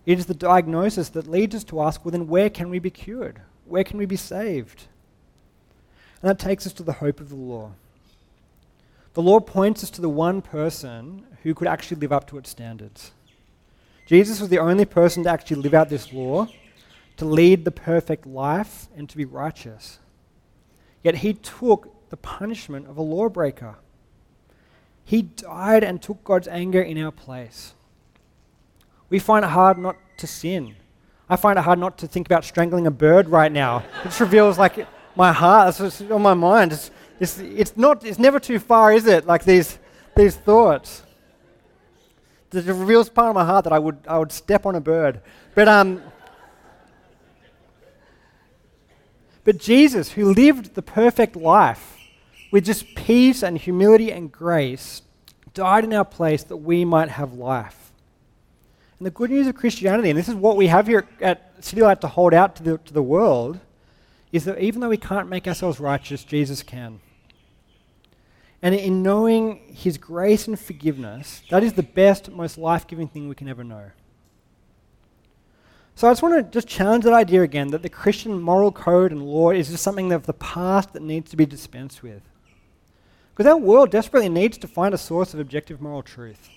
it 0.06 0.18
is 0.18 0.26
the 0.26 0.34
diagnosis 0.34 1.08
that 1.10 1.26
leads 1.26 1.54
us 1.54 1.64
to 1.64 1.80
ask, 1.80 2.04
well, 2.04 2.12
then 2.12 2.28
where 2.28 2.50
can 2.50 2.68
we 2.70 2.78
be 2.78 2.90
cured? 2.90 3.40
Where 3.64 3.84
can 3.84 3.98
we 3.98 4.06
be 4.06 4.16
saved? 4.16 4.84
And 6.20 6.28
that 6.30 6.38
takes 6.38 6.66
us 6.66 6.72
to 6.74 6.82
the 6.82 6.94
hope 6.94 7.20
of 7.20 7.28
the 7.28 7.34
law. 7.34 7.72
The 9.14 9.22
law 9.22 9.40
points 9.40 9.82
us 9.82 9.90
to 9.90 10.00
the 10.00 10.08
one 10.08 10.42
person 10.42 11.24
who 11.42 11.54
could 11.54 11.68
actually 11.68 12.00
live 12.00 12.12
up 12.12 12.26
to 12.28 12.38
its 12.38 12.50
standards. 12.50 13.12
Jesus 14.06 14.40
was 14.40 14.50
the 14.50 14.58
only 14.58 14.84
person 14.84 15.22
to 15.24 15.30
actually 15.30 15.62
live 15.62 15.72
out 15.72 15.88
this 15.88 16.12
law, 16.12 16.48
to 17.16 17.24
lead 17.24 17.64
the 17.64 17.70
perfect 17.70 18.26
life, 18.26 18.88
and 18.96 19.08
to 19.08 19.16
be 19.16 19.24
righteous. 19.24 19.98
Yet 21.02 21.16
he 21.16 21.34
took 21.34 22.10
the 22.10 22.16
punishment 22.16 22.88
of 22.88 22.96
a 22.96 23.02
lawbreaker. 23.02 23.76
He 25.04 25.22
died 25.22 25.84
and 25.84 26.02
took 26.02 26.24
God's 26.24 26.48
anger 26.48 26.82
in 26.82 27.02
our 27.02 27.12
place. 27.12 27.74
We 29.10 29.18
find 29.18 29.44
it 29.44 29.48
hard 29.48 29.78
not 29.78 29.96
to 30.18 30.26
sin. 30.26 30.76
I 31.28 31.36
find 31.36 31.58
it 31.58 31.62
hard 31.62 31.78
not 31.78 31.98
to 31.98 32.06
think 32.06 32.26
about 32.26 32.44
strangling 32.44 32.86
a 32.86 32.90
bird 32.90 33.28
right 33.28 33.50
now. 33.50 33.78
It 34.00 34.04
just 34.04 34.20
reveals 34.20 34.58
like 34.58 34.86
my 35.16 35.32
heart, 35.32 35.78
it's 35.80 36.00
on 36.02 36.22
my 36.22 36.34
mind. 36.34 36.72
It's, 36.72 36.90
it's, 37.20 37.38
it's, 37.38 37.76
not, 37.76 38.04
it's 38.04 38.18
never 38.18 38.40
too 38.40 38.58
far, 38.58 38.92
is 38.92 39.06
it? 39.06 39.26
Like 39.26 39.44
these, 39.44 39.78
these 40.16 40.36
thoughts. 40.36 41.02
It 42.52 42.66
reveals 42.66 43.08
part 43.08 43.28
of 43.28 43.34
my 43.34 43.44
heart 43.44 43.64
that 43.64 43.72
I 43.72 43.78
would, 43.78 43.98
I 44.06 44.18
would 44.18 44.32
step 44.32 44.66
on 44.66 44.74
a 44.74 44.80
bird. 44.80 45.20
But, 45.54 45.66
um, 45.66 46.02
but 49.44 49.58
Jesus, 49.58 50.12
who 50.12 50.32
lived 50.32 50.74
the 50.74 50.82
perfect 50.82 51.36
life 51.36 51.96
with 52.52 52.64
just 52.64 52.94
peace 52.94 53.42
and 53.42 53.58
humility 53.58 54.12
and 54.12 54.30
grace, 54.30 55.02
died 55.52 55.84
in 55.84 55.92
our 55.92 56.04
place 56.04 56.44
that 56.44 56.58
we 56.58 56.84
might 56.84 57.08
have 57.08 57.32
life. 57.32 57.83
And 58.98 59.06
the 59.06 59.10
good 59.10 59.30
news 59.30 59.46
of 59.46 59.56
Christianity, 59.56 60.10
and 60.10 60.18
this 60.18 60.28
is 60.28 60.34
what 60.34 60.56
we 60.56 60.68
have 60.68 60.86
here 60.86 61.06
at 61.20 61.52
City 61.64 61.82
Light 61.82 62.00
to 62.02 62.08
hold 62.08 62.32
out 62.32 62.56
to 62.56 62.62
the, 62.62 62.78
to 62.78 62.92
the 62.92 63.02
world, 63.02 63.58
is 64.32 64.44
that 64.44 64.60
even 64.60 64.80
though 64.80 64.88
we 64.88 64.96
can't 64.96 65.28
make 65.28 65.46
ourselves 65.46 65.80
righteous, 65.80 66.24
Jesus 66.24 66.62
can. 66.62 67.00
And 68.62 68.74
in 68.74 69.02
knowing 69.02 69.60
His 69.74 69.98
grace 69.98 70.48
and 70.48 70.58
forgiveness, 70.58 71.42
that 71.50 71.62
is 71.62 71.74
the 71.74 71.82
best, 71.82 72.30
most 72.30 72.56
life 72.56 72.86
giving 72.86 73.08
thing 73.08 73.28
we 73.28 73.34
can 73.34 73.48
ever 73.48 73.62
know. 73.62 73.90
So 75.96 76.08
I 76.08 76.10
just 76.10 76.22
want 76.22 76.34
to 76.34 76.42
just 76.42 76.66
challenge 76.66 77.04
that 77.04 77.12
idea 77.12 77.42
again 77.42 77.68
that 77.68 77.82
the 77.82 77.88
Christian 77.88 78.40
moral 78.40 78.72
code 78.72 79.12
and 79.12 79.22
law 79.22 79.50
is 79.50 79.68
just 79.68 79.82
something 79.82 80.12
of 80.12 80.26
the 80.26 80.32
past 80.32 80.92
that 80.92 81.02
needs 81.02 81.30
to 81.30 81.36
be 81.36 81.46
dispensed 81.46 82.02
with. 82.02 82.22
Because 83.30 83.50
our 83.50 83.56
world 83.56 83.90
desperately 83.90 84.28
needs 84.28 84.58
to 84.58 84.68
find 84.68 84.94
a 84.94 84.98
source 84.98 85.34
of 85.34 85.40
objective 85.40 85.80
moral 85.80 86.02
truth. 86.02 86.48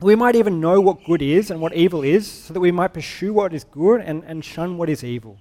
We 0.00 0.14
might 0.14 0.36
even 0.36 0.60
know 0.60 0.80
what 0.80 1.04
good 1.04 1.22
is 1.22 1.50
and 1.50 1.60
what 1.60 1.74
evil 1.74 2.02
is, 2.02 2.30
so 2.30 2.52
that 2.52 2.60
we 2.60 2.70
might 2.70 2.92
pursue 2.92 3.32
what 3.32 3.54
is 3.54 3.64
good 3.64 4.02
and, 4.02 4.22
and 4.24 4.44
shun 4.44 4.76
what 4.76 4.90
is 4.90 5.02
evil. 5.02 5.38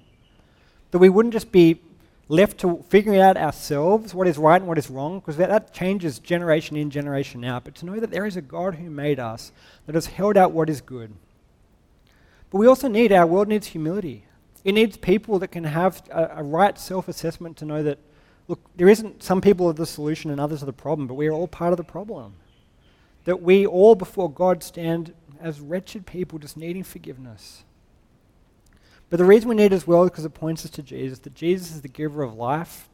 That 0.91 0.99
we 0.99 1.09
wouldn't 1.09 1.33
just 1.33 1.51
be 1.51 1.81
left 2.29 2.57
to 2.59 2.83
figuring 2.89 3.19
out 3.19 3.37
ourselves 3.37 4.13
what 4.13 4.27
is 4.27 4.37
right 4.37 4.61
and 4.61 4.67
what 4.67 4.77
is 4.77 4.89
wrong, 4.89 5.19
because 5.19 5.37
that, 5.37 5.49
that 5.49 5.73
changes 5.73 6.19
generation 6.19 6.77
in, 6.77 6.89
generation 6.89 7.43
out, 7.43 7.65
but 7.65 7.75
to 7.75 7.85
know 7.85 7.99
that 7.99 8.11
there 8.11 8.25
is 8.25 8.37
a 8.37 8.41
God 8.41 8.75
who 8.75 8.89
made 8.89 9.19
us, 9.19 9.51
that 9.85 9.95
has 9.95 10.07
held 10.07 10.37
out 10.37 10.51
what 10.51 10.69
is 10.69 10.81
good. 10.81 11.13
But 12.49 12.59
we 12.59 12.67
also 12.67 12.87
need, 12.87 13.11
our 13.11 13.27
world 13.27 13.47
needs 13.47 13.67
humility. 13.67 14.25
It 14.63 14.71
needs 14.71 14.97
people 14.97 15.37
that 15.39 15.49
can 15.49 15.65
have 15.65 16.01
a, 16.09 16.37
a 16.37 16.43
right 16.43 16.79
self 16.79 17.07
assessment 17.07 17.57
to 17.57 17.65
know 17.65 17.83
that, 17.83 17.99
look, 18.47 18.59
there 18.75 18.89
isn't 18.89 19.21
some 19.21 19.41
people 19.41 19.67
are 19.67 19.73
the 19.73 19.85
solution 19.85 20.31
and 20.31 20.39
others 20.39 20.63
are 20.63 20.65
the 20.65 20.73
problem, 20.73 21.07
but 21.07 21.15
we 21.15 21.27
are 21.27 21.33
all 21.33 21.47
part 21.47 21.73
of 21.73 21.77
the 21.77 21.83
problem. 21.83 22.33
That 23.25 23.41
we 23.41 23.65
all 23.65 23.95
before 23.95 24.31
God 24.31 24.63
stand 24.63 25.13
as 25.39 25.59
wretched 25.59 26.05
people 26.05 26.39
just 26.39 26.57
needing 26.57 26.83
forgiveness. 26.83 27.63
But 29.09 29.17
the 29.17 29.25
reason 29.25 29.49
we 29.49 29.55
need 29.55 29.65
it 29.65 29.73
as 29.73 29.85
well 29.85 30.03
is 30.03 30.09
because 30.09 30.25
it 30.25 30.33
points 30.33 30.65
us 30.65 30.71
to 30.71 30.81
Jesus, 30.81 31.19
that 31.19 31.35
Jesus 31.35 31.71
is 31.71 31.81
the 31.81 31.87
giver 31.87 32.23
of 32.23 32.33
life. 32.33 32.89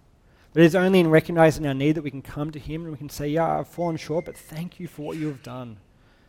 That 0.54 0.62
it 0.62 0.66
is 0.66 0.76
only 0.76 1.00
in 1.00 1.10
recognizing 1.10 1.66
our 1.66 1.74
need 1.74 1.94
that 1.94 2.04
we 2.04 2.12
can 2.12 2.22
come 2.22 2.52
to 2.52 2.60
Him 2.60 2.82
and 2.82 2.92
we 2.92 2.98
can 2.98 3.10
say, 3.10 3.30
Yeah, 3.30 3.60
I've 3.60 3.68
fallen 3.68 3.96
short, 3.96 4.26
but 4.26 4.36
thank 4.36 4.80
you 4.80 4.88
for 4.88 5.04
what 5.04 5.18
you 5.18 5.28
have 5.28 5.44
done. 5.44 5.78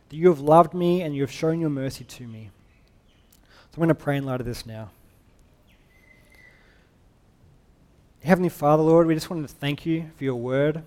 That 0.08 0.16
you 0.16 0.28
have 0.28 0.38
loved 0.40 0.74
me 0.74 1.02
and 1.02 1.14
you 1.14 1.22
have 1.22 1.32
shown 1.32 1.60
your 1.60 1.70
mercy 1.70 2.04
to 2.04 2.28
me. 2.28 2.50
So 3.42 3.76
I'm 3.76 3.80
going 3.80 3.88
to 3.88 3.94
pray 3.94 4.18
in 4.18 4.24
light 4.24 4.40
of 4.40 4.46
this 4.46 4.64
now. 4.64 4.90
Heavenly 8.22 8.50
Father, 8.50 8.84
Lord, 8.84 9.08
we 9.08 9.14
just 9.14 9.30
wanted 9.30 9.48
to 9.48 9.54
thank 9.54 9.84
you 9.84 10.10
for 10.16 10.22
your 10.22 10.36
word. 10.36 10.84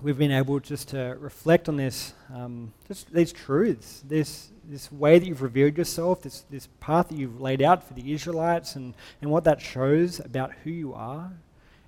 We've 0.00 0.18
been 0.18 0.30
able 0.30 0.60
just 0.60 0.88
to 0.88 1.16
reflect 1.18 1.68
on 1.68 1.76
this, 1.76 2.14
um, 2.32 2.72
just 2.86 3.12
these 3.12 3.32
truths, 3.32 4.02
this 4.06 4.50
this 4.68 4.92
way 4.92 5.18
that 5.18 5.26
you've 5.26 5.42
revealed 5.42 5.78
yourself, 5.78 6.22
this, 6.22 6.44
this 6.50 6.68
path 6.78 7.08
that 7.08 7.16
you've 7.16 7.40
laid 7.40 7.62
out 7.62 7.82
for 7.82 7.94
the 7.94 8.12
Israelites, 8.12 8.76
and, 8.76 8.94
and 9.22 9.30
what 9.30 9.44
that 9.44 9.62
shows 9.62 10.20
about 10.20 10.52
who 10.62 10.70
you 10.70 10.92
are 10.92 11.32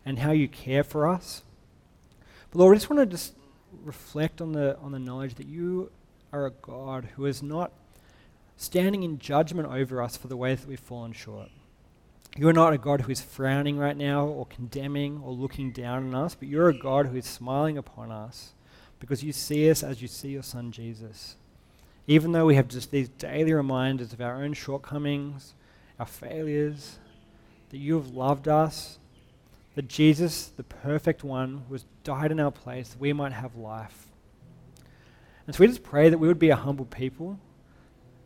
and 0.07 0.19
how 0.19 0.31
you 0.31 0.49
care 0.49 0.83
for 0.83 1.07
us. 1.07 1.43
But 2.51 2.59
Lord, 2.59 2.75
I 2.75 2.79
just 2.79 2.89
want 2.89 3.01
to 3.01 3.07
just 3.07 3.35
reflect 3.85 4.41
on 4.41 4.53
the, 4.53 4.79
on 4.79 4.93
the 4.93 4.99
knowledge 4.99 5.35
that 5.35 5.47
you 5.47 5.91
are 6.33 6.47
a 6.47 6.51
God 6.51 7.09
who 7.17 7.27
is 7.27 7.43
not 7.43 7.71
standing 8.57 9.03
in 9.03 9.19
judgment 9.19 9.69
over 9.69 10.03
us 10.03 10.17
for 10.17 10.29
the 10.29 10.37
ways 10.37 10.61
that 10.61 10.69
we've 10.69 10.81
fallen 10.81 11.13
short. 11.13 11.51
You 12.37 12.49
are 12.49 12.53
not 12.53 12.73
a 12.73 12.79
God 12.79 13.03
who 13.03 13.13
is 13.13 13.21
frowning 13.21 13.77
right 13.77 13.97
now 13.97 14.27
or 14.27 14.47
condemning 14.47 15.21
or 15.25 15.33
looking 15.33 15.73
down 15.73 16.07
on 16.07 16.15
us, 16.15 16.35
but 16.35 16.49
you're 16.49 16.69
a 16.69 16.79
God 16.79 17.07
who 17.07 17.17
is 17.17 17.27
smiling 17.27 17.77
upon 17.77 18.13
us 18.13 18.53
because 18.99 19.25
you 19.25 19.33
see 19.33 19.71
us 19.71 19.83
as 19.83 20.01
you 20.01 20.09
see 20.09 20.29
your 20.31 20.43
Son 20.43 20.71
Jesus 20.71 21.37
even 22.11 22.33
though 22.33 22.47
we 22.47 22.57
have 22.57 22.67
just 22.67 22.91
these 22.91 23.09
daily 23.09 23.53
reminders 23.53 24.13
of 24.13 24.21
our 24.21 24.43
own 24.43 24.53
shortcomings, 24.53 25.55
our 25.97 26.07
failures, 26.07 26.99
that 27.69 27.79
you 27.79 27.95
have 27.95 28.09
loved 28.09 28.49
us, 28.49 28.99
that 29.77 29.87
Jesus, 29.87 30.49
the 30.49 30.65
perfect 30.65 31.23
one, 31.23 31.63
was 31.69 31.85
died 32.03 32.33
in 32.33 32.41
our 32.41 32.51
place 32.51 32.89
that 32.89 33.01
we 33.01 33.13
might 33.13 33.33
have 33.33 33.55
life. 33.55 34.09
And 35.47 35.55
so 35.55 35.61
we 35.61 35.69
just 35.69 35.85
pray 35.85 36.09
that 36.09 36.19
we 36.19 36.27
would 36.27 36.41
be 36.41 36.51
a 36.51 36.57
humble 36.57 36.85
people, 36.85 37.39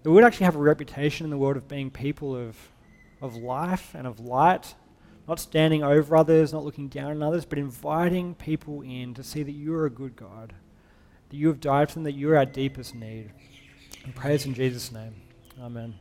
that 0.03 0.09
we 0.09 0.15
would 0.15 0.25
actually 0.25 0.47
have 0.47 0.57
a 0.57 0.61
reputation 0.61 1.25
in 1.25 1.31
the 1.31 1.37
world 1.37 1.59
of 1.59 1.69
being 1.69 1.91
people 1.91 2.35
of, 2.35 2.57
of 3.25 3.37
life 3.37 3.95
and 3.95 4.07
of 4.07 4.21
light, 4.21 4.75
not 5.27 5.41
standing 5.41 5.83
over 5.83 6.17
others, 6.17 6.53
not 6.53 6.65
looking 6.65 6.89
down 6.89 7.11
on 7.11 7.23
others, 7.23 7.45
but 7.45 7.59
inviting 7.59 8.35
people 8.35 8.83
in 8.83 9.15
to 9.15 9.23
see 9.23 9.43
that 9.43 9.53
you 9.53 9.75
are 9.75 9.87
a 9.87 9.91
good 9.91 10.15
God, 10.15 10.53
that 11.31 11.37
you 11.37 11.49
have 11.49 11.61
died 11.61 11.89
for 11.89 11.95
them, 11.95 12.05
that 12.05 12.13
you 12.13 12.31
are 12.31 12.37
our 12.37 12.45
deepest 12.45 12.95
need. 12.95 13.31
And 14.05 14.15
praise 14.15 14.45
in 14.45 14.55
Jesus' 14.55 14.93
name. 14.93 15.15
Amen. 15.61 15.95